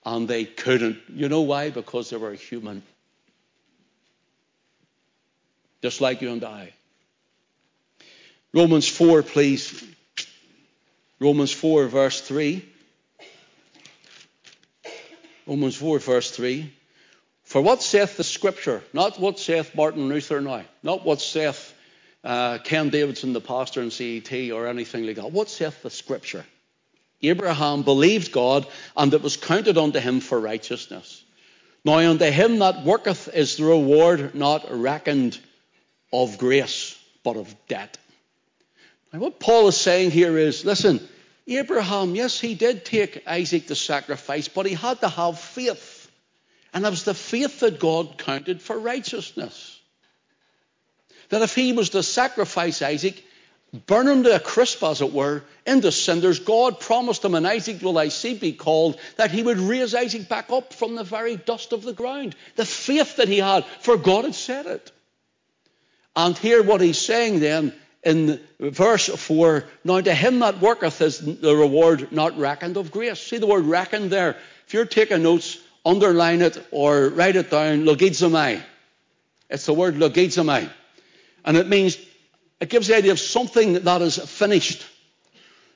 and 0.05 0.27
they 0.27 0.43
couldn't. 0.43 0.97
You 1.07 1.29
know 1.29 1.43
why? 1.43 1.69
Because 1.69 2.09
they 2.09 2.17
were 2.17 2.33
human. 2.33 2.83
Just 5.81 6.01
like 6.01 6.21
you 6.21 6.33
and 6.33 6.43
I. 6.43 6.73
Romans 8.53 8.89
4, 8.89 9.23
please. 9.23 9.81
Romans 11.21 11.53
4, 11.53 11.87
verse 11.87 12.19
3. 12.19 12.65
Romans 15.45 15.77
4, 15.77 15.99
verse 15.99 16.31
3. 16.31 16.73
For 17.43 17.61
what 17.61 17.81
saith 17.81 18.17
the 18.17 18.25
Scripture? 18.25 18.83
Not 18.91 19.17
what 19.17 19.39
saith 19.39 19.73
Martin 19.75 20.09
Luther 20.09 20.41
now. 20.41 20.63
Not 20.83 21.05
what 21.05 21.21
saith 21.21 21.73
uh, 22.27 22.57
Ken 22.57 22.89
Davidson, 22.89 23.31
the 23.31 23.39
pastor 23.39 23.81
in 23.81 23.89
CET, 23.89 24.51
or 24.51 24.67
anything 24.67 25.05
like 25.05 25.15
that. 25.15 25.31
What 25.31 25.49
saith 25.49 25.81
the 25.81 25.89
Scripture? 25.89 26.45
Abraham 27.21 27.83
believed 27.83 28.33
God, 28.33 28.67
and 28.97 29.13
it 29.13 29.21
was 29.21 29.37
counted 29.37 29.77
unto 29.77 29.99
him 29.99 30.19
for 30.19 30.37
righteousness. 30.37 31.23
Now 31.85 31.99
unto 31.99 32.25
him 32.25 32.59
that 32.59 32.83
worketh 32.83 33.33
is 33.33 33.55
the 33.55 33.63
reward 33.63 34.35
not 34.35 34.65
reckoned 34.69 35.39
of 36.11 36.37
grace, 36.37 37.01
but 37.23 37.37
of 37.37 37.55
debt. 37.69 37.97
Now 39.13 39.19
what 39.19 39.39
Paul 39.39 39.69
is 39.69 39.77
saying 39.77 40.11
here 40.11 40.37
is, 40.37 40.65
listen, 40.65 40.99
Abraham, 41.47 42.13
yes, 42.13 42.37
he 42.37 42.55
did 42.55 42.83
take 42.83 43.23
Isaac 43.25 43.67
to 43.67 43.75
sacrifice, 43.75 44.49
but 44.49 44.65
he 44.65 44.73
had 44.73 44.99
to 44.99 45.07
have 45.07 45.39
faith. 45.39 46.11
And 46.73 46.85
it 46.85 46.89
was 46.89 47.05
the 47.05 47.13
faith 47.13 47.61
that 47.61 47.79
God 47.79 48.17
counted 48.17 48.61
for 48.61 48.77
righteousness. 48.77 49.76
That 51.29 51.41
if 51.41 51.55
he 51.55 51.73
was 51.73 51.89
to 51.89 52.03
sacrifice 52.03 52.81
Isaac, 52.81 53.23
burn 53.85 54.07
him 54.07 54.23
to 54.23 54.35
a 54.35 54.39
crisp, 54.39 54.83
as 54.83 55.01
it 55.01 55.11
were, 55.11 55.43
into 55.65 55.91
cinders. 55.91 56.39
God 56.39 56.79
promised 56.79 57.25
him, 57.25 57.35
and 57.35 57.45
Isaac 57.45 57.81
will 57.81 57.97
I 57.97 58.09
see 58.09 58.35
be 58.35 58.53
called, 58.53 58.97
that 59.17 59.31
he 59.31 59.43
would 59.43 59.57
raise 59.57 59.93
Isaac 59.93 60.29
back 60.29 60.49
up 60.49 60.73
from 60.73 60.95
the 60.95 61.03
very 61.03 61.35
dust 61.35 61.73
of 61.73 61.83
the 61.83 61.93
ground. 61.93 62.35
The 62.55 62.65
faith 62.65 63.17
that 63.17 63.27
he 63.27 63.39
had, 63.39 63.65
for 63.81 63.97
God 63.97 64.25
had 64.25 64.35
said 64.35 64.65
it. 64.65 64.91
And 66.15 66.37
hear 66.37 66.63
what 66.63 66.81
he's 66.81 66.97
saying 66.97 67.41
then 67.41 67.73
in 68.03 68.39
verse 68.59 69.07
4 69.07 69.65
Now 69.83 70.01
to 70.01 70.13
him 70.13 70.39
that 70.39 70.61
worketh 70.61 71.01
is 71.01 71.19
the 71.19 71.55
reward 71.55 72.11
not 72.11 72.37
reckoned 72.37 72.77
of 72.77 72.91
grace. 72.91 73.19
See 73.19 73.37
the 73.37 73.47
word 73.47 73.65
reckoned 73.65 74.11
there. 74.11 74.37
If 74.65 74.73
you're 74.73 74.85
taking 74.85 75.23
notes, 75.23 75.59
underline 75.85 76.41
it 76.41 76.57
or 76.71 77.09
write 77.09 77.35
it 77.35 77.51
down, 77.51 77.83
logizomai. 77.83 78.61
It's 79.49 79.65
the 79.65 79.73
word 79.73 79.95
logizomai. 79.95 80.69
And 81.47 81.55
it 81.55 81.67
means 81.67 81.97
it 82.59 82.69
gives 82.69 82.87
the 82.87 82.97
idea 82.97 83.13
of 83.13 83.19
something 83.19 83.85
that 83.85 84.01
is 84.01 84.17
finished, 84.17 84.85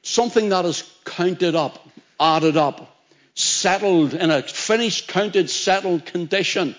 something 0.04 0.50
that 0.50 0.66
is 0.66 0.84
counted 1.06 1.56
up, 1.56 1.80
added 2.20 2.58
up, 2.58 2.94
settled 3.36 4.14
in 4.14 4.32
a 4.32 4.42
finished, 4.42 5.08
counted, 5.08 5.50
settled 5.50 6.06
condition, 6.06 6.76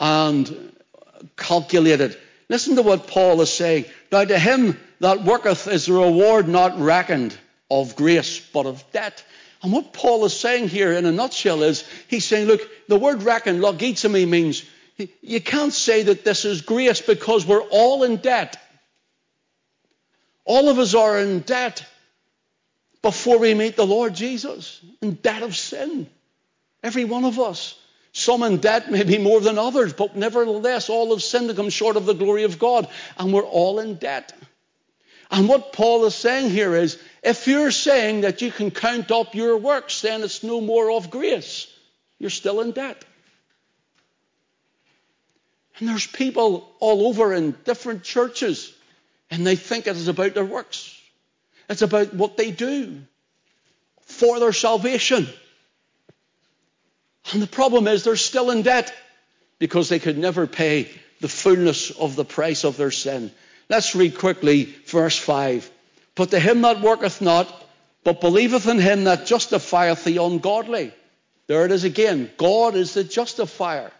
and 0.00 0.72
calculated. 1.36 2.18
Listen 2.48 2.74
to 2.74 2.82
what 2.82 3.06
Paul 3.06 3.40
is 3.42 3.52
saying. 3.52 3.84
Now, 4.10 4.24
to 4.24 4.38
him 4.38 4.76
that 4.98 5.22
worketh 5.22 5.68
is 5.68 5.86
the 5.86 5.92
reward 5.92 6.48
not 6.48 6.80
reckoned 6.80 7.38
of 7.70 7.94
grace, 7.94 8.40
but 8.52 8.66
of 8.66 8.84
debt. 8.90 9.24
And 9.62 9.72
what 9.72 9.92
Paul 9.92 10.24
is 10.24 10.34
saying 10.34 10.68
here 10.68 10.92
in 10.92 11.06
a 11.06 11.12
nutshell 11.12 11.62
is 11.62 11.88
he's 12.08 12.24
saying, 12.24 12.48
look, 12.48 12.68
the 12.88 12.98
word 12.98 13.22
reckon, 13.22 13.60
logizomai, 13.60 14.28
means 14.28 14.64
you 15.20 15.40
can't 15.40 15.72
say 15.72 16.02
that 16.04 16.24
this 16.24 16.44
is 16.44 16.62
grace 16.62 17.00
because 17.00 17.46
we're 17.46 17.62
all 17.62 18.02
in 18.02 18.16
debt. 18.16 18.58
All 20.44 20.68
of 20.68 20.78
us 20.78 20.94
are 20.94 21.18
in 21.18 21.40
debt 21.40 21.84
before 23.00 23.38
we 23.38 23.54
meet 23.54 23.76
the 23.76 23.86
Lord 23.86 24.14
Jesus, 24.14 24.80
in 25.00 25.14
debt 25.14 25.42
of 25.42 25.56
sin. 25.56 26.08
Every 26.82 27.04
one 27.04 27.24
of 27.24 27.38
us. 27.38 27.78
Some 28.12 28.42
in 28.42 28.58
debt 28.58 28.90
maybe 28.90 29.16
more 29.18 29.40
than 29.40 29.58
others, 29.58 29.94
but 29.94 30.16
nevertheless, 30.16 30.90
all 30.90 31.10
have 31.10 31.22
sinned 31.22 31.48
to 31.48 31.54
come 31.54 31.70
short 31.70 31.96
of 31.96 32.04
the 32.04 32.12
glory 32.12 32.44
of 32.44 32.58
God, 32.58 32.88
and 33.16 33.32
we're 33.32 33.42
all 33.42 33.78
in 33.78 33.94
debt. 33.94 34.34
And 35.30 35.48
what 35.48 35.72
Paul 35.72 36.04
is 36.04 36.14
saying 36.14 36.50
here 36.50 36.74
is 36.74 36.98
if 37.22 37.46
you're 37.46 37.70
saying 37.70 38.20
that 38.20 38.42
you 38.42 38.52
can 38.52 38.70
count 38.70 39.10
up 39.10 39.34
your 39.34 39.56
works, 39.56 40.02
then 40.02 40.22
it's 40.22 40.42
no 40.42 40.60
more 40.60 40.90
of 40.90 41.10
grace. 41.10 41.66
You're 42.18 42.28
still 42.28 42.60
in 42.60 42.72
debt. 42.72 43.02
And 45.82 45.88
there's 45.88 46.06
people 46.06 46.70
all 46.78 47.08
over 47.08 47.34
in 47.34 47.56
different 47.64 48.04
churches, 48.04 48.72
and 49.32 49.44
they 49.44 49.56
think 49.56 49.88
it 49.88 49.96
is 49.96 50.06
about 50.06 50.32
their 50.32 50.44
works. 50.44 50.96
It's 51.68 51.82
about 51.82 52.14
what 52.14 52.36
they 52.36 52.52
do 52.52 53.00
for 54.02 54.38
their 54.38 54.52
salvation. 54.52 55.26
And 57.32 57.42
the 57.42 57.48
problem 57.48 57.88
is 57.88 58.04
they're 58.04 58.14
still 58.14 58.52
in 58.52 58.62
debt 58.62 58.94
because 59.58 59.88
they 59.88 59.98
could 59.98 60.16
never 60.16 60.46
pay 60.46 60.88
the 61.20 61.26
fullness 61.26 61.90
of 61.90 62.14
the 62.14 62.24
price 62.24 62.62
of 62.62 62.76
their 62.76 62.92
sin. 62.92 63.32
Let's 63.68 63.96
read 63.96 64.16
quickly 64.16 64.66
verse 64.86 65.18
5. 65.18 65.68
But 66.14 66.30
to 66.30 66.38
him 66.38 66.62
that 66.62 66.80
worketh 66.80 67.20
not, 67.20 67.52
but 68.04 68.20
believeth 68.20 68.68
in 68.68 68.78
him 68.78 69.02
that 69.02 69.26
justifieth 69.26 70.04
the 70.04 70.18
ungodly. 70.18 70.94
There 71.48 71.64
it 71.64 71.72
is 71.72 71.82
again. 71.82 72.30
God 72.36 72.76
is 72.76 72.94
the 72.94 73.02
justifier. 73.02 73.90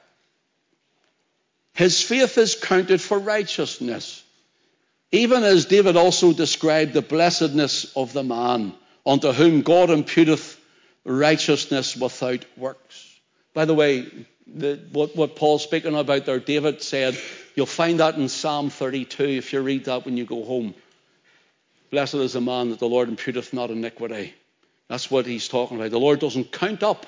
His 1.75 2.03
faith 2.03 2.37
is 2.39 2.55
counted 2.55 3.01
for 3.01 3.19
righteousness. 3.19 4.23
Even 5.11 5.43
as 5.43 5.67
David 5.67 5.97
also 5.97 6.33
described 6.33 6.93
the 6.93 7.03
blessedness 7.03 7.93
of 7.97 8.13
the 8.13 8.23
man 8.23 8.73
unto 9.05 9.33
whom 9.33 9.63
God 9.63 9.91
imputeth 9.91 10.59
righteousness 11.05 11.97
without 11.97 12.45
works. 12.57 13.09
By 13.55 13.65
the 13.65 13.75
way, 13.75 14.07
the, 14.47 14.81
what, 14.93 15.17
what 15.17 15.37
Paul's 15.37 15.63
speaking 15.63 15.95
about 15.95 16.27
there, 16.27 16.39
David 16.41 16.83
said, 16.83 17.19
you'll 17.55 17.67
find 17.67 18.01
that 18.01 18.17
in 18.17 18.29
Psalm 18.29 18.71
32 18.71 19.25
if 19.25 19.53
you 19.53 19.61
read 19.61 19.85
that 19.85 20.05
when 20.05 20.17
you 20.17 20.25
go 20.25 20.45
home. 20.45 20.75
Blessed 21.91 22.15
is 22.15 22.33
the 22.33 22.41
man 22.41 22.71
that 22.71 22.79
the 22.79 22.89
Lord 22.89 23.11
imputeth 23.11 23.53
not 23.53 23.71
iniquity, 23.71 24.35
That's 24.89 25.11
what 25.11 25.27
he's 25.27 25.49
talking 25.49 25.77
about. 25.77 25.91
The 25.91 26.01
Lord 26.01 26.21
doesn't 26.21 26.53
count 26.53 26.83
up. 26.83 27.07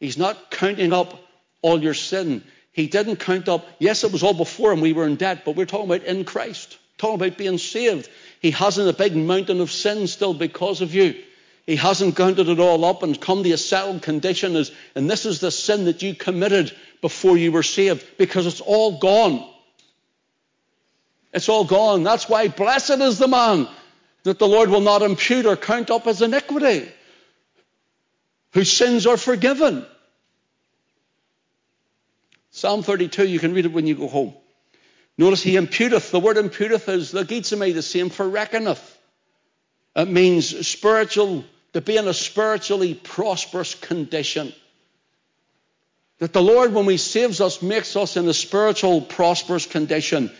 He's 0.00 0.16
not 0.16 0.50
counting 0.50 0.92
up 0.92 1.18
all 1.60 1.82
your 1.82 1.94
sin. 1.94 2.42
He 2.76 2.88
didn't 2.88 3.16
count 3.16 3.48
up. 3.48 3.66
Yes, 3.78 4.04
it 4.04 4.12
was 4.12 4.22
all 4.22 4.34
before 4.34 4.70
and 4.70 4.82
we 4.82 4.92
were 4.92 5.06
in 5.06 5.16
debt, 5.16 5.46
but 5.46 5.56
we're 5.56 5.64
talking 5.64 5.86
about 5.86 6.06
in 6.06 6.26
Christ. 6.26 6.76
Talking 6.98 7.14
about 7.14 7.38
being 7.38 7.56
saved. 7.56 8.10
He 8.42 8.50
hasn't 8.50 8.86
a 8.86 8.92
big 8.92 9.16
mountain 9.16 9.62
of 9.62 9.72
sin 9.72 10.06
still 10.06 10.34
because 10.34 10.82
of 10.82 10.94
you. 10.94 11.14
He 11.64 11.76
hasn't 11.76 12.16
counted 12.16 12.50
it 12.50 12.60
all 12.60 12.84
up 12.84 13.02
and 13.02 13.18
come 13.18 13.42
to 13.42 13.50
a 13.50 13.56
settled 13.56 14.02
condition 14.02 14.54
as, 14.56 14.70
and 14.94 15.10
this 15.10 15.24
is 15.24 15.40
the 15.40 15.50
sin 15.50 15.86
that 15.86 16.02
you 16.02 16.14
committed 16.14 16.70
before 17.00 17.38
you 17.38 17.50
were 17.50 17.62
saved 17.62 18.06
because 18.18 18.46
it's 18.46 18.60
all 18.60 18.98
gone. 18.98 19.48
It's 21.32 21.48
all 21.48 21.64
gone. 21.64 22.02
That's 22.02 22.28
why 22.28 22.48
blessed 22.48 23.00
is 23.00 23.18
the 23.18 23.26
man 23.26 23.68
that 24.24 24.38
the 24.38 24.46
Lord 24.46 24.68
will 24.68 24.82
not 24.82 25.00
impute 25.00 25.46
or 25.46 25.56
count 25.56 25.90
up 25.90 26.06
as 26.06 26.20
iniquity 26.20 26.86
whose 28.52 28.70
sins 28.70 29.06
are 29.06 29.16
forgiven. 29.16 29.86
Psalm 32.56 32.82
32, 32.82 33.28
you 33.28 33.38
can 33.38 33.52
read 33.52 33.66
it 33.66 33.72
when 33.72 33.86
you 33.86 33.94
go 33.94 34.08
home. 34.08 34.32
Notice 35.18 35.42
he 35.42 35.56
imputeth. 35.56 36.10
The 36.10 36.18
word 36.18 36.38
imputeth 36.38 36.88
is 36.88 37.10
the 37.10 37.22
logizomai, 37.22 37.74
the 37.74 37.82
same 37.82 38.08
for 38.08 38.26
reckoneth. 38.26 38.98
It 39.94 40.08
means 40.08 40.66
spiritual, 40.66 41.44
to 41.74 41.82
be 41.82 41.98
in 41.98 42.08
a 42.08 42.14
spiritually 42.14 42.94
prosperous 42.94 43.74
condition. 43.74 44.54
That 46.18 46.32
the 46.32 46.40
Lord, 46.40 46.72
when 46.72 46.88
He 46.88 46.96
saves 46.96 47.42
us, 47.42 47.60
makes 47.60 47.94
us 47.94 48.16
in 48.16 48.26
a 48.26 48.32
spiritual, 48.32 49.02
prosperous 49.02 49.66
condition, 49.66 50.30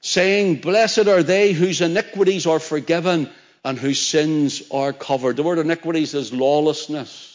saying, 0.00 0.60
Blessed 0.60 1.08
are 1.08 1.24
they 1.24 1.50
whose 1.50 1.80
iniquities 1.80 2.46
are 2.46 2.60
forgiven 2.60 3.28
and 3.64 3.80
whose 3.80 4.00
sins 4.00 4.62
are 4.70 4.92
covered. 4.92 5.34
The 5.34 5.42
word 5.42 5.58
iniquities 5.58 6.14
is 6.14 6.32
lawlessness. 6.32 7.33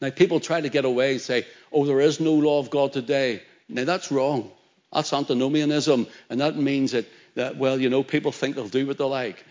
Now, 0.00 0.10
people 0.10 0.40
try 0.40 0.60
to 0.60 0.68
get 0.68 0.84
away 0.84 1.12
and 1.12 1.20
say, 1.20 1.46
oh, 1.72 1.86
there 1.86 2.00
is 2.00 2.20
no 2.20 2.34
law 2.34 2.58
of 2.58 2.70
God 2.70 2.92
today. 2.92 3.42
Now, 3.68 3.84
that's 3.84 4.12
wrong. 4.12 4.50
That's 4.92 5.12
antinomianism. 5.12 6.06
And 6.28 6.40
that 6.40 6.56
means 6.56 6.92
that, 6.92 7.06
that, 7.34 7.56
well, 7.56 7.80
you 7.80 7.88
know, 7.88 8.02
people 8.02 8.32
think 8.32 8.56
they'll 8.56 8.68
do 8.68 8.86
what 8.86 8.98
they 8.98 9.04
like. 9.04 9.44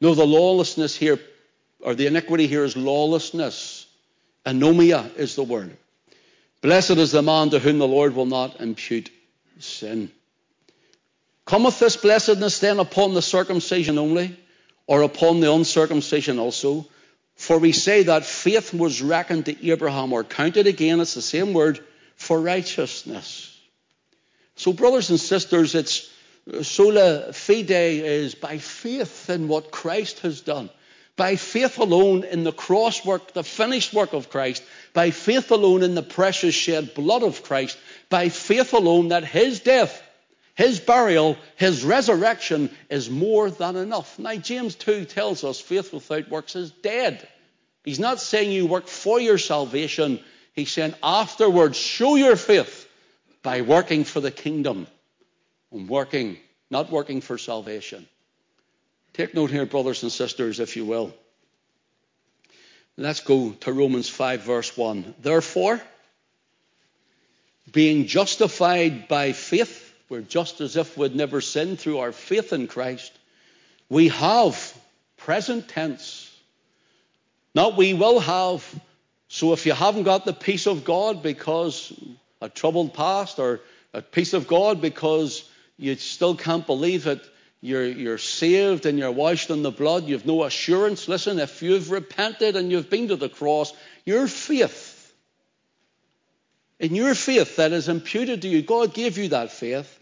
No, 0.00 0.14
the 0.14 0.26
lawlessness 0.26 0.94
here, 0.96 1.18
or 1.80 1.94
the 1.94 2.06
iniquity 2.06 2.46
here 2.46 2.64
is 2.64 2.76
lawlessness. 2.76 3.86
Anomia 4.44 5.16
is 5.16 5.34
the 5.34 5.42
word. 5.44 5.76
Blessed 6.60 6.92
is 6.92 7.12
the 7.12 7.22
man 7.22 7.50
to 7.50 7.58
whom 7.58 7.78
the 7.78 7.86
Lord 7.86 8.14
will 8.14 8.26
not 8.26 8.60
impute 8.60 9.10
sin. 9.60 10.10
Cometh 11.46 11.78
this 11.78 11.96
blessedness 11.96 12.58
then 12.58 12.78
upon 12.78 13.14
the 13.14 13.22
circumcision 13.22 13.98
only, 13.98 14.36
or 14.86 15.02
upon 15.02 15.40
the 15.40 15.52
uncircumcision 15.52 16.38
also? 16.38 16.86
For 17.38 17.58
we 17.58 17.70
say 17.70 18.02
that 18.02 18.26
faith 18.26 18.74
was 18.74 19.00
reckoned 19.00 19.46
to 19.46 19.70
Abraham 19.70 20.12
or 20.12 20.24
counted 20.24 20.66
again, 20.66 20.98
it's 20.98 21.14
the 21.14 21.22
same 21.22 21.52
word, 21.52 21.78
for 22.16 22.40
righteousness. 22.40 23.56
So, 24.56 24.72
brothers 24.72 25.10
and 25.10 25.20
sisters, 25.20 25.76
it's 25.76 26.10
uh, 26.52 26.64
sola 26.64 27.32
fide 27.32 27.70
is 27.70 28.34
by 28.34 28.58
faith 28.58 29.30
in 29.30 29.46
what 29.46 29.70
Christ 29.70 30.18
has 30.20 30.40
done. 30.40 30.68
By 31.14 31.36
faith 31.36 31.78
alone 31.78 32.24
in 32.24 32.42
the 32.42 32.52
cross 32.52 33.04
work, 33.04 33.32
the 33.32 33.44
finished 33.44 33.94
work 33.94 34.14
of 34.14 34.30
Christ. 34.30 34.64
By 34.92 35.12
faith 35.12 35.52
alone 35.52 35.84
in 35.84 35.94
the 35.94 36.02
precious 36.02 36.56
shed 36.56 36.92
blood 36.92 37.22
of 37.22 37.44
Christ. 37.44 37.78
By 38.10 38.30
faith 38.30 38.72
alone 38.72 39.08
that 39.08 39.24
his 39.24 39.60
death, 39.60 40.02
his 40.58 40.80
burial, 40.80 41.36
his 41.54 41.84
resurrection 41.84 42.68
is 42.90 43.08
more 43.08 43.48
than 43.48 43.76
enough. 43.76 44.18
Now, 44.18 44.34
James 44.34 44.74
2 44.74 45.04
tells 45.04 45.44
us 45.44 45.60
faith 45.60 45.92
without 45.92 46.28
works 46.28 46.56
is 46.56 46.72
dead. 46.72 47.28
He's 47.84 48.00
not 48.00 48.20
saying 48.20 48.50
you 48.50 48.66
work 48.66 48.88
for 48.88 49.20
your 49.20 49.38
salvation. 49.38 50.18
He's 50.54 50.72
saying 50.72 50.94
afterwards, 51.00 51.76
show 51.76 52.16
your 52.16 52.34
faith 52.34 52.88
by 53.44 53.60
working 53.60 54.02
for 54.02 54.18
the 54.18 54.32
kingdom 54.32 54.88
and 55.70 55.88
working, 55.88 56.38
not 56.72 56.90
working 56.90 57.20
for 57.20 57.38
salvation. 57.38 58.08
Take 59.12 59.34
note 59.34 59.52
here, 59.52 59.64
brothers 59.64 60.02
and 60.02 60.10
sisters, 60.10 60.58
if 60.58 60.74
you 60.74 60.84
will. 60.84 61.14
Let's 62.96 63.20
go 63.20 63.52
to 63.60 63.72
Romans 63.72 64.08
5, 64.08 64.40
verse 64.40 64.76
1. 64.76 65.14
Therefore, 65.20 65.80
being 67.70 68.08
justified 68.08 69.06
by 69.06 69.30
faith, 69.30 69.87
we're 70.08 70.22
just 70.22 70.60
as 70.60 70.76
if 70.76 70.96
we'd 70.96 71.14
never 71.14 71.40
sinned 71.40 71.78
through 71.78 71.98
our 71.98 72.12
faith 72.12 72.52
in 72.52 72.66
Christ. 72.66 73.12
We 73.88 74.08
have, 74.08 74.76
present 75.18 75.68
tense, 75.68 76.34
not 77.54 77.76
we 77.76 77.94
will 77.94 78.20
have. 78.20 78.64
So 79.28 79.52
if 79.52 79.66
you 79.66 79.72
haven't 79.72 80.04
got 80.04 80.24
the 80.24 80.32
peace 80.32 80.66
of 80.66 80.84
God 80.84 81.22
because 81.22 81.92
a 82.40 82.48
troubled 82.48 82.94
past 82.94 83.38
or 83.38 83.60
a 83.92 84.00
peace 84.00 84.32
of 84.32 84.48
God 84.48 84.80
because 84.80 85.48
you 85.76 85.94
still 85.96 86.34
can't 86.34 86.66
believe 86.66 87.06
it, 87.06 87.20
you're, 87.60 87.84
you're 87.84 88.18
saved 88.18 88.86
and 88.86 88.98
you're 88.98 89.10
washed 89.10 89.50
in 89.50 89.62
the 89.62 89.70
blood, 89.70 90.04
you've 90.04 90.26
no 90.26 90.44
assurance. 90.44 91.08
Listen, 91.08 91.38
if 91.38 91.62
you've 91.62 91.90
repented 91.90 92.56
and 92.56 92.70
you've 92.70 92.88
been 92.88 93.08
to 93.08 93.16
the 93.16 93.28
cross, 93.28 93.72
your 94.04 94.26
faith 94.28 94.98
in 96.78 96.94
your 96.94 97.14
faith 97.14 97.56
that 97.56 97.72
is 97.72 97.88
imputed 97.88 98.42
to 98.42 98.48
you, 98.48 98.62
God 98.62 98.94
gave 98.94 99.18
you 99.18 99.28
that 99.28 99.50
faith. 99.50 99.97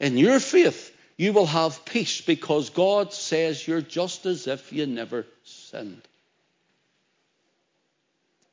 In 0.00 0.16
your 0.16 0.40
faith, 0.40 0.96
you 1.18 1.34
will 1.34 1.46
have 1.46 1.84
peace 1.84 2.22
because 2.22 2.70
God 2.70 3.12
says 3.12 3.68
you're 3.68 3.82
just 3.82 4.24
as 4.24 4.46
if 4.46 4.72
you 4.72 4.86
never 4.86 5.26
sinned. 5.44 6.00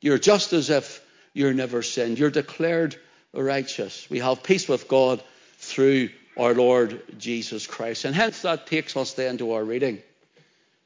You're 0.02 0.18
just 0.18 0.52
as 0.52 0.68
if 0.68 1.02
you're 1.32 1.54
never 1.54 1.82
sinned. 1.82 2.18
You're 2.18 2.30
declared 2.30 2.96
righteous. 3.32 4.08
We 4.10 4.18
have 4.18 4.42
peace 4.42 4.68
with 4.68 4.86
God 4.86 5.22
through 5.56 6.10
our 6.36 6.54
Lord 6.54 7.02
Jesus 7.18 7.66
Christ. 7.66 8.04
And 8.04 8.14
hence 8.14 8.42
that 8.42 8.66
takes 8.66 8.96
us 8.96 9.14
then 9.14 9.38
to 9.38 9.52
our 9.52 9.64
reading. 9.64 10.02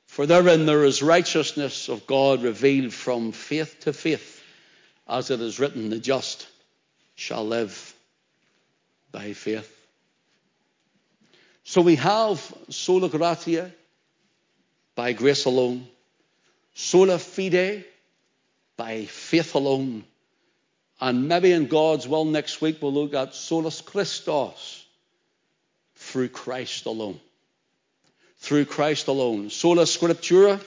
For 0.06 0.26
therein 0.26 0.66
there 0.66 0.84
is 0.84 1.02
righteousness 1.02 1.88
of 1.88 2.06
God 2.06 2.42
revealed 2.42 2.92
from 2.92 3.32
faith 3.32 3.80
to 3.80 3.92
faith, 3.92 4.42
as 5.08 5.30
it 5.30 5.40
is 5.40 5.58
written, 5.58 5.90
the 5.90 5.98
just 5.98 6.46
shall 7.16 7.46
live 7.46 7.94
by 9.10 9.32
faith. 9.32 9.81
So 11.64 11.80
we 11.80 11.96
have 11.96 12.54
sola 12.68 13.08
gratia, 13.08 13.70
by 14.94 15.12
grace 15.12 15.44
alone, 15.44 15.86
sola 16.74 17.18
fide, 17.18 17.84
by 18.76 19.04
faith 19.06 19.54
alone. 19.54 20.04
And 21.00 21.28
maybe 21.28 21.52
in 21.52 21.66
God's 21.66 22.06
will 22.06 22.24
next 22.24 22.60
week 22.60 22.78
we'll 22.80 22.92
look 22.92 23.14
at 23.14 23.34
solus 23.34 23.80
Christus, 23.80 24.84
through 25.96 26.28
Christ 26.28 26.86
alone. 26.86 27.20
Through 28.38 28.64
Christ 28.64 29.08
alone. 29.08 29.50
Sola 29.50 29.84
Scriptura, 29.84 30.60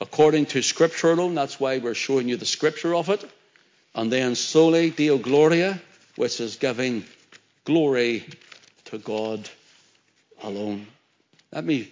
according 0.00 0.46
to 0.46 0.62
Scripture 0.62 1.12
alone. 1.12 1.34
That's 1.34 1.60
why 1.60 1.78
we're 1.78 1.94
showing 1.94 2.28
you 2.28 2.36
the 2.36 2.46
Scripture 2.46 2.94
of 2.94 3.08
it 3.08 3.24
and 3.96 4.12
then 4.12 4.34
soli 4.34 4.90
Deo 4.90 5.16
Gloria, 5.16 5.80
which 6.16 6.38
is 6.40 6.56
giving 6.56 7.04
glory 7.64 8.24
to 8.84 8.98
God 8.98 9.48
alone. 10.42 10.86
Let 11.52 11.64
me, 11.64 11.90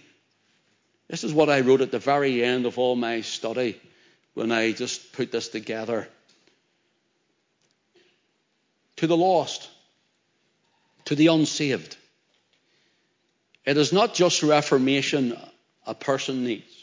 this 1.07 1.23
is 1.23 1.33
what 1.33 1.49
I 1.49 1.61
wrote 1.61 1.81
at 1.81 1.91
the 1.91 1.99
very 1.99 2.43
end 2.43 2.65
of 2.65 2.77
all 2.77 2.95
my 2.95 3.21
study 3.21 3.79
when 4.33 4.51
I 4.51 4.71
just 4.71 5.13
put 5.13 5.31
this 5.31 5.47
together. 5.49 6.07
To 8.97 9.07
the 9.07 9.17
lost, 9.17 9.69
to 11.05 11.15
the 11.15 11.27
unsaved, 11.27 11.97
it 13.65 13.77
is 13.77 13.91
not 13.91 14.13
just 14.13 14.43
reformation 14.43 15.37
a 15.85 15.95
person 15.95 16.43
needs. 16.43 16.74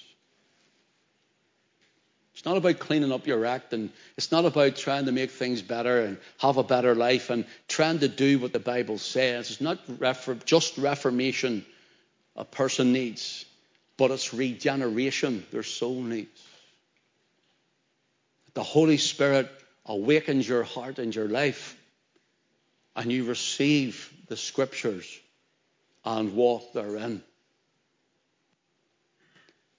It's 2.35 2.45
not 2.47 2.57
about 2.57 2.79
cleaning 2.79 3.13
up 3.13 3.27
your 3.27 3.45
act 3.45 3.73
and 3.73 3.91
it's 4.17 4.33
not 4.33 4.45
about 4.45 4.77
trying 4.77 5.05
to 5.05 5.13
make 5.13 5.31
things 5.31 5.61
better 5.61 6.01
and 6.01 6.19
have 6.39 6.57
a 6.57 6.65
better 6.65 6.95
life 6.95 7.31
and 7.31 7.45
trying 7.69 7.99
to 7.99 8.09
do 8.09 8.39
what 8.39 8.53
the 8.53 8.59
Bible 8.59 8.99
says. 8.99 9.51
It's 9.51 9.61
not 9.61 9.79
just 10.47 10.79
reformation 10.79 11.65
a 12.35 12.45
person 12.45 12.93
needs, 12.93 13.45
but 13.99 14.11
it's 14.11 14.33
regeneration 14.33 15.45
their 15.53 15.63
soul 15.63 16.03
needs. 16.03 16.43
The 18.55 18.63
Holy 18.63 18.97
Spirit 18.97 19.51
awakens 19.85 20.49
your 20.49 20.63
heart 20.63 20.99
and 20.99 21.15
your 21.15 21.29
life 21.29 21.77
and 22.97 23.13
you 23.13 23.25
receive 23.25 24.11
the 24.29 24.37
scriptures 24.37 25.21
and 26.05 26.35
walk 26.35 26.73
therein. 26.73 27.23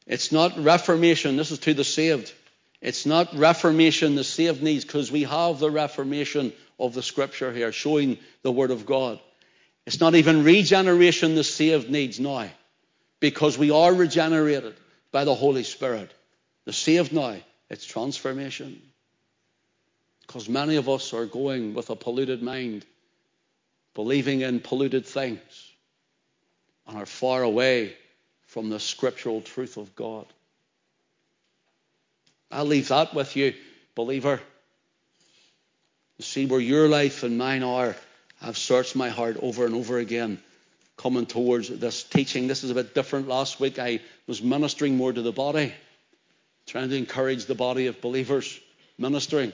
It's 0.06 0.32
not 0.32 0.64
reformation. 0.64 1.38
This 1.38 1.52
is 1.52 1.60
to 1.60 1.74
the 1.74 1.84
saved. 1.84 2.34
It's 2.84 3.06
not 3.06 3.34
reformation 3.34 4.16
the 4.16 4.26
saved 4.26 4.62
needs 4.62 4.84
because 4.84 5.10
we 5.10 5.24
have 5.24 5.58
the 5.58 5.72
reformation 5.72 6.52
of 6.78 6.94
the 6.94 7.02
scripture 7.02 7.54
here 7.54 7.72
showing 7.72 8.18
the 8.42 8.52
word 8.52 8.72
of 8.72 8.86
God. 8.86 9.22
It's 9.86 10.02
not 10.02 10.16
even 10.16 10.44
regeneration 10.44 11.34
the 11.36 11.46
saved 11.46 11.90
needs 11.90 12.20
now 12.20 12.50
because 13.22 13.58
we 13.58 13.72
are 13.72 13.94
regenerated 13.94 14.76
by 15.14 15.24
the 15.24 15.34
Holy 15.34 15.64
Spirit. 15.64 16.14
The 16.66 16.74
saved 16.74 17.14
now, 17.14 17.38
it's 17.70 17.86
transformation. 17.86 18.82
Because 20.28 20.50
many 20.50 20.76
of 20.76 20.90
us 20.90 21.14
are 21.14 21.26
going 21.26 21.76
with 21.76 21.90
a 21.90 21.96
polluted 21.96 22.44
mind, 22.44 22.86
believing 23.94 24.42
in 24.42 24.60
polluted 24.60 25.06
things, 25.06 25.72
and 26.86 26.98
are 26.98 27.06
far 27.06 27.44
away 27.44 27.96
from 28.48 28.70
the 28.70 28.80
scriptural 28.80 29.40
truth 29.40 29.78
of 29.78 29.96
God. 29.96 30.26
I'll 32.54 32.66
leave 32.66 32.90
that 32.90 33.14
with 33.16 33.36
you, 33.36 33.54
believer. 33.96 34.40
You 36.18 36.24
see 36.24 36.46
where 36.46 36.60
your 36.60 36.88
life 36.88 37.24
and 37.24 37.38
mine 37.38 37.64
are. 37.64 37.96
I've 38.42 38.58
searched 38.58 38.96
my 38.96 39.10
heart 39.10 39.38
over 39.42 39.66
and 39.66 39.74
over 39.74 39.98
again, 39.98 40.40
coming 40.96 41.26
towards 41.26 41.70
this 41.70 42.04
teaching. 42.04 42.48
This 42.48 42.64
is 42.64 42.70
a 42.70 42.76
bit 42.76 42.94
different. 42.94 43.28
Last 43.28 43.60
week 43.60 43.80
I 43.80 44.02
was 44.28 44.44
ministering 44.44 44.98
more 44.98 45.12
to 45.12 45.22
the 45.22 45.32
body, 45.32 45.74
trying 46.68 46.90
to 46.90 46.96
encourage 46.96 47.46
the 47.46 47.56
body 47.56 47.88
of 47.88 48.02
believers, 48.02 48.60
ministering. 49.00 49.52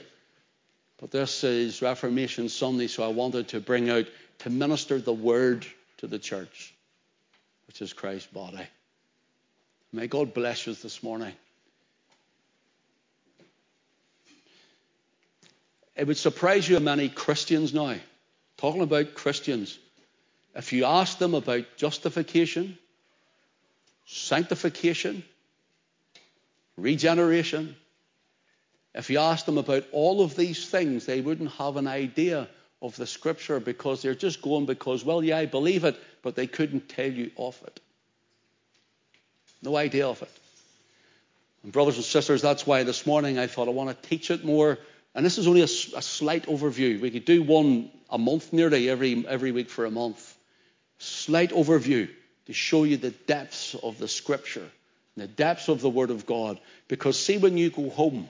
But 0.98 1.10
this 1.10 1.42
is 1.44 1.80
Reformation 1.80 2.50
Sunday, 2.50 2.88
so 2.88 3.02
I 3.02 3.08
wanted 3.08 3.48
to 3.48 3.60
bring 3.60 3.88
out 3.88 4.06
to 4.40 4.50
minister 4.50 5.00
the 5.00 5.14
word 5.14 5.64
to 5.98 6.06
the 6.06 6.18
church, 6.18 6.74
which 7.66 7.80
is 7.80 7.94
Christ's 7.94 8.26
body. 8.26 8.66
May 9.90 10.06
God 10.06 10.34
bless 10.34 10.66
you 10.66 10.74
this 10.74 11.02
morning. 11.02 11.32
It 15.96 16.06
would 16.06 16.16
surprise 16.16 16.68
you 16.68 16.76
how 16.76 16.82
many 16.82 17.08
Christians 17.08 17.74
now, 17.74 17.96
talking 18.56 18.82
about 18.82 19.14
Christians, 19.14 19.78
if 20.54 20.72
you 20.72 20.84
ask 20.84 21.18
them 21.18 21.34
about 21.34 21.64
justification, 21.76 22.78
sanctification, 24.06 25.22
regeneration, 26.76 27.76
if 28.94 29.10
you 29.10 29.18
ask 29.18 29.46
them 29.46 29.58
about 29.58 29.84
all 29.92 30.22
of 30.22 30.34
these 30.34 30.68
things, 30.68 31.06
they 31.06 31.20
wouldn't 31.20 31.52
have 31.52 31.76
an 31.76 31.86
idea 31.86 32.48
of 32.82 32.96
the 32.96 33.06
scripture 33.06 33.60
because 33.60 34.02
they're 34.02 34.14
just 34.14 34.42
going 34.42 34.66
because, 34.66 35.04
well, 35.04 35.22
yeah, 35.22 35.38
I 35.38 35.46
believe 35.46 35.84
it, 35.84 35.96
but 36.22 36.34
they 36.34 36.46
couldn't 36.46 36.88
tell 36.88 37.10
you 37.10 37.30
of 37.36 37.60
it. 37.66 37.80
No 39.62 39.76
idea 39.76 40.08
of 40.08 40.22
it. 40.22 40.30
And 41.62 41.72
brothers 41.72 41.96
and 41.96 42.04
sisters, 42.04 42.42
that's 42.42 42.66
why 42.66 42.82
this 42.82 43.06
morning 43.06 43.38
I 43.38 43.46
thought 43.46 43.68
I 43.68 43.72
want 43.72 43.90
to 43.90 44.08
teach 44.08 44.30
it 44.30 44.44
more. 44.44 44.78
And 45.14 45.26
this 45.26 45.38
is 45.38 45.46
only 45.46 45.62
a, 45.62 45.64
a 45.64 46.02
slight 46.02 46.46
overview. 46.46 47.00
We 47.00 47.10
could 47.10 47.24
do 47.24 47.42
one 47.42 47.90
a 48.08 48.18
month 48.18 48.52
nearly 48.52 48.88
every, 48.88 49.26
every 49.26 49.52
week 49.52 49.68
for 49.68 49.84
a 49.84 49.90
month. 49.90 50.36
Slight 50.98 51.50
overview 51.50 52.08
to 52.46 52.52
show 52.52 52.84
you 52.84 52.96
the 52.96 53.10
depths 53.10 53.74
of 53.74 53.98
the 53.98 54.08
scripture, 54.08 54.68
the 55.16 55.26
depths 55.26 55.68
of 55.68 55.80
the 55.80 55.90
word 55.90 56.10
of 56.10 56.26
God. 56.26 56.60
Because 56.88 57.18
see, 57.18 57.38
when 57.38 57.56
you 57.56 57.70
go 57.70 57.90
home, 57.90 58.28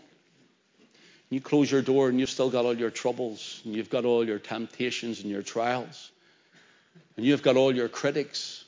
you 1.31 1.41
close 1.41 1.71
your 1.71 1.83
door 1.83 2.09
and 2.09 2.19
you've 2.19 2.31
still 2.31 2.51
got 2.51 2.65
all 2.65 2.77
your 2.77 2.91
troubles, 2.91 3.61
and 3.65 3.75
you've 3.75 3.91
got 3.91 4.05
all 4.05 4.27
your 4.27 4.39
temptations 4.39 5.21
and 5.21 5.31
your 5.31 5.43
trials, 5.43 6.11
and 7.17 7.25
you've 7.25 7.43
got 7.43 7.57
all 7.57 7.75
your 7.75 7.89
critics, 7.89 8.60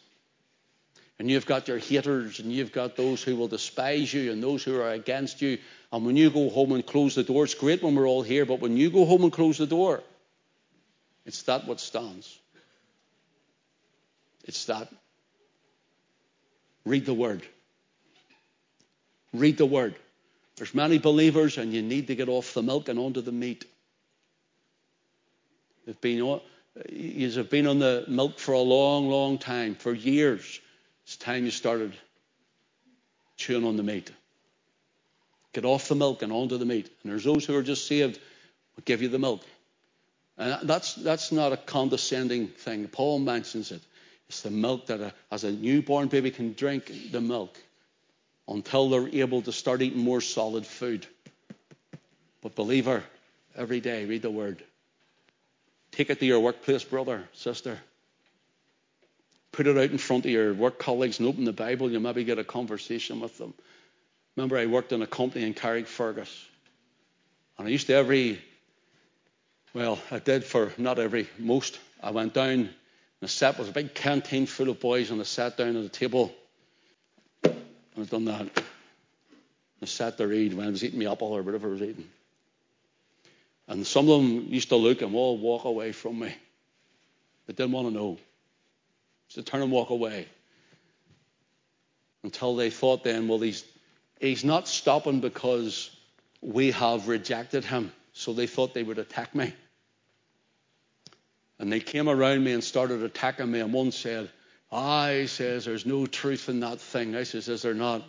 and 1.22 1.30
you've 1.30 1.46
got 1.46 1.68
your 1.68 1.78
haters, 1.78 2.40
and 2.40 2.52
you've 2.52 2.72
got 2.72 2.96
those 2.96 3.22
who 3.22 3.36
will 3.36 3.46
despise 3.46 4.12
you 4.12 4.32
and 4.32 4.42
those 4.42 4.64
who 4.64 4.80
are 4.80 4.90
against 4.90 5.40
you. 5.40 5.56
And 5.92 6.04
when 6.04 6.16
you 6.16 6.30
go 6.30 6.50
home 6.50 6.72
and 6.72 6.84
close 6.84 7.14
the 7.14 7.22
door, 7.22 7.44
it's 7.44 7.54
great 7.54 7.80
when 7.80 7.94
we're 7.94 8.08
all 8.08 8.22
here, 8.22 8.44
but 8.44 8.58
when 8.58 8.76
you 8.76 8.90
go 8.90 9.04
home 9.04 9.22
and 9.22 9.32
close 9.32 9.56
the 9.56 9.68
door, 9.68 10.02
it's 11.24 11.42
that 11.42 11.64
what 11.64 11.78
stands. 11.78 12.36
It's 14.46 14.64
that. 14.64 14.88
Read 16.84 17.06
the 17.06 17.14
word. 17.14 17.46
Read 19.32 19.58
the 19.58 19.66
word. 19.66 19.94
There's 20.56 20.74
many 20.74 20.98
believers, 20.98 21.56
and 21.56 21.72
you 21.72 21.82
need 21.82 22.08
to 22.08 22.16
get 22.16 22.28
off 22.28 22.52
the 22.52 22.64
milk 22.64 22.88
and 22.88 22.98
onto 22.98 23.20
the 23.20 23.30
meat. 23.30 23.64
You've 25.86 26.00
been 26.00 26.20
on, 26.20 26.40
you've 26.90 27.48
been 27.48 27.68
on 27.68 27.78
the 27.78 28.06
milk 28.08 28.40
for 28.40 28.54
a 28.54 28.58
long, 28.58 29.08
long 29.08 29.38
time, 29.38 29.76
for 29.76 29.94
years. 29.94 30.58
It's 31.12 31.18
time 31.18 31.44
you 31.44 31.50
started 31.50 31.92
chewing 33.36 33.66
on 33.66 33.76
the 33.76 33.82
meat. 33.82 34.10
Get 35.52 35.66
off 35.66 35.86
the 35.88 35.94
milk 35.94 36.22
and 36.22 36.32
onto 36.32 36.56
the 36.56 36.64
meat. 36.64 36.90
And 37.02 37.12
there's 37.12 37.24
those 37.24 37.44
who 37.44 37.54
are 37.54 37.62
just 37.62 37.86
saved, 37.86 38.18
will 38.76 38.82
give 38.86 39.02
you 39.02 39.08
the 39.08 39.18
milk. 39.18 39.42
And 40.38 40.66
that's, 40.66 40.94
that's 40.94 41.30
not 41.30 41.52
a 41.52 41.58
condescending 41.58 42.48
thing. 42.48 42.88
Paul 42.88 43.18
mentions 43.18 43.72
it. 43.72 43.82
It's 44.30 44.40
the 44.40 44.50
milk 44.50 44.86
that, 44.86 45.00
a, 45.00 45.12
as 45.30 45.44
a 45.44 45.52
newborn 45.52 46.08
baby 46.08 46.30
can 46.30 46.54
drink 46.54 46.90
the 47.10 47.20
milk 47.20 47.58
until 48.48 48.88
they're 48.88 49.08
able 49.08 49.42
to 49.42 49.52
start 49.52 49.82
eating 49.82 49.98
more 49.98 50.22
solid 50.22 50.64
food. 50.64 51.06
But, 52.40 52.54
believer, 52.54 53.04
every 53.54 53.80
day 53.80 54.06
read 54.06 54.22
the 54.22 54.30
word. 54.30 54.64
Take 55.90 56.08
it 56.08 56.20
to 56.20 56.24
your 56.24 56.40
workplace, 56.40 56.84
brother, 56.84 57.28
sister. 57.34 57.78
Put 59.52 59.66
it 59.66 59.76
out 59.76 59.90
in 59.90 59.98
front 59.98 60.24
of 60.24 60.30
your 60.30 60.54
work 60.54 60.78
colleagues 60.78 61.18
and 61.18 61.28
open 61.28 61.44
the 61.44 61.52
Bible. 61.52 61.90
You'll 61.90 62.00
maybe 62.00 62.24
get 62.24 62.38
a 62.38 62.44
conversation 62.44 63.20
with 63.20 63.36
them. 63.38 63.52
Remember, 64.36 64.56
I 64.56 64.66
worked 64.66 64.92
in 64.92 65.02
a 65.02 65.06
company 65.06 65.44
in 65.44 65.52
Carrickfergus. 65.52 66.44
And 67.58 67.68
I 67.68 67.70
used 67.70 67.86
to 67.88 67.94
every, 67.94 68.40
well, 69.74 69.98
I 70.10 70.18
did 70.18 70.42
for 70.44 70.72
not 70.78 70.98
every, 70.98 71.28
most. 71.38 71.78
I 72.02 72.10
went 72.12 72.32
down, 72.32 72.50
and 72.50 72.70
the 73.20 73.28
set 73.28 73.58
was 73.58 73.68
a 73.68 73.72
big 73.72 73.94
canteen 73.94 74.46
full 74.46 74.70
of 74.70 74.80
boys, 74.80 75.10
and 75.10 75.20
I 75.20 75.24
sat 75.24 75.58
down 75.58 75.76
at 75.76 75.84
a 75.84 75.88
table. 75.88 76.32
I've 77.44 78.08
done 78.08 78.24
that. 78.24 78.48
I 79.82 79.84
sat 79.84 80.16
there 80.16 80.28
read 80.28 80.54
when 80.54 80.66
I 80.66 80.70
was 80.70 80.82
eating 80.82 80.98
my 80.98 81.10
apple 81.10 81.28
or 81.28 81.42
whatever 81.42 81.68
I 81.68 81.72
was 81.72 81.82
eating. 81.82 82.08
And 83.68 83.86
some 83.86 84.08
of 84.08 84.20
them 84.20 84.46
used 84.48 84.70
to 84.70 84.76
look 84.76 85.02
and 85.02 85.14
all 85.14 85.36
walk 85.36 85.64
away 85.64 85.92
from 85.92 86.20
me. 86.20 86.34
They 87.46 87.52
didn't 87.52 87.72
want 87.72 87.88
to 87.88 87.94
know. 87.94 88.18
So 89.32 89.40
turn 89.40 89.62
and 89.62 89.72
walk 89.72 89.88
away. 89.88 90.26
Until 92.22 92.54
they 92.54 92.68
thought 92.68 93.02
then, 93.02 93.28
well, 93.28 93.38
he's, 93.38 93.64
he's 94.20 94.44
not 94.44 94.68
stopping 94.68 95.20
because 95.20 95.90
we 96.42 96.72
have 96.72 97.08
rejected 97.08 97.64
him. 97.64 97.92
So 98.12 98.34
they 98.34 98.46
thought 98.46 98.74
they 98.74 98.82
would 98.82 98.98
attack 98.98 99.34
me. 99.34 99.54
And 101.58 101.72
they 101.72 101.80
came 101.80 102.10
around 102.10 102.44
me 102.44 102.52
and 102.52 102.62
started 102.62 103.02
attacking 103.02 103.50
me. 103.50 103.60
And 103.60 103.72
one 103.72 103.90
said, 103.90 104.28
Ah, 104.70 105.08
he 105.08 105.26
says, 105.26 105.64
there's 105.64 105.86
no 105.86 106.04
truth 106.04 106.50
in 106.50 106.60
that 106.60 106.78
thing. 106.78 107.16
I 107.16 107.22
says, 107.22 107.48
Is 107.48 107.62
there 107.62 107.72
not? 107.72 108.02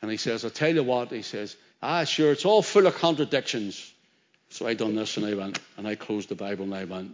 And 0.00 0.10
he 0.10 0.16
says, 0.16 0.46
I'll 0.46 0.50
tell 0.50 0.74
you 0.74 0.82
what, 0.82 1.10
he 1.10 1.22
says, 1.22 1.56
Ah, 1.82 2.04
sure, 2.04 2.32
it's 2.32 2.46
all 2.46 2.62
full 2.62 2.86
of 2.86 2.94
contradictions. 2.94 3.92
So 4.48 4.66
I 4.66 4.72
done 4.72 4.94
this 4.94 5.18
and 5.18 5.26
I 5.26 5.34
went, 5.34 5.58
and 5.76 5.86
I 5.86 5.94
closed 5.94 6.30
the 6.30 6.34
Bible 6.34 6.64
and 6.64 6.74
I 6.74 6.84
went, 6.84 7.12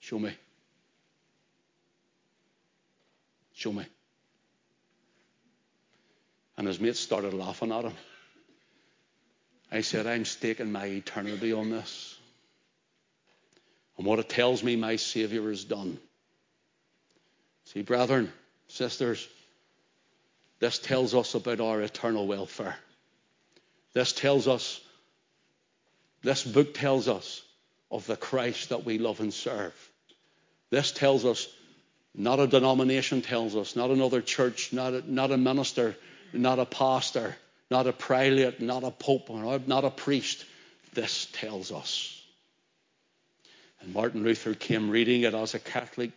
Show 0.00 0.18
me. 0.18 0.34
Show 3.54 3.72
me. 3.72 3.86
And 6.56 6.66
his 6.66 6.80
mates 6.80 7.00
started 7.00 7.34
laughing 7.34 7.72
at 7.72 7.84
him. 7.84 7.94
I 9.72 9.80
said, 9.80 10.06
I'm 10.06 10.24
staking 10.24 10.70
my 10.70 10.86
eternity 10.86 11.52
on 11.52 11.70
this. 11.70 12.16
And 13.96 14.06
what 14.06 14.18
it 14.18 14.28
tells 14.28 14.62
me 14.62 14.76
my 14.76 14.96
Savior 14.96 15.48
has 15.48 15.64
done. 15.64 15.98
See, 17.64 17.82
brethren, 17.82 18.32
sisters, 18.68 19.26
this 20.58 20.78
tells 20.78 21.14
us 21.14 21.34
about 21.34 21.60
our 21.60 21.80
eternal 21.80 22.26
welfare. 22.26 22.76
This 23.92 24.12
tells 24.12 24.48
us, 24.48 24.80
this 26.22 26.42
book 26.44 26.74
tells 26.74 27.08
us 27.08 27.42
of 27.90 28.06
the 28.06 28.16
Christ 28.16 28.70
that 28.70 28.84
we 28.84 28.98
love 28.98 29.20
and 29.20 29.32
serve. 29.32 29.74
This 30.70 30.90
tells 30.90 31.24
us 31.24 31.48
not 32.14 32.38
a 32.38 32.46
denomination 32.46 33.22
tells 33.22 33.56
us, 33.56 33.74
not 33.74 33.90
another 33.90 34.20
church, 34.20 34.72
not 34.72 34.94
a, 34.94 35.12
not 35.12 35.32
a 35.32 35.36
minister, 35.36 35.96
not 36.32 36.58
a 36.58 36.66
pastor, 36.66 37.36
not 37.70 37.86
a 37.86 37.92
prelate, 37.92 38.60
not 38.60 38.84
a 38.84 38.90
pope, 38.90 39.28
not 39.30 39.84
a 39.84 39.90
priest. 39.90 40.44
This 40.92 41.26
tells 41.32 41.72
us. 41.72 42.22
And 43.80 43.92
Martin 43.92 44.22
Luther 44.22 44.54
came 44.54 44.90
reading 44.90 45.22
it 45.22 45.34
as 45.34 45.54
a 45.54 45.58
Catholic 45.58 46.12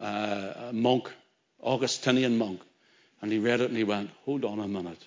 uh, 0.00 0.70
monk, 0.72 1.10
Augustinian 1.62 2.38
monk, 2.38 2.60
and 3.20 3.30
he 3.30 3.38
read 3.38 3.60
it 3.60 3.68
and 3.68 3.76
he 3.76 3.84
went, 3.84 4.10
Hold 4.24 4.44
on 4.44 4.60
a 4.60 4.68
minute. 4.68 5.02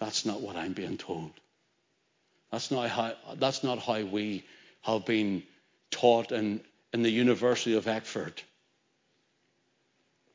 That's 0.00 0.26
not 0.26 0.40
what 0.40 0.56
I'm 0.56 0.72
being 0.72 0.98
told. 0.98 1.30
That's 2.50 2.70
not 2.70 2.88
how, 2.90 3.14
that's 3.36 3.64
not 3.64 3.78
how 3.78 4.02
we 4.02 4.44
have 4.82 5.06
been 5.06 5.44
taught 5.90 6.32
in 6.32 6.60
in 6.94 7.02
the 7.02 7.10
University 7.10 7.74
of 7.74 7.88
Oxford. 7.88 8.40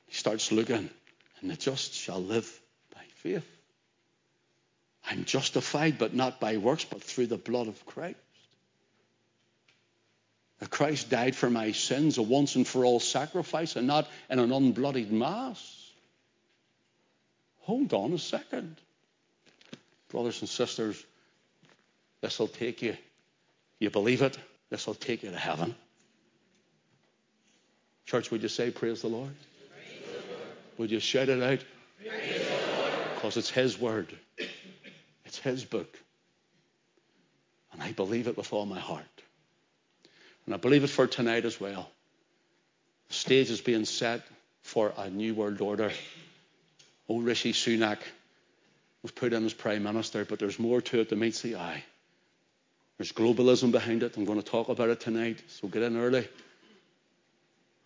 He 0.07 0.13
starts 0.13 0.51
looking, 0.51 0.89
and 1.39 1.49
the 1.49 1.55
just 1.55 1.93
shall 1.93 2.21
live 2.21 2.59
by 2.93 3.01
faith. 3.15 3.49
I'm 5.09 5.23
justified, 5.23 5.97
but 5.97 6.13
not 6.13 6.41
by 6.41 6.57
works, 6.57 6.83
but 6.83 7.01
through 7.01 7.27
the 7.27 7.37
blood 7.37 7.69
of 7.69 7.85
Christ. 7.85 8.17
That 10.59 10.69
Christ 10.69 11.09
died 11.09 11.33
for 11.33 11.49
my 11.49 11.71
sins, 11.71 12.17
a 12.17 12.21
once 12.21 12.57
and 12.57 12.67
for 12.67 12.83
all 12.83 12.99
sacrifice, 12.99 13.77
and 13.77 13.87
not 13.87 14.09
in 14.29 14.39
an 14.39 14.49
unbloodied 14.49 15.11
mass. 15.11 15.91
Hold 17.61 17.93
on 17.93 18.11
a 18.11 18.19
second. 18.19 18.75
Brothers 20.09 20.41
and 20.41 20.49
sisters, 20.49 21.01
this 22.19 22.37
will 22.37 22.49
take 22.49 22.81
you. 22.81 22.97
You 23.79 23.89
believe 23.91 24.21
it? 24.23 24.37
This 24.69 24.85
will 24.87 24.95
take 24.95 25.23
you 25.23 25.31
to 25.31 25.37
heaven. 25.37 25.73
Church, 28.09 28.31
would 28.31 28.41
you 28.41 28.49
say, 28.49 28.71
Praise 28.71 29.03
the 29.03 29.07
Lord? 29.07 29.29
Praise 29.71 30.01
the 30.03 30.33
Lord. 30.33 30.47
Would 30.79 30.89
you 30.89 30.99
shout 30.99 31.29
it 31.29 31.43
out? 31.43 31.59
Because 33.13 33.37
it's 33.37 33.51
His 33.51 33.79
word, 33.79 34.11
it's 35.25 35.37
His 35.37 35.63
book. 35.63 35.95
And 37.71 37.83
I 37.83 37.91
believe 37.91 38.27
it 38.27 38.35
with 38.35 38.51
all 38.51 38.65
my 38.65 38.79
heart. 38.79 39.05
And 40.47 40.55
I 40.55 40.57
believe 40.57 40.83
it 40.83 40.89
for 40.89 41.05
tonight 41.05 41.45
as 41.45 41.61
well. 41.61 41.87
The 43.09 43.13
stage 43.13 43.51
is 43.51 43.61
being 43.61 43.85
set 43.85 44.21
for 44.63 44.91
a 44.97 45.07
new 45.11 45.35
world 45.35 45.61
order. 45.61 45.91
Old 47.07 47.25
Rishi 47.25 47.53
Sunak 47.53 47.99
was 49.03 49.11
put 49.11 49.33
in 49.33 49.45
as 49.45 49.53
Prime 49.53 49.83
Minister, 49.83 50.25
but 50.25 50.39
there's 50.39 50.57
more 50.57 50.81
to 50.81 51.01
it 51.01 51.09
than 51.09 51.19
meets 51.19 51.43
the 51.43 51.57
eye. 51.57 51.83
There's 52.97 53.11
globalism 53.11 53.71
behind 53.71 54.01
it. 54.01 54.17
I'm 54.17 54.25
going 54.25 54.41
to 54.41 54.45
talk 54.45 54.69
about 54.69 54.89
it 54.89 54.99
tonight, 54.99 55.43
so 55.47 55.67
get 55.67 55.83
in 55.83 55.95
early. 55.95 56.27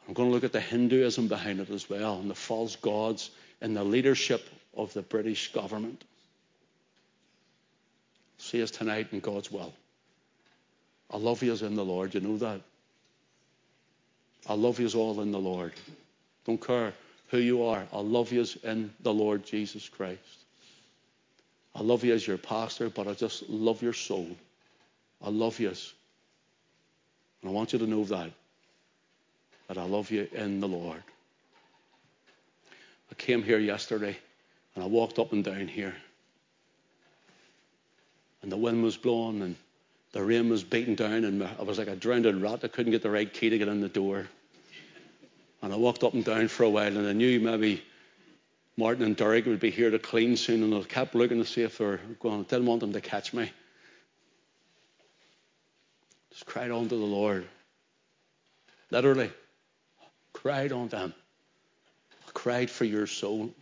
I'm 0.07 0.13
going 0.13 0.29
to 0.29 0.33
look 0.33 0.43
at 0.43 0.51
the 0.51 0.59
Hinduism 0.59 1.27
behind 1.27 1.59
it 1.59 1.69
as 1.69 1.89
well 1.89 2.19
and 2.19 2.29
the 2.29 2.35
false 2.35 2.75
gods 2.75 3.31
and 3.61 3.75
the 3.75 3.83
leadership 3.83 4.47
of 4.75 4.93
the 4.93 5.01
British 5.01 5.51
government. 5.53 6.03
See 8.37 8.61
us 8.61 8.71
tonight 8.71 9.07
in 9.11 9.21
God's 9.21 9.51
will. 9.51 9.73
I 11.09 11.17
love 11.17 11.43
you 11.43 11.53
as 11.53 11.61
in 11.61 11.75
the 11.75 11.85
Lord. 11.85 12.13
You 12.13 12.21
know 12.21 12.37
that. 12.37 12.61
I 14.47 14.55
love 14.55 14.79
you 14.79 14.85
as 14.85 14.95
all 14.95 15.21
in 15.21 15.31
the 15.31 15.39
Lord. 15.39 15.73
Don't 16.45 16.61
care 16.61 16.93
who 17.29 17.37
you 17.37 17.63
are. 17.63 17.85
I 17.93 17.99
love 17.99 18.31
you 18.33 18.41
as 18.41 18.57
in 18.63 18.93
the 19.01 19.13
Lord 19.13 19.45
Jesus 19.45 19.87
Christ. 19.87 20.19
I 21.73 21.81
love 21.81 22.03
you 22.03 22.13
as 22.13 22.27
your 22.27 22.37
pastor, 22.37 22.89
but 22.89 23.07
I 23.07 23.13
just 23.13 23.49
love 23.49 23.81
your 23.81 23.93
soul. 23.93 24.27
I 25.21 25.29
love 25.29 25.59
you. 25.59 25.69
And 25.69 25.77
I 27.45 27.49
want 27.49 27.73
you 27.73 27.79
to 27.79 27.87
know 27.87 28.03
that. 28.05 28.31
That 29.67 29.77
I 29.77 29.85
love 29.85 30.11
you 30.11 30.27
in 30.33 30.59
the 30.59 30.67
Lord. 30.67 31.03
I 33.11 33.15
came 33.15 33.43
here 33.43 33.59
yesterday 33.59 34.17
and 34.75 34.83
I 34.83 34.87
walked 34.87 35.19
up 35.19 35.33
and 35.33 35.43
down 35.43 35.67
here. 35.67 35.95
And 38.41 38.51
the 38.51 38.57
wind 38.57 38.83
was 38.83 38.97
blowing 38.97 39.41
and 39.41 39.55
the 40.11 40.23
rain 40.23 40.49
was 40.49 40.63
beating 40.63 40.95
down 40.95 41.23
and 41.23 41.43
I 41.43 41.63
was 41.63 41.77
like 41.77 41.87
a 41.87 41.95
drowned 41.95 42.41
rat. 42.41 42.59
I 42.63 42.67
couldn't 42.67 42.91
get 42.91 43.01
the 43.01 43.09
right 43.09 43.31
key 43.31 43.49
to 43.49 43.57
get 43.57 43.67
in 43.67 43.81
the 43.81 43.89
door. 43.89 44.27
And 45.61 45.71
I 45.71 45.77
walked 45.77 46.03
up 46.03 46.13
and 46.13 46.25
down 46.25 46.49
for 46.49 46.63
a 46.63 46.69
while 46.69 46.97
and 46.97 47.07
I 47.07 47.13
knew 47.13 47.39
maybe 47.39 47.83
Martin 48.75 49.03
and 49.03 49.15
Derek 49.15 49.45
would 49.45 49.59
be 49.59 49.71
here 49.71 49.91
to 49.91 49.99
clean 49.99 50.35
soon 50.35 50.63
and 50.63 50.73
I 50.73 50.81
kept 50.81 51.15
looking 51.15 51.37
to 51.37 51.45
see 51.45 51.61
if 51.61 51.77
they 51.77 51.85
were 51.85 51.99
going. 52.19 52.41
I 52.41 52.43
didn't 52.43 52.65
want 52.65 52.81
them 52.81 52.93
to 52.93 53.01
catch 53.01 53.33
me. 53.33 53.51
Just 56.31 56.45
cried 56.45 56.71
unto 56.71 56.97
the 56.97 57.05
Lord. 57.05 57.47
Literally, 58.89 59.31
cried 60.43 60.73
on 60.73 60.89
them. 60.89 61.13
I 62.27 62.31
cried 62.33 62.69
for 62.69 62.83
your 62.83 63.07
soul. 63.07 63.53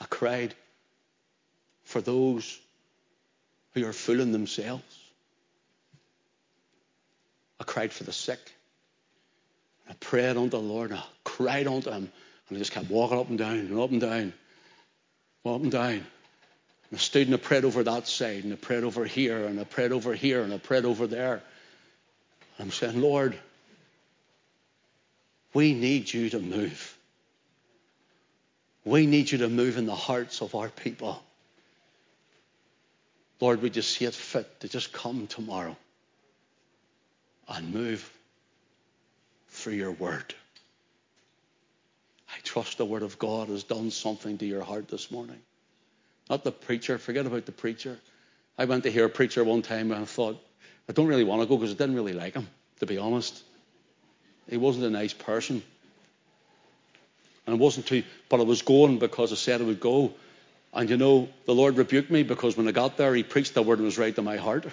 I 0.00 0.04
cried 0.06 0.52
for 1.84 2.00
those 2.00 2.58
who 3.72 3.86
are 3.86 3.92
fooling 3.92 4.32
themselves. 4.32 4.98
I 7.60 7.64
cried 7.64 7.92
for 7.92 8.02
the 8.02 8.12
sick. 8.12 8.40
I 9.88 9.92
prayed 9.94 10.36
unto 10.36 10.50
the 10.50 10.58
Lord. 10.58 10.92
I 10.92 11.04
cried 11.22 11.68
unto 11.68 11.90
Him. 11.90 12.10
And 12.48 12.56
I 12.56 12.58
just 12.58 12.72
kept 12.72 12.90
walking 12.90 13.18
up 13.18 13.28
and 13.28 13.38
down 13.38 13.58
and 13.58 13.78
up 13.78 13.90
and 13.90 14.00
down, 14.00 14.32
up 15.46 15.62
and 15.62 15.70
down. 15.70 15.92
And 15.92 16.04
I 16.94 16.96
stood 16.96 17.28
and 17.28 17.34
I 17.34 17.38
prayed 17.38 17.64
over 17.64 17.84
that 17.84 18.08
side, 18.08 18.42
and 18.42 18.52
I 18.52 18.56
prayed 18.56 18.82
over 18.82 19.04
here, 19.04 19.46
and 19.46 19.60
I 19.60 19.64
prayed 19.64 19.92
over 19.92 20.14
here, 20.14 20.42
and 20.42 20.52
I 20.52 20.58
prayed 20.58 20.84
over 20.84 21.06
there. 21.06 21.42
I'm 22.58 22.72
saying, 22.72 23.00
Lord, 23.00 23.38
we 25.52 25.74
need 25.74 26.12
you 26.12 26.30
to 26.30 26.38
move. 26.38 26.96
We 28.84 29.06
need 29.06 29.30
you 29.30 29.38
to 29.38 29.48
move 29.48 29.76
in 29.76 29.86
the 29.86 29.94
hearts 29.94 30.40
of 30.40 30.54
our 30.54 30.68
people. 30.68 31.22
Lord, 33.40 33.62
we 33.62 33.70
just 33.70 33.92
see 33.92 34.04
it 34.04 34.14
fit 34.14 34.60
to 34.60 34.68
just 34.68 34.92
come 34.92 35.26
tomorrow 35.26 35.76
and 37.48 37.74
move 37.74 38.08
for 39.48 39.70
your 39.70 39.92
word. 39.92 40.34
I 42.28 42.38
trust 42.44 42.78
the 42.78 42.84
word 42.84 43.02
of 43.02 43.18
God 43.18 43.48
has 43.48 43.64
done 43.64 43.90
something 43.90 44.38
to 44.38 44.46
your 44.46 44.62
heart 44.62 44.88
this 44.88 45.10
morning. 45.10 45.40
Not 46.28 46.44
the 46.44 46.52
preacher. 46.52 46.96
Forget 46.98 47.26
about 47.26 47.46
the 47.46 47.52
preacher. 47.52 47.98
I 48.56 48.66
went 48.66 48.84
to 48.84 48.90
hear 48.90 49.06
a 49.06 49.10
preacher 49.10 49.42
one 49.42 49.62
time 49.62 49.90
and 49.90 50.02
I 50.02 50.04
thought, 50.04 50.40
I 50.88 50.92
don't 50.92 51.08
really 51.08 51.24
want 51.24 51.42
to 51.42 51.46
go 51.46 51.56
because 51.56 51.74
I 51.74 51.76
didn't 51.76 51.96
really 51.96 52.12
like 52.12 52.34
him, 52.34 52.48
to 52.78 52.86
be 52.86 52.98
honest. 52.98 53.42
He 54.48 54.56
wasn't 54.56 54.86
a 54.86 54.90
nice 54.90 55.12
person. 55.12 55.62
And 57.46 57.56
it 57.56 57.58
wasn't 57.60 57.86
too, 57.86 58.04
but 58.28 58.40
I 58.40 58.44
was 58.44 58.62
going 58.62 58.98
because 58.98 59.32
I 59.32 59.36
said 59.36 59.60
I 59.60 59.64
would 59.64 59.80
go. 59.80 60.12
And 60.72 60.88
you 60.88 60.96
know, 60.96 61.28
the 61.46 61.54
Lord 61.54 61.76
rebuked 61.76 62.10
me 62.10 62.22
because 62.22 62.56
when 62.56 62.68
I 62.68 62.72
got 62.72 62.96
there, 62.96 63.14
He 63.14 63.22
preached 63.22 63.54
the 63.54 63.62
word 63.62 63.78
and 63.78 63.86
was 63.86 63.98
right 63.98 64.14
to 64.14 64.22
my 64.22 64.36
heart. 64.36 64.66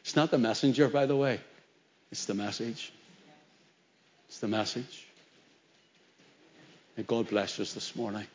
It's 0.00 0.16
not 0.16 0.30
the 0.30 0.38
messenger, 0.38 0.88
by 0.88 1.06
the 1.06 1.16
way, 1.16 1.40
it's 2.10 2.24
the 2.24 2.34
message. 2.34 2.92
It's 4.28 4.40
the 4.40 4.48
message. 4.48 5.06
May 6.96 7.02
God 7.02 7.28
bless 7.28 7.58
us 7.60 7.72
this 7.72 7.96
morning. 7.96 8.26